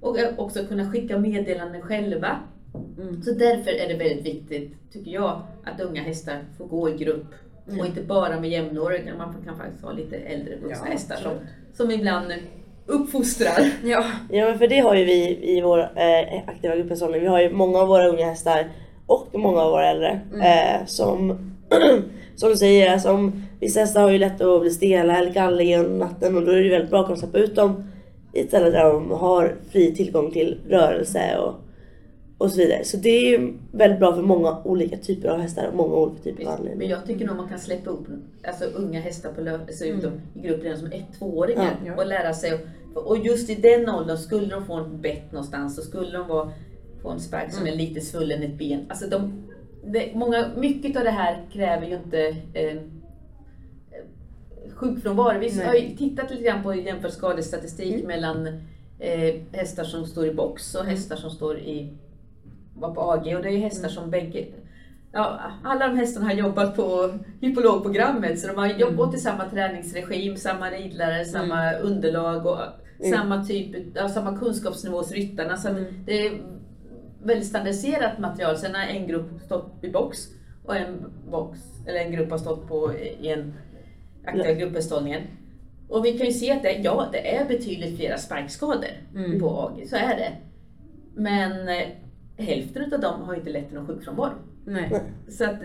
och 0.00 0.16
också 0.36 0.64
kunna 0.66 0.90
skicka 0.90 1.18
meddelanden 1.18 1.82
själva. 1.82 2.36
Mm. 2.98 3.22
Så 3.22 3.30
därför 3.30 3.70
är 3.70 3.88
det 3.88 4.04
väldigt 4.04 4.26
viktigt, 4.26 4.92
tycker 4.92 5.10
jag, 5.10 5.42
att 5.64 5.80
unga 5.80 6.02
hästar 6.02 6.44
får 6.58 6.66
gå 6.66 6.90
i 6.90 6.96
grupp. 6.96 7.34
Mm. 7.70 7.80
Och 7.80 7.86
inte 7.86 8.02
bara 8.02 8.40
med 8.40 8.50
jämnåriga, 8.50 9.14
man 9.18 9.34
kan 9.44 9.56
faktiskt 9.56 9.84
ha 9.84 9.92
lite 9.92 10.16
äldre 10.16 10.56
vuxna 10.56 10.86
Ja, 10.86 10.92
hästar 10.92 11.16
som, 11.16 11.32
som 11.72 11.90
ibland 11.90 12.32
uppfostrar. 12.86 13.70
Ja. 13.84 14.04
Ja 14.30 14.44
men 14.44 14.58
för 14.58 14.68
det 14.68 14.78
har 14.78 14.94
ju 14.94 15.04
vi 15.04 15.38
i 15.42 15.60
vår 15.60 15.78
eh, 15.78 16.42
aktiva 16.46 16.76
grupphästhållning. 16.76 17.20
Vi 17.20 17.26
har 17.26 17.40
ju 17.40 17.52
många 17.52 17.78
av 17.78 17.88
våra 17.88 18.08
unga 18.08 18.26
hästar 18.26 18.68
och 19.06 19.28
många 19.32 19.60
av 19.60 19.70
våra 19.70 19.86
äldre. 19.86 20.20
Eh, 20.42 20.86
som, 20.86 21.38
som 22.36 22.48
du 22.48 22.56
säger, 22.56 22.92
alltså, 22.92 23.12
om, 23.12 23.42
vissa 23.60 23.80
hästar 23.80 24.02
har 24.02 24.10
ju 24.10 24.18
lätt 24.18 24.40
att 24.40 24.60
bli 24.60 24.70
stela 24.70 25.18
eller 25.18 25.32
galliga 25.32 25.78
under 25.78 25.98
natten 25.98 26.36
och 26.36 26.46
då 26.46 26.50
är 26.50 26.56
det 26.56 26.62
ju 26.62 26.70
väldigt 26.70 26.90
bra 26.90 27.00
att 27.00 27.06
kunna 27.06 27.18
släppa 27.18 27.38
ut 27.38 27.56
dem 27.56 27.84
i 28.32 28.40
ett 28.40 28.48
ställe 28.48 28.70
där 28.70 28.84
de 28.84 29.10
har 29.10 29.54
fri 29.72 29.94
tillgång 29.94 30.30
till 30.30 30.60
rörelse 30.68 31.38
och, 31.38 31.54
och 32.40 32.50
så 32.50 32.56
vidare. 32.56 32.84
Så 32.84 32.96
det 32.96 33.08
är 33.08 33.38
ju 33.38 33.52
väldigt 33.72 33.98
bra 33.98 34.14
för 34.14 34.22
många 34.22 34.62
olika 34.64 34.96
typer 34.96 35.28
av 35.28 35.40
hästar 35.40 35.66
och 35.68 35.74
många 35.76 35.94
olika 35.94 36.22
typer 36.22 36.42
av 36.42 36.48
Men 36.48 36.58
anledningar. 36.60 36.96
jag 36.96 37.06
tycker 37.06 37.26
nog 37.26 37.36
man 37.36 37.48
kan 37.48 37.58
släppa 37.58 37.90
upp 37.90 38.06
alltså, 38.48 38.64
unga 38.64 39.00
hästar 39.00 39.32
på 39.32 39.40
lö- 39.40 39.60
alltså, 39.60 39.84
ut 39.84 40.04
Mm. 40.04 40.20
i 40.34 40.40
grupp 40.46 40.62
redan 40.64 40.78
som 40.78 40.86
ett 40.92 41.18
tvååringar 41.18 41.76
Ja. 41.86 41.94
och 41.96 42.06
lära 42.06 42.32
sig. 42.34 42.66
Och, 42.94 43.18
just 43.18 43.50
i 43.50 43.54
den 43.54 43.88
åldern, 43.88 44.16
skulle 44.18 44.46
de 44.46 44.64
få 44.64 44.74
en 44.74 45.00
bett 45.00 45.32
någonstans 45.32 45.76
så 45.76 45.82
skulle 45.82 46.18
de 46.18 46.28
vara, 46.28 46.50
få 47.02 47.10
en 47.10 47.20
spark 47.20 47.52
som 47.52 47.66
är 47.66 47.76
lite 47.76 48.00
svullen 48.00 48.42
i 48.42 48.46
ett 48.46 48.58
ben. 48.58 48.84
Alltså 48.88 49.06
de, 49.06 49.32
det, 49.84 50.14
många, 50.14 50.46
mycket 50.56 50.96
av 50.96 51.04
det 51.04 51.10
här 51.10 51.46
kräver 51.52 51.86
ju 51.86 51.94
inte 51.94 52.36
eh, 52.54 52.76
sjukfrånvaro. 54.74 55.38
Vi 55.38 55.56
Nej. 55.56 55.66
har 55.66 55.74
ju 55.74 55.96
tittat 55.96 56.30
lite 56.30 56.42
grann 56.42 56.62
på 56.62 56.74
jämför 56.74 57.08
skadestatistik 57.08 58.06
mellan 58.06 58.46
eh, 58.98 59.34
hästar 59.52 59.84
som 59.84 60.06
står 60.06 60.26
i 60.26 60.34
box 60.34 60.74
och 60.74 60.84
hästar 60.84 61.16
som 61.16 61.30
står 61.30 61.58
i 61.58 61.92
var 62.80 62.94
på 62.94 63.00
AG 63.12 63.34
och 63.36 63.42
det 63.42 63.50
är 63.50 63.58
hästar 63.58 63.88
som 63.88 64.10
bägge 64.10 64.46
Ja, 65.12 65.40
alla 65.64 65.88
de 65.88 65.96
hästarna 65.96 66.26
har 66.26 66.32
jobbat 66.34 66.76
på 66.76 67.14
hypologprogrammet 67.40 68.40
så 68.40 68.46
de 68.46 68.56
har 68.56 68.66
jobbat 68.66 69.04
Mm. 69.06 69.14
i 69.14 69.18
samma 69.18 69.44
träningsregim, 69.48 70.36
samma 70.36 70.70
ridlärare, 70.70 71.24
samma 71.24 71.72
underlag 71.72 72.46
och 72.46 72.58
Mm. 73.00 73.12
samma 73.18 73.44
typ, 73.44 73.76
ja, 73.94 74.08
samma 74.08 74.38
kunskapsnivå 74.38 74.96
hos 74.96 75.12
ryttarna. 75.12 75.56
Så 75.56 75.68
Mm. 75.68 75.84
det 76.06 76.26
är 76.26 76.32
väldigt 77.22 77.46
standardiserat 77.48 78.18
material. 78.18 78.56
Sen 78.56 78.74
har 78.74 78.82
en 78.82 79.06
grupp 79.06 79.40
stått 79.44 79.72
i 79.82 79.90
box 79.90 80.18
och 80.64 80.76
en, 80.76 81.04
box, 81.30 81.58
eller 81.86 82.00
en 82.00 82.12
grupp 82.12 82.30
har 82.30 82.38
stått 82.38 82.68
på 82.68 82.92
i 83.20 83.28
en 83.28 83.54
aktiva 84.24 84.52
grupphästhållningen. 84.52 85.22
Och 85.88 86.04
vi 86.04 86.18
kan 86.18 86.26
ju 86.26 86.32
se 86.32 86.52
att 86.52 86.62
det, 86.62 86.72
ja, 86.72 87.08
det 87.12 87.34
är 87.36 87.44
betydligt 87.48 87.96
flera 87.96 88.18
sparkskador 88.18 88.90
Mm. 89.14 89.40
på 89.40 89.48
AG, 89.60 89.86
så 89.88 89.96
är 89.96 90.16
det. 90.16 90.32
Men 91.14 91.68
eh, 91.68 91.88
hälften 92.40 92.94
av 92.94 93.00
dem 93.00 93.22
har 93.22 93.34
inte 93.34 93.50
lett 93.50 93.66
till 93.66 93.76
någon 93.76 93.86
sjukfrånvaro. 93.86 94.34
Nej. 94.64 95.02
Så 95.28 95.44
att 95.44 95.56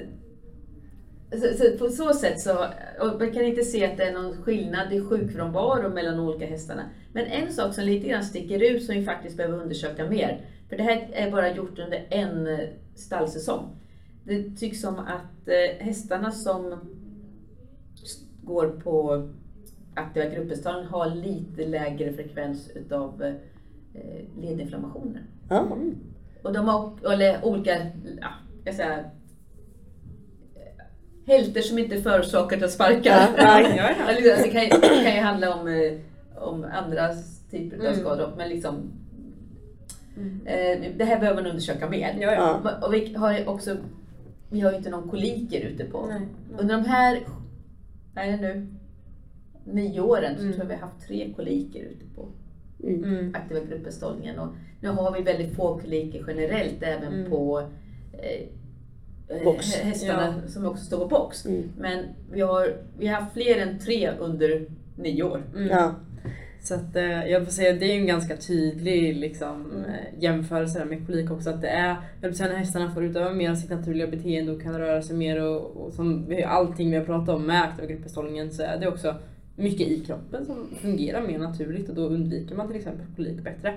så, 1.31 1.57
så 1.57 1.77
på 1.77 1.89
så 1.89 2.13
sätt 2.13 2.41
så, 2.41 2.53
och 3.01 3.19
man 3.19 3.31
kan 3.31 3.45
inte 3.45 3.63
se 3.63 3.85
att 3.85 3.97
det 3.97 4.03
är 4.03 4.13
någon 4.13 4.43
skillnad 4.43 4.93
i 4.93 5.01
sjukfrånvaro 5.01 5.89
mellan 5.89 6.17
de 6.17 6.27
olika 6.27 6.45
hästarna. 6.45 6.89
Men 7.13 7.25
en 7.25 7.53
sak 7.53 7.73
som 7.73 7.83
lite 7.83 8.07
grann 8.07 8.23
sticker 8.23 8.71
ut 8.71 8.83
som 8.83 8.95
vi 8.95 9.05
faktiskt 9.05 9.37
behöver 9.37 9.61
undersöka 9.61 10.09
mer, 10.09 10.41
för 10.69 10.77
det 10.77 10.83
här 10.83 11.09
är 11.13 11.31
bara 11.31 11.55
gjort 11.55 11.79
under 11.79 12.07
en 12.09 12.47
eh, 12.47 12.59
stallsäsong. 12.95 13.75
Det 14.23 14.57
tycks 14.57 14.81
som 14.81 14.99
att 14.99 15.47
eh, 15.47 15.85
hästarna 15.85 16.31
som 16.31 16.75
går 18.43 18.67
på 18.67 19.27
aktiva 19.93 20.25
grupphästar 20.25 20.83
har 20.83 21.15
lite 21.15 21.65
lägre 21.65 22.13
frekvens 22.13 22.69
utav 22.75 23.23
eh, 23.93 24.41
ledinflammationer. 24.41 25.23
Ja. 25.49 25.77
Och 26.45 26.53
de 26.53 26.67
har 26.67 26.91
eller 27.13 27.45
olika, 27.45 27.77
ja, 28.21 28.27
jag 28.65 28.75
säger, 28.75 29.09
hälter 31.27 31.61
som 31.61 31.79
inte 31.79 32.01
förorsakar 32.01 32.63
av 32.63 32.67
sparkar. 32.67 33.27
Ja, 33.37 33.61
ja, 33.61 33.69
ja. 33.77 33.87
Eller, 34.09 34.21
det, 34.43 34.49
kan, 34.49 34.61
ju- 34.63 35.03
kan 35.03 35.15
ju 35.15 35.21
handla 35.21 35.55
om, 35.55 35.67
eh, 35.67 35.93
om 36.43 36.65
andra 36.73 37.09
typer 37.51 37.77
av 37.77 37.85
Mm. 37.85 37.99
skador, 37.99 38.33
men 38.37 38.49
liksom 38.49 38.75
Mm. 40.17 40.41
eh, 40.47 40.91
det 40.97 41.05
här 41.05 41.19
behöver 41.19 41.41
man 41.41 41.51
undersöka 41.51 41.89
mer. 41.89 42.17
Ja, 42.19 42.33
ja. 42.33 42.77
Och 42.87 42.93
vi 42.93 43.13
har 43.15 43.37
ju 43.37 43.45
också, 43.45 43.77
vi 44.49 44.59
har 44.59 44.71
ju 44.71 44.77
inte 44.77 44.89
någon 44.89 45.09
koliker 45.09 45.61
ute 45.61 45.83
på. 45.85 46.05
Nej. 46.05 46.21
Under 46.57 46.77
de 46.77 46.85
här, 46.85 47.19
är 48.15 48.31
det 48.31 48.37
nu, 48.37 48.67
nio 49.65 49.99
åren 50.01 50.35
så 50.37 50.41
Mm. 50.41 50.53
tror 50.53 50.63
jag 50.63 50.67
vi 50.69 50.73
har 50.81 50.81
haft 50.89 51.07
tre 51.07 51.33
koliker 51.35 51.79
ute 51.79 52.05
på 52.15 52.27
Mm. 52.85 53.03
Mm. 53.03 53.35
aktiva 53.35 53.59
grupphästhållningen. 53.59 54.39
Och 54.39 54.47
nu 54.81 54.89
har 54.89 55.11
vi 55.17 55.21
väldigt 55.21 55.55
få 55.55 55.77
koliker 55.77 56.23
generellt 56.27 56.83
även 56.83 57.13
Mm. 57.13 57.29
på 57.31 57.59
eh, 58.13 59.43
Box. 59.43 59.75
hästarna 59.75 60.33
som 60.47 60.65
också 60.65 60.85
står 60.85 60.97
på 60.99 61.05
box. 61.07 61.45
Mm. 61.45 61.63
Men 61.77 62.05
vi 62.31 62.41
har, 62.41 62.73
vi 62.99 63.07
har 63.07 63.21
haft 63.21 63.33
fler 63.33 63.57
än 63.61 63.79
tre 63.79 64.11
under 64.19 64.65
nio 64.97 65.23
år. 65.23 65.41
Mm. 65.55 65.67
Ja. 65.69 65.95
Så 66.61 66.75
att, 66.75 66.95
eh, 66.95 67.25
jag 67.27 67.43
får 67.45 67.51
säga 67.51 67.73
det 67.73 67.85
är 67.91 67.95
en 67.95 68.07
ganska 68.07 68.37
tydlig 68.37 69.15
liksom, 69.17 69.83
eh, 69.87 70.23
jämförelse 70.23 70.85
med 70.85 71.05
kolik 71.05 71.31
också. 71.31 71.49
Att 71.49 71.61
det 71.61 71.67
är, 71.67 71.95
jag 72.21 72.29
vill 72.29 72.37
säga 72.37 72.49
när 72.49 72.55
hästarna 72.57 72.91
får 72.91 73.03
utöva 73.03 73.33
mer 73.33 73.51
av 73.51 73.55
sitt 73.55 73.69
naturliga 73.69 74.07
beteende 74.07 74.51
och 74.51 74.61
kan 74.61 74.79
röra 74.79 75.01
sig 75.01 75.15
mer 75.17 75.43
och, 75.43 75.61
och 75.77 75.93
som 75.93 76.35
allting 76.45 76.91
vi 76.91 76.97
har 76.97 77.05
pratat 77.05 77.35
om 77.35 77.45
med 77.45 77.63
aktiva 77.63 77.87
grupphästhållningen 77.87 78.51
så 78.51 78.63
är 78.63 78.77
det 78.79 78.87
också 78.87 79.15
mycket 79.55 79.87
i 79.87 79.99
kroppen 79.99 80.45
som 80.45 80.67
fungerar 80.81 81.27
mer 81.27 81.39
naturligt 81.39 81.89
och 81.89 81.95
då 81.95 82.01
undviker 82.01 82.55
man 82.55 82.67
till 82.67 82.75
exempel 82.77 83.05
kolik 83.15 83.43
bättre. 83.43 83.73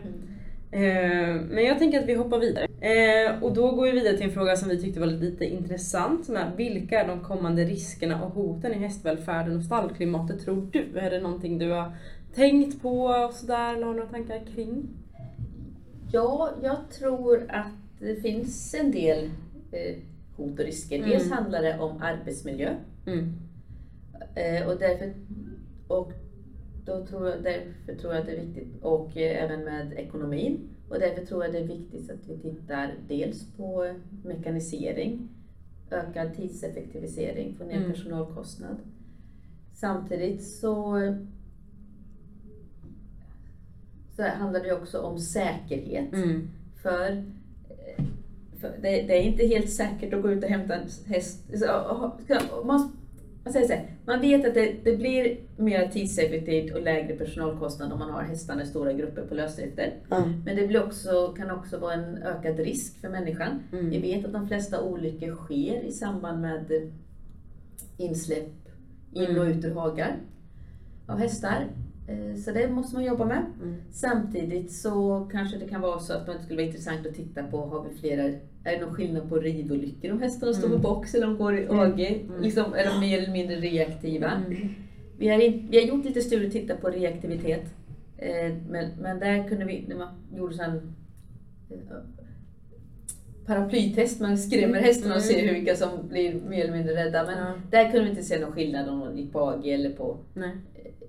Eh, 0.70 1.40
men 1.50 1.64
jag 1.64 1.78
tänker 1.78 2.00
att 2.00 2.06
vi 2.08 2.14
hoppar 2.14 2.38
vidare. 2.38 2.64
Eh, 2.80 3.42
och 3.42 3.54
då 3.54 3.70
går 3.70 3.84
vi 3.84 3.90
vidare 3.92 4.16
till 4.16 4.26
en 4.26 4.32
fråga 4.32 4.56
som 4.56 4.68
vi 4.68 4.82
tyckte 4.82 5.00
var 5.00 5.06
lite 5.06 5.44
intressant. 5.44 6.26
Som 6.26 6.36
är, 6.36 6.56
vilka 6.56 7.00
är 7.02 7.08
de 7.08 7.20
kommande 7.20 7.64
riskerna 7.64 8.24
och 8.24 8.30
hoten 8.30 8.72
i 8.72 8.78
hästvälfärden 8.78 9.56
och 9.56 9.62
stallklimatet 9.64 10.40
tror 10.44 10.68
du? 10.72 10.98
Är 10.98 11.10
det 11.10 11.20
någonting 11.20 11.58
du 11.58 11.70
har 11.70 11.92
tänkt 12.34 12.82
på 12.82 13.02
och 13.04 13.32
sådär 13.32 13.74
eller 13.74 13.86
har 13.86 13.94
några 13.94 14.08
tankar 14.08 14.40
kring? 14.54 14.88
Ja, 16.12 16.50
jag 16.62 16.76
tror 16.98 17.46
att 17.48 17.72
det 18.00 18.16
finns 18.16 18.74
en 18.74 18.90
del 18.90 19.30
eh, 19.72 19.96
hot 20.36 20.58
och 20.58 20.64
risker. 20.64 20.98
Dels 21.02 21.24
Mm. 21.26 21.38
handlar 21.38 21.62
det 21.62 21.78
om 21.78 22.02
arbetsmiljö. 22.02 22.74
Mm. 23.06 23.32
Och 24.68 24.76
därför, 24.78 25.12
och 25.88 26.12
då 26.84 27.06
tror 27.06 27.28
jag, 27.28 27.42
därför 27.42 27.94
tror 28.00 28.12
jag 28.14 28.20
att 28.20 28.26
det 28.26 28.32
är 28.36 28.44
viktigt, 28.46 28.82
och 28.82 29.16
eh, 29.16 29.44
även 29.44 29.64
med 29.64 29.92
ekonomin. 29.92 30.60
Och 30.88 30.98
därför 30.98 31.26
tror 31.26 31.44
jag 31.44 31.52
det 31.52 31.58
är 31.58 31.66
viktigt 31.66 32.10
att 32.10 32.28
vi 32.28 32.38
tittar 32.38 32.94
dels 33.08 33.46
på 33.56 33.94
mekanisering, 34.24 35.28
ökad 35.90 36.36
tidseffektivisering, 36.36 37.54
få 37.58 37.64
ner 37.64 37.76
Mm. 37.76 37.92
personalkostnad. 37.92 38.76
Samtidigt 39.74 40.44
så, 40.44 40.98
så 44.16 44.22
handlar 44.22 44.60
det 44.60 44.72
också 44.72 45.00
om 45.00 45.18
säkerhet. 45.18 46.12
Mm. 46.12 46.48
För, 46.82 47.10
eh, 47.68 48.04
för 48.60 48.68
det, 48.68 49.02
det 49.02 49.18
är 49.18 49.22
inte 49.22 49.46
helt 49.46 49.70
säkert 49.70 50.14
att 50.14 50.22
gå 50.22 50.30
ut 50.30 50.44
och 50.44 50.50
hämta 50.50 50.74
en 50.74 50.88
häst. 51.06 51.58
Så, 51.58 52.12
Man, 52.64 52.92
man, 53.48 53.52
säger 53.52 53.66
så 53.66 53.72
här, 53.72 53.86
man 54.06 54.20
vet 54.20 54.46
att 54.46 54.54
det, 54.54 54.74
det 54.84 54.96
blir 54.96 55.36
mer 55.56 55.88
tidseffektivt 55.88 56.74
och 56.74 56.82
lägre 56.82 57.16
personalkostnad 57.16 57.92
om 57.92 57.98
man 57.98 58.10
har 58.10 58.22
hästarna 58.22 58.62
i 58.62 58.66
stora 58.66 58.92
grupper 58.92 59.22
på 59.22 59.34
lösdrifter. 59.34 59.94
Ja. 60.08 60.32
Men 60.44 60.56
det 60.56 60.66
blir 60.66 60.84
också, 60.84 61.34
kan 61.36 61.50
också 61.50 61.78
vara 61.78 61.92
en 61.94 62.22
ökad 62.22 62.58
risk 62.58 63.00
för 63.00 63.08
människan. 63.08 63.62
Mm. 63.72 63.90
Vi 63.90 63.98
vet 63.98 64.26
att 64.26 64.32
de 64.32 64.48
flesta 64.48 64.82
olyckor 64.82 65.34
sker 65.34 65.80
i 65.84 65.92
samband 65.92 66.40
med 66.40 66.90
insläpp 67.96 68.68
in 69.12 69.38
och 69.38 69.44
Mm. 69.44 69.58
ut 69.58 69.64
ur 69.64 69.74
hagar 69.74 70.16
av 71.06 71.18
hästar. 71.18 71.66
Eh, 72.08 72.34
Så 72.36 72.50
det 72.52 72.70
måste 72.70 72.94
man 72.96 73.04
jobba 73.04 73.24
med. 73.24 73.42
Mm. 73.62 73.74
Samtidigt 73.90 74.72
så 74.72 75.28
kanske 75.32 75.58
det 75.58 75.68
kan 75.68 75.80
vara 75.80 75.98
så 75.98 76.12
att 76.12 76.26
det 76.26 76.42
skulle 76.42 76.56
vara 76.56 76.66
intressant 76.66 77.06
att 77.06 77.14
titta 77.14 77.42
på, 77.44 77.66
har 77.66 77.84
vi 77.88 77.94
flera, 78.00 78.22
är 78.64 78.78
det 78.78 78.80
någon 78.80 78.94
skillnad 78.94 79.28
på 79.28 79.36
ridolyckor 79.36 80.12
om 80.12 80.20
hästarna 80.22 80.52
står 80.52 80.68
på 80.68 80.74
Mm. 80.74 80.82
box 80.82 81.14
eller 81.14 81.26
om 81.26 81.32
de 81.32 81.38
går 81.38 81.58
i 81.58 81.64
Mm. 81.64 81.78
AG? 81.78 82.00
Mm. 82.30 82.42
Liksom, 82.42 82.64
är 82.74 82.84
de 82.84 83.00
mer 83.00 83.18
eller 83.18 83.32
mindre 83.32 83.56
reaktiva? 83.56 84.30
Mm. 84.30 84.68
vi, 85.18 85.28
har 85.28 85.38
in, 85.40 85.68
vi 85.70 85.78
har 85.80 85.86
gjort 85.86 86.04
lite 86.04 86.20
studier 86.20 86.46
och 86.46 86.52
tittat 86.52 86.80
på 86.80 86.88
reaktivitet. 86.88 87.64
Eh, 88.16 88.54
men, 88.70 88.90
men 89.00 89.18
där 89.18 89.48
kunde 89.48 89.64
vi, 89.64 89.84
när 89.88 89.96
man 89.96 90.08
gjorde 90.36 90.54
sån 90.54 90.94
paraplytest, 93.48 94.20
man 94.20 94.38
skrämmer 94.38 94.80
hästarna 94.80 95.14
och 95.14 95.22
ser 95.22 95.54
vilka 95.54 95.76
som 95.76 95.88
blir 96.08 96.34
mer 96.48 96.64
eller 96.64 96.72
mindre 96.76 96.94
rädda. 96.94 97.24
Men 97.26 97.38
Ja. 97.38 97.52
där 97.70 97.84
kunde 97.84 98.04
vi 98.04 98.10
inte 98.10 98.22
se 98.22 98.38
någon 98.38 98.52
skillnad 98.52 98.88
om 98.88 99.00
de 99.00 99.18
gick 99.18 99.32
på 99.32 99.40
AG 99.40 99.68
eller 99.68 99.90
på 99.90 100.16
Nej. 100.34 100.50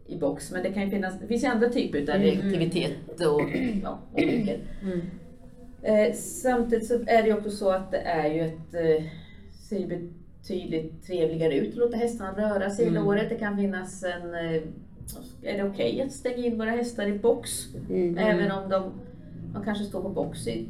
i 0.08 0.18
box. 0.18 0.52
Men 0.52 0.64
det 0.64 0.70
kan 0.70 0.92
finnas, 0.92 1.20
det 1.22 1.28
finns 1.28 1.44
ju 1.44 1.48
andra 1.48 1.70
typer 1.70 2.02
av 2.02 2.10
Mm. 2.10 2.22
reaktivitet 2.22 2.92
och 3.22 3.42
ja, 3.84 4.00
olyckor. 4.14 4.56
Mm. 4.84 5.02
Eh, 5.84 6.14
samtidigt 6.16 6.88
så 6.88 6.94
är 6.94 7.22
det 7.24 7.28
ju 7.28 7.34
också 7.38 7.50
så 7.52 7.70
att 7.70 7.92
det 7.92 7.98
är 7.98 8.34
ju 8.34 8.42
ett, 8.42 8.74
eh, 8.74 9.04
ser 9.70 9.88
betydligt 9.88 11.04
trevligare 11.08 11.56
ut 11.58 11.70
att 11.70 11.76
låta 11.78 11.98
hästarna 11.98 12.32
röra 12.56 12.70
sig 12.70 12.88
Mm. 12.88 13.08
året. 13.08 13.30
Det 13.30 13.36
kan 13.36 13.58
finnas 13.58 14.04
en, 14.04 14.34
eh, 14.34 14.62
är 15.44 15.58
det 15.58 15.64
okej 15.64 16.02
att 16.02 16.12
stänga 16.12 16.38
in 16.46 16.58
våra 16.58 16.70
hästar 16.70 17.08
i 17.08 17.20
box? 17.20 17.50
Mm. 17.90 18.18
Även 18.18 18.52
om 18.52 18.70
de, 18.70 18.92
de 19.54 19.64
kanske 19.64 19.84
står 19.84 20.02
på 20.02 20.10
box 20.10 20.48
i 20.48 20.68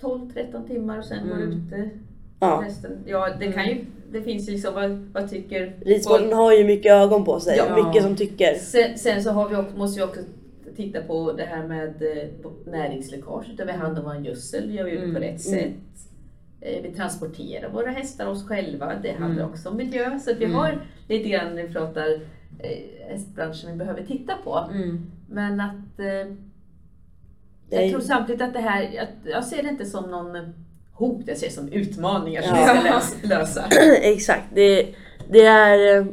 12-13 0.00 0.66
timmar 0.66 0.98
och 0.98 1.04
sen 1.04 1.28
går 1.28 1.36
Mm. 1.36 1.52
ute 1.66 1.90
Ja. 2.40 2.62
resten. 2.66 2.98
Ja, 3.06 3.28
det 3.40 3.52
kan 3.52 3.68
ju, 3.68 3.84
det 4.12 4.22
finns 4.22 4.48
ju 4.48 4.52
liksom, 4.52 4.74
vad, 4.74 4.90
vad 4.90 5.30
tycker 5.30 5.72
Ridsporten 5.84 6.32
har 6.32 6.52
ju 6.52 6.64
mycket 6.64 6.92
ögon 6.92 7.24
på 7.24 7.40
sig. 7.40 7.56
Ja. 7.56 7.86
Mycket 7.86 8.02
som 8.02 8.16
tycker. 8.16 8.54
Sen, 8.54 8.98
sen 8.98 9.22
så 9.22 9.30
har 9.30 9.48
vi 9.48 9.56
också, 9.56 9.76
måste 9.76 10.00
vi 10.00 10.06
också 10.06 10.20
titta 10.76 11.00
på 11.02 11.32
det 11.32 11.44
här 11.44 11.66
med 11.68 11.88
eh, 12.02 12.28
näringsläckage. 12.72 13.46
Där 13.56 13.66
vi 13.66 13.72
hand 13.72 13.98
om 13.98 14.04
vår 14.04 14.16
gödsel, 14.16 14.74
gör 14.74 14.84
vi 14.84 14.90
det 14.90 14.96
på 14.96 15.02
Mm. 15.04 15.22
rätt 15.22 15.46
Mm. 15.46 15.60
sätt. 15.60 15.72
Eh, 16.60 16.82
Vi 16.82 16.92
transporterar 16.96 17.70
våra 17.70 17.90
hästar 17.90 18.26
oss 18.26 18.46
själva. 18.48 18.92
Det 19.02 19.12
handlar 19.12 19.42
Mm. 19.42 19.52
också 19.54 19.68
om 19.68 19.76
miljö. 19.76 20.18
Så 20.18 20.30
att 20.30 20.36
vi 20.38 20.44
Mm. 20.44 20.56
har 20.56 20.82
lite 21.08 21.28
grann 21.28 21.54
när 21.54 21.62
vi 21.62 21.72
pratar 21.72 22.20
eh, 22.58 23.08
hästbranschen 23.10 23.70
vi 23.72 23.76
behöver 23.78 24.02
titta 24.02 24.32
på. 24.44 24.68
Mm. 24.74 25.06
Men 25.28 25.60
att 25.60 25.98
eh, 26.00 26.34
jag 27.70 27.90
tror 27.90 28.00
samtidigt 28.00 28.42
att 28.42 28.52
det 28.52 28.58
här, 28.60 29.08
jag 29.24 29.44
ser 29.44 29.62
det 29.62 29.68
inte 29.68 29.84
som 29.86 30.10
någon 30.10 30.54
hot, 30.92 31.22
jag 31.26 31.36
ser 31.36 31.46
det 31.46 31.52
som 31.52 31.68
utmaningar 31.72 32.42
som 32.42 32.56
Ja. 32.56 32.72
vi 32.74 32.78
ska 32.80 32.88
lös- 32.88 33.28
lösa. 33.28 33.64
Exakt. 34.02 34.44
Det, 34.54 34.86
det 35.30 35.44
är 35.46 35.98
eh, 35.98 36.06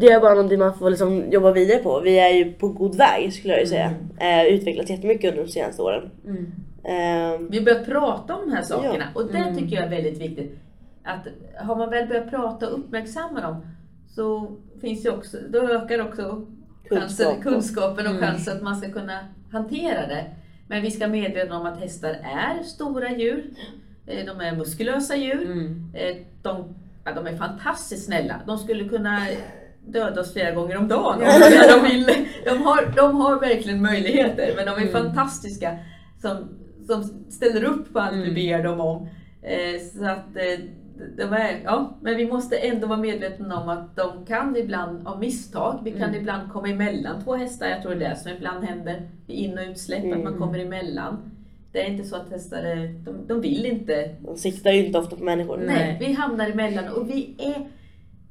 det 0.00 0.06
är 0.08 0.20
bara 0.20 0.34
någonting 0.34 0.58
man 0.58 0.78
får 0.78 0.90
liksom 0.90 1.30
jobba 1.30 1.52
vidare 1.52 1.78
på. 1.78 2.00
Vi 2.00 2.18
är 2.18 2.28
ju 2.34 2.52
på 2.52 2.68
god 2.68 2.94
väg 2.96 3.32
skulle 3.32 3.52
jag 3.54 3.60
ju 3.60 3.66
säga. 3.66 3.94
Eh, 4.20 4.44
utvecklats 4.54 4.90
jättemycket 4.90 5.30
under 5.30 5.44
de 5.44 5.50
senaste 5.52 5.82
åren. 5.82 6.10
Mm. 6.24 6.52
Eh, 6.84 7.40
Vi 7.50 7.60
börjar 7.60 7.84
prata 7.84 8.34
om 8.34 8.40
de 8.50 8.56
här 8.56 8.62
sakerna 8.62 9.04
och 9.14 9.26
det 9.32 9.38
Mm. 9.38 9.56
tycker 9.56 9.76
jag 9.76 9.84
är 9.84 9.90
väldigt 9.90 10.18
viktigt. 10.20 10.58
Att 11.04 11.26
har 11.66 11.76
man 11.76 11.90
väl 11.90 12.08
börjat 12.08 12.30
prata 12.30 12.68
och 12.68 12.78
uppmärksamma 12.78 13.40
dem 13.40 13.66
så 14.14 14.56
finns 14.80 15.02
det 15.02 15.10
också, 15.10 15.36
då 15.50 15.58
ökar 15.58 16.06
också 16.08 16.46
chansen, 16.90 17.26
Kunskap. 17.26 17.42
kunskapen 17.42 18.06
och 18.06 18.12
Mm. 18.12 18.22
chansen 18.22 18.56
att 18.56 18.62
man 18.62 18.76
ska 18.76 18.90
kunna 18.92 19.18
hantera 19.52 20.06
det. 20.06 20.24
Men 20.68 20.82
vi 20.82 20.90
ska 20.90 21.08
medvetna 21.08 21.56
om 21.60 21.66
att 21.66 21.80
hästar 21.80 22.10
är 22.10 22.62
stora 22.62 23.10
djur. 23.10 23.44
Eh, 24.06 24.26
De 24.26 24.40
är 24.40 24.56
muskulösa 24.56 25.16
djur. 25.16 25.42
Mm. 25.44 25.90
Eh, 25.94 26.16
De, 26.42 26.74
ja, 27.04 27.12
de 27.14 27.26
är 27.26 27.36
fantastiskt 27.36 28.04
snälla. 28.06 28.34
De 28.46 28.58
skulle 28.58 28.88
kunna 28.88 29.26
döda 29.86 30.20
oss 30.20 30.32
flera 30.32 30.50
gånger 30.50 30.76
om 30.78 30.88
dagen 30.88 31.20
om 31.22 31.82
de 31.82 31.88
vill. 31.88 32.06
De 32.44 32.62
har, 32.62 32.92
de 32.96 33.16
har 33.20 33.40
verkligen 33.40 33.82
möjligheter 33.82 34.52
men 34.56 34.66
de 34.66 34.70
är 34.72 34.88
Mm. 34.88 34.92
fantastiska 34.92 35.78
som, 36.20 36.48
som 36.86 37.24
ställer 37.30 37.64
upp 37.64 37.92
på 37.92 37.98
allt 38.00 38.16
vi 38.16 38.22
Mm. 38.22 38.34
ber 38.34 38.62
dem 38.68 38.80
om. 38.80 39.08
Eh, 39.42 39.80
Så 39.98 40.04
att 40.06 40.36
de 41.16 41.22
är, 41.22 41.60
ja, 41.64 41.98
men 42.02 42.16
vi 42.16 42.26
måste 42.26 42.56
ändå 42.56 42.86
vara 42.86 42.98
medvetna 42.98 43.60
om 43.62 43.68
att 43.68 43.96
de 43.96 44.26
kan 44.26 44.56
ibland 44.56 45.06
av 45.06 45.20
misstag, 45.20 45.80
vi 45.84 45.90
kan 45.90 46.02
Mm. 46.02 46.14
ibland 46.20 46.52
komma 46.52 46.68
emellan 46.68 47.24
två 47.24 47.34
hästar. 47.34 47.66
Jag 47.68 47.82
tror 47.82 47.94
det 47.94 48.04
är 48.06 48.10
det 48.10 48.16
som 48.16 48.32
ibland 48.32 48.64
händer 48.64 49.02
vid 49.26 49.36
in 49.36 49.58
och 49.58 49.64
utsläpp, 49.70 50.04
att 50.04 50.08
man 50.10 50.20
Mm. 50.20 50.38
kommer 50.38 50.58
emellan. 50.58 51.30
Det 51.72 51.82
är 51.86 51.90
inte 51.90 52.04
så 52.08 52.16
att 52.16 52.30
hästar 52.30 52.62
är, 52.62 52.88
de, 53.04 53.26
de 53.26 53.40
vill 53.40 53.66
inte 53.66 54.14
de 54.20 54.36
siktar 54.36 54.70
ju 54.72 54.86
inte 54.86 54.98
ofta 54.98 55.16
på 55.16 55.24
människor. 55.24 55.56
Nej. 55.56 55.66
Nej, 55.66 55.96
vi 56.00 56.12
hamnar 56.12 56.50
emellan 56.50 56.88
och 56.88 57.10
vi 57.10 57.34
är 57.38 57.66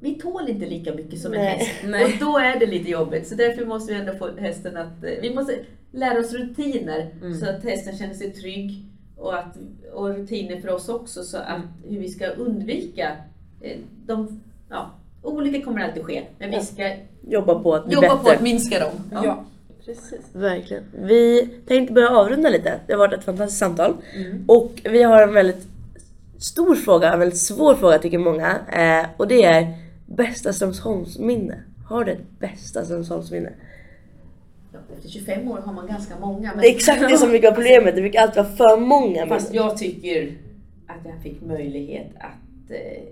vi 0.00 0.14
tål 0.14 0.48
inte 0.48 0.66
lika 0.66 0.94
mycket 0.94 1.18
som 1.20 1.32
en 1.32 1.38
Nej. 1.40 1.48
häst. 1.58 1.70
Nej. 1.86 2.04
Och 2.04 2.10
då 2.20 2.38
är 2.38 2.58
det 2.60 2.66
lite 2.66 2.90
jobbigt. 2.90 3.26
Så 3.28 3.34
därför 3.34 3.66
måste 3.66 3.92
vi 3.94 4.00
ändå 4.00 4.12
få 4.12 4.28
hästen 4.38 4.76
att... 4.76 5.04
eh, 5.04 5.10
Vi 5.22 5.34
måste 5.34 5.54
lära 5.92 6.18
oss 6.18 6.32
rutiner 6.32 7.10
Mm. 7.22 7.34
så 7.34 7.50
att 7.50 7.64
hästen 7.64 7.96
känner 7.98 8.14
sig 8.14 8.32
trygg. 8.32 8.84
Och, 9.22 9.38
att, 9.38 9.56
och 9.92 10.08
rutiner 10.08 10.60
för 10.60 10.68
oss 10.68 10.88
också 10.88 11.22
så 11.22 11.36
att 11.36 11.60
hur 11.88 11.98
vi 12.00 12.08
ska 12.08 12.26
undvika 12.26 13.10
eh, 13.60 13.78
de... 14.06 14.40
Ja, 14.70 14.90
olyckor 15.22 15.60
kommer 15.64 15.80
alltid 15.84 16.04
ske. 16.04 16.22
Men 16.38 16.50
vi 16.50 16.56
Ja. 16.56 16.62
ska 16.62 16.96
Jobba 17.28 17.62
på 17.62 17.74
att 17.74 17.92
jobba 17.92 18.00
bättre. 18.08 18.16
på 18.22 18.30
att 18.30 18.40
minska 18.40 18.78
dem. 18.80 18.92
Ja. 19.12 19.44
precis. 19.84 20.20
Verkligen. 20.32 20.82
Vi 20.98 21.48
tänkte 21.66 21.94
börja 21.94 22.08
avrunda 22.10 22.48
lite. 22.48 22.80
Det 22.86 22.92
har 22.92 22.98
varit 22.98 23.12
ett 23.18 23.24
fantastiskt 23.24 23.58
samtal. 23.58 23.94
Mm. 24.16 24.44
Och 24.48 24.72
vi 24.84 25.02
har 25.02 25.22
en 25.22 25.34
väldigt 25.34 25.66
stor 26.38 26.74
fråga, 26.74 27.12
en 27.12 27.18
väldigt 27.18 27.38
svår 27.38 27.74
fråga 27.74 27.98
tycker 27.98 28.18
många. 28.18 28.58
Eh, 28.72 29.06
och 29.16 29.28
det 29.28 29.44
är 29.44 29.74
bästa 30.06 30.52
Strömsholmsminne. 30.52 31.54
Har 31.88 32.04
du 32.04 32.12
ett 32.12 32.38
bästa 32.38 32.84
Strömsholmsminne? 32.84 33.50
Efter 34.96 35.08
25 35.08 35.50
år 35.50 35.58
har 35.58 35.72
man 35.72 35.86
ganska 35.86 36.18
många. 36.20 36.48
Men... 36.54 36.58
Det 36.62 36.68
är 36.68 36.74
exakt 36.74 37.08
det 37.08 37.18
som 37.18 37.28
brukar 37.28 37.48
vara 37.48 37.54
problemet, 37.54 37.94
det 37.94 38.00
brukar 38.00 38.22
alltid 38.22 38.36
vara 38.42 38.56
för 38.56 38.80
många 38.80 39.26
Fast 39.26 39.54
jag 39.54 39.76
tycker 39.78 40.32
att 40.86 41.06
jag 41.06 41.22
fick 41.22 41.42
möjlighet 41.42 42.06
att 42.18 42.70
eh, 42.70 43.02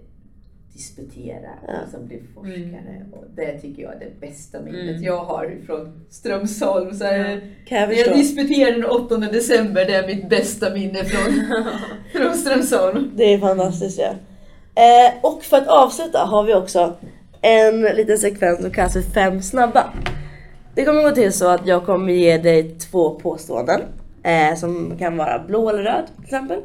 disputera 0.72 1.48
Ja. 1.68 1.72
och 1.84 1.90
som 1.90 2.06
bli 2.06 2.22
forskare. 2.34 3.04
Och 3.12 3.24
det 3.36 3.58
tycker 3.58 3.82
jag 3.82 3.94
är 3.94 3.98
det 3.98 4.20
bästa 4.20 4.60
minnet 4.62 4.80
Mm. 4.90 5.02
jag 5.02 5.24
har 5.24 5.56
från 5.66 6.00
Strömsholm. 6.10 6.94
Så 6.94 7.04
är 7.04 7.18
det- 7.18 7.40
Kan 7.68 7.78
jag 7.80 7.94
jag 7.96 8.14
disputerade 8.16 8.72
den 8.72 8.84
8 8.84 9.16
december, 9.16 9.84
det 9.84 9.94
är 9.94 10.06
mitt 10.06 10.28
bästa 10.28 10.70
minne 10.74 11.04
från, 11.04 11.32
från 12.22 12.34
Strömsholm. 12.34 13.10
Det 13.16 13.24
är 13.34 13.38
fantastiskt 13.38 13.98
ja. 13.98 14.14
Eh, 14.74 15.14
och 15.22 15.42
för 15.44 15.56
att 15.56 15.68
avsluta 15.68 16.18
har 16.18 16.44
vi 16.44 16.54
också 16.54 16.96
en 17.40 17.80
liten 17.80 18.18
sekvens 18.18 18.60
som 18.60 18.70
kallas 18.70 18.92
för 18.92 19.00
fem 19.02 19.42
snabba. 19.42 19.92
Det 20.80 20.86
kommer 20.86 21.02
gå 21.02 21.10
till 21.10 21.32
så 21.32 21.48
att 21.48 21.66
jag 21.66 21.86
kommer 21.86 22.12
ge 22.12 22.38
dig 22.38 22.74
två 22.78 23.10
påståenden 23.10 23.80
eh, 24.22 24.54
som 24.56 24.98
kan 24.98 25.16
vara 25.16 25.44
blå 25.46 25.68
eller 25.68 25.82
röd 25.82 26.06
till 26.16 26.24
exempel. 26.24 26.58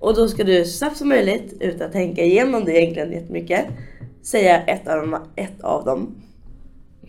Och 0.00 0.14
då 0.14 0.28
ska 0.28 0.44
du 0.44 0.64
så 0.64 0.70
snabbt 0.70 0.96
som 0.96 1.08
möjligt 1.08 1.56
utan 1.60 1.86
att 1.86 1.92
tänka 1.92 2.22
igenom 2.22 2.64
det 2.64 2.72
egentligen 2.72 3.12
jättemycket 3.12 3.64
säga 4.22 4.62
ett 4.62 4.88
av 4.88 4.96
dem, 4.96 5.16
ett 5.36 5.60
av 5.60 5.84
dem 5.84 6.14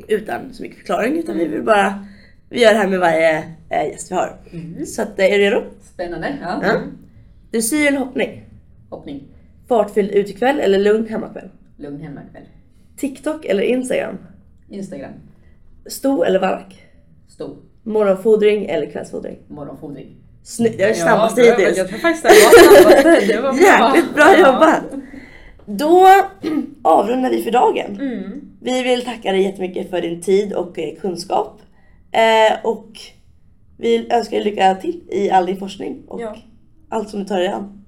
utan 0.07 0.53
så 0.53 0.63
mycket 0.63 0.77
förklaring 0.77 1.17
utan 1.17 1.37
vi 1.37 1.47
vill 1.47 1.63
bara 1.63 2.05
vi 2.49 2.61
gör 2.61 2.73
det 2.73 2.79
här 2.79 2.87
med 2.87 2.99
varje 2.99 3.37
eh, 3.69 3.87
gäst 3.91 4.11
vi 4.11 4.15
har. 4.15 4.37
Så 4.85 5.01
att, 5.01 5.19
eh, 5.19 5.25
är 5.25 5.37
du 5.37 5.43
redo? 5.43 5.63
Spännande. 5.81 6.37
Ja. 6.41 6.59
Ja. 6.63 6.81
Dressyr 7.51 7.87
eller 7.87 7.99
hoppning? 7.99 8.45
Hoppning. 8.89 9.23
Fartfylld 9.67 10.11
utekväll 10.11 10.59
eller 10.59 10.79
lugn 10.79 11.07
hemmakväll? 11.07 11.49
Lugn 11.77 12.01
hemmakväll. 12.01 12.43
TikTok 12.97 13.45
eller 13.45 13.63
Instagram? 13.63 14.17
Instagram. 14.69 15.11
Sto 15.85 16.23
eller 16.23 16.39
varak? 16.39 16.83
Stor. 17.29 17.55
Morgonfodring 17.83 18.65
eller 18.65 18.91
kvällsfodring? 18.91 19.37
Morgonfodring. 19.47 20.15
Snyggt, 20.43 20.79
jag 20.79 20.89
är 20.89 20.95
Ja, 20.95 21.03
snabbast 21.03 21.35
bra. 21.35 21.45
hittills. 21.45 21.77
Jag 21.77 21.87
tror 21.87 21.99
faktiskt 21.99 22.23
det 22.23 22.29
var 22.29 22.81
snabbaste. 22.83 23.33
Det 23.33 23.41
var 23.41 23.51
bra. 23.53 23.61
Jäkligt 23.61 24.15
bra 24.15 24.37
jobbat! 24.39 24.83
Då 25.65 26.07
avrundar 26.81 27.29
vi 27.29 27.43
för 27.43 27.51
dagen. 27.51 27.97
Mm. 28.01 28.41
Vi 28.61 28.83
vill 28.83 29.05
tacka 29.05 29.31
dig 29.31 29.41
jättemycket 29.41 29.89
för 29.89 30.01
din 30.01 30.21
tid 30.21 30.53
och 30.53 30.79
eh, 30.79 30.95
kunskap. 31.01 31.61
Eh, 32.11 32.65
och 32.65 32.87
vi 33.77 34.07
önskar 34.11 34.37
dig 34.37 34.43
lycka 34.43 34.75
till 34.75 35.01
i 35.11 35.29
all 35.31 35.45
din 35.45 35.57
forskning 35.57 36.03
och 36.07 36.21
Ja. 36.21 36.35
allt 36.89 37.09
som 37.09 37.19
du 37.19 37.25
tar 37.25 37.37
dig 37.37 37.47
an. 37.47 37.80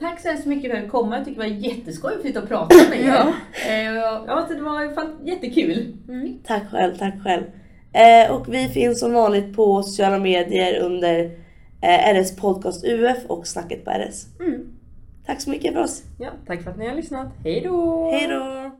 Tack 0.00 0.20
så 0.20 0.28
hemskt 0.28 0.46
mycket 0.46 0.70
för 0.70 0.78
att 0.78 0.84
du 0.84 0.90
kom. 0.90 1.12
Jag 1.12 1.24
tycker 1.24 1.42
det 1.42 1.48
var 1.48 1.54
jätteskoj 1.56 2.12
att 2.14 2.34
få 2.34 2.40
och 2.42 2.48
prata 2.48 2.76
med 2.90 3.00
er. 3.00 3.06
Ja. 3.08 3.32
Eh, 3.68 3.94
Ja, 4.26 4.46
det 4.48 4.62
var 4.62 4.94
fan 4.94 5.16
jättekul. 5.24 5.96
Mm. 6.08 6.38
Tack 6.46 6.70
själv, 6.70 6.96
tack 6.98 7.14
själv. 7.22 7.42
Eh, 7.92 8.34
och 8.36 8.54
vi 8.54 8.68
finns 8.68 9.00
som 9.00 9.12
vanligt 9.12 9.56
på 9.56 9.82
sociala 9.82 10.18
medier 10.18 10.80
under 10.82 11.24
eh, 11.82 12.14
RS 12.14 12.36
Podcast 12.36 12.84
UF 12.84 13.18
och 13.26 13.46
Snacket 13.46 13.84
på 13.84 13.90
RS. 13.90 14.26
Mm. 14.40 14.68
Tack 15.26 15.40
så 15.40 15.50
mycket 15.50 15.72
för 15.74 15.80
oss. 15.80 16.02
Ja, 16.18 16.30
tack 16.46 16.62
för 16.62 16.70
att 16.70 16.78
ni 16.78 16.88
har 16.88 16.94
lyssnat. 16.94 17.28
Hej 17.44 17.60
då! 17.64 18.10
Hej 18.10 18.28
då! 18.28 18.70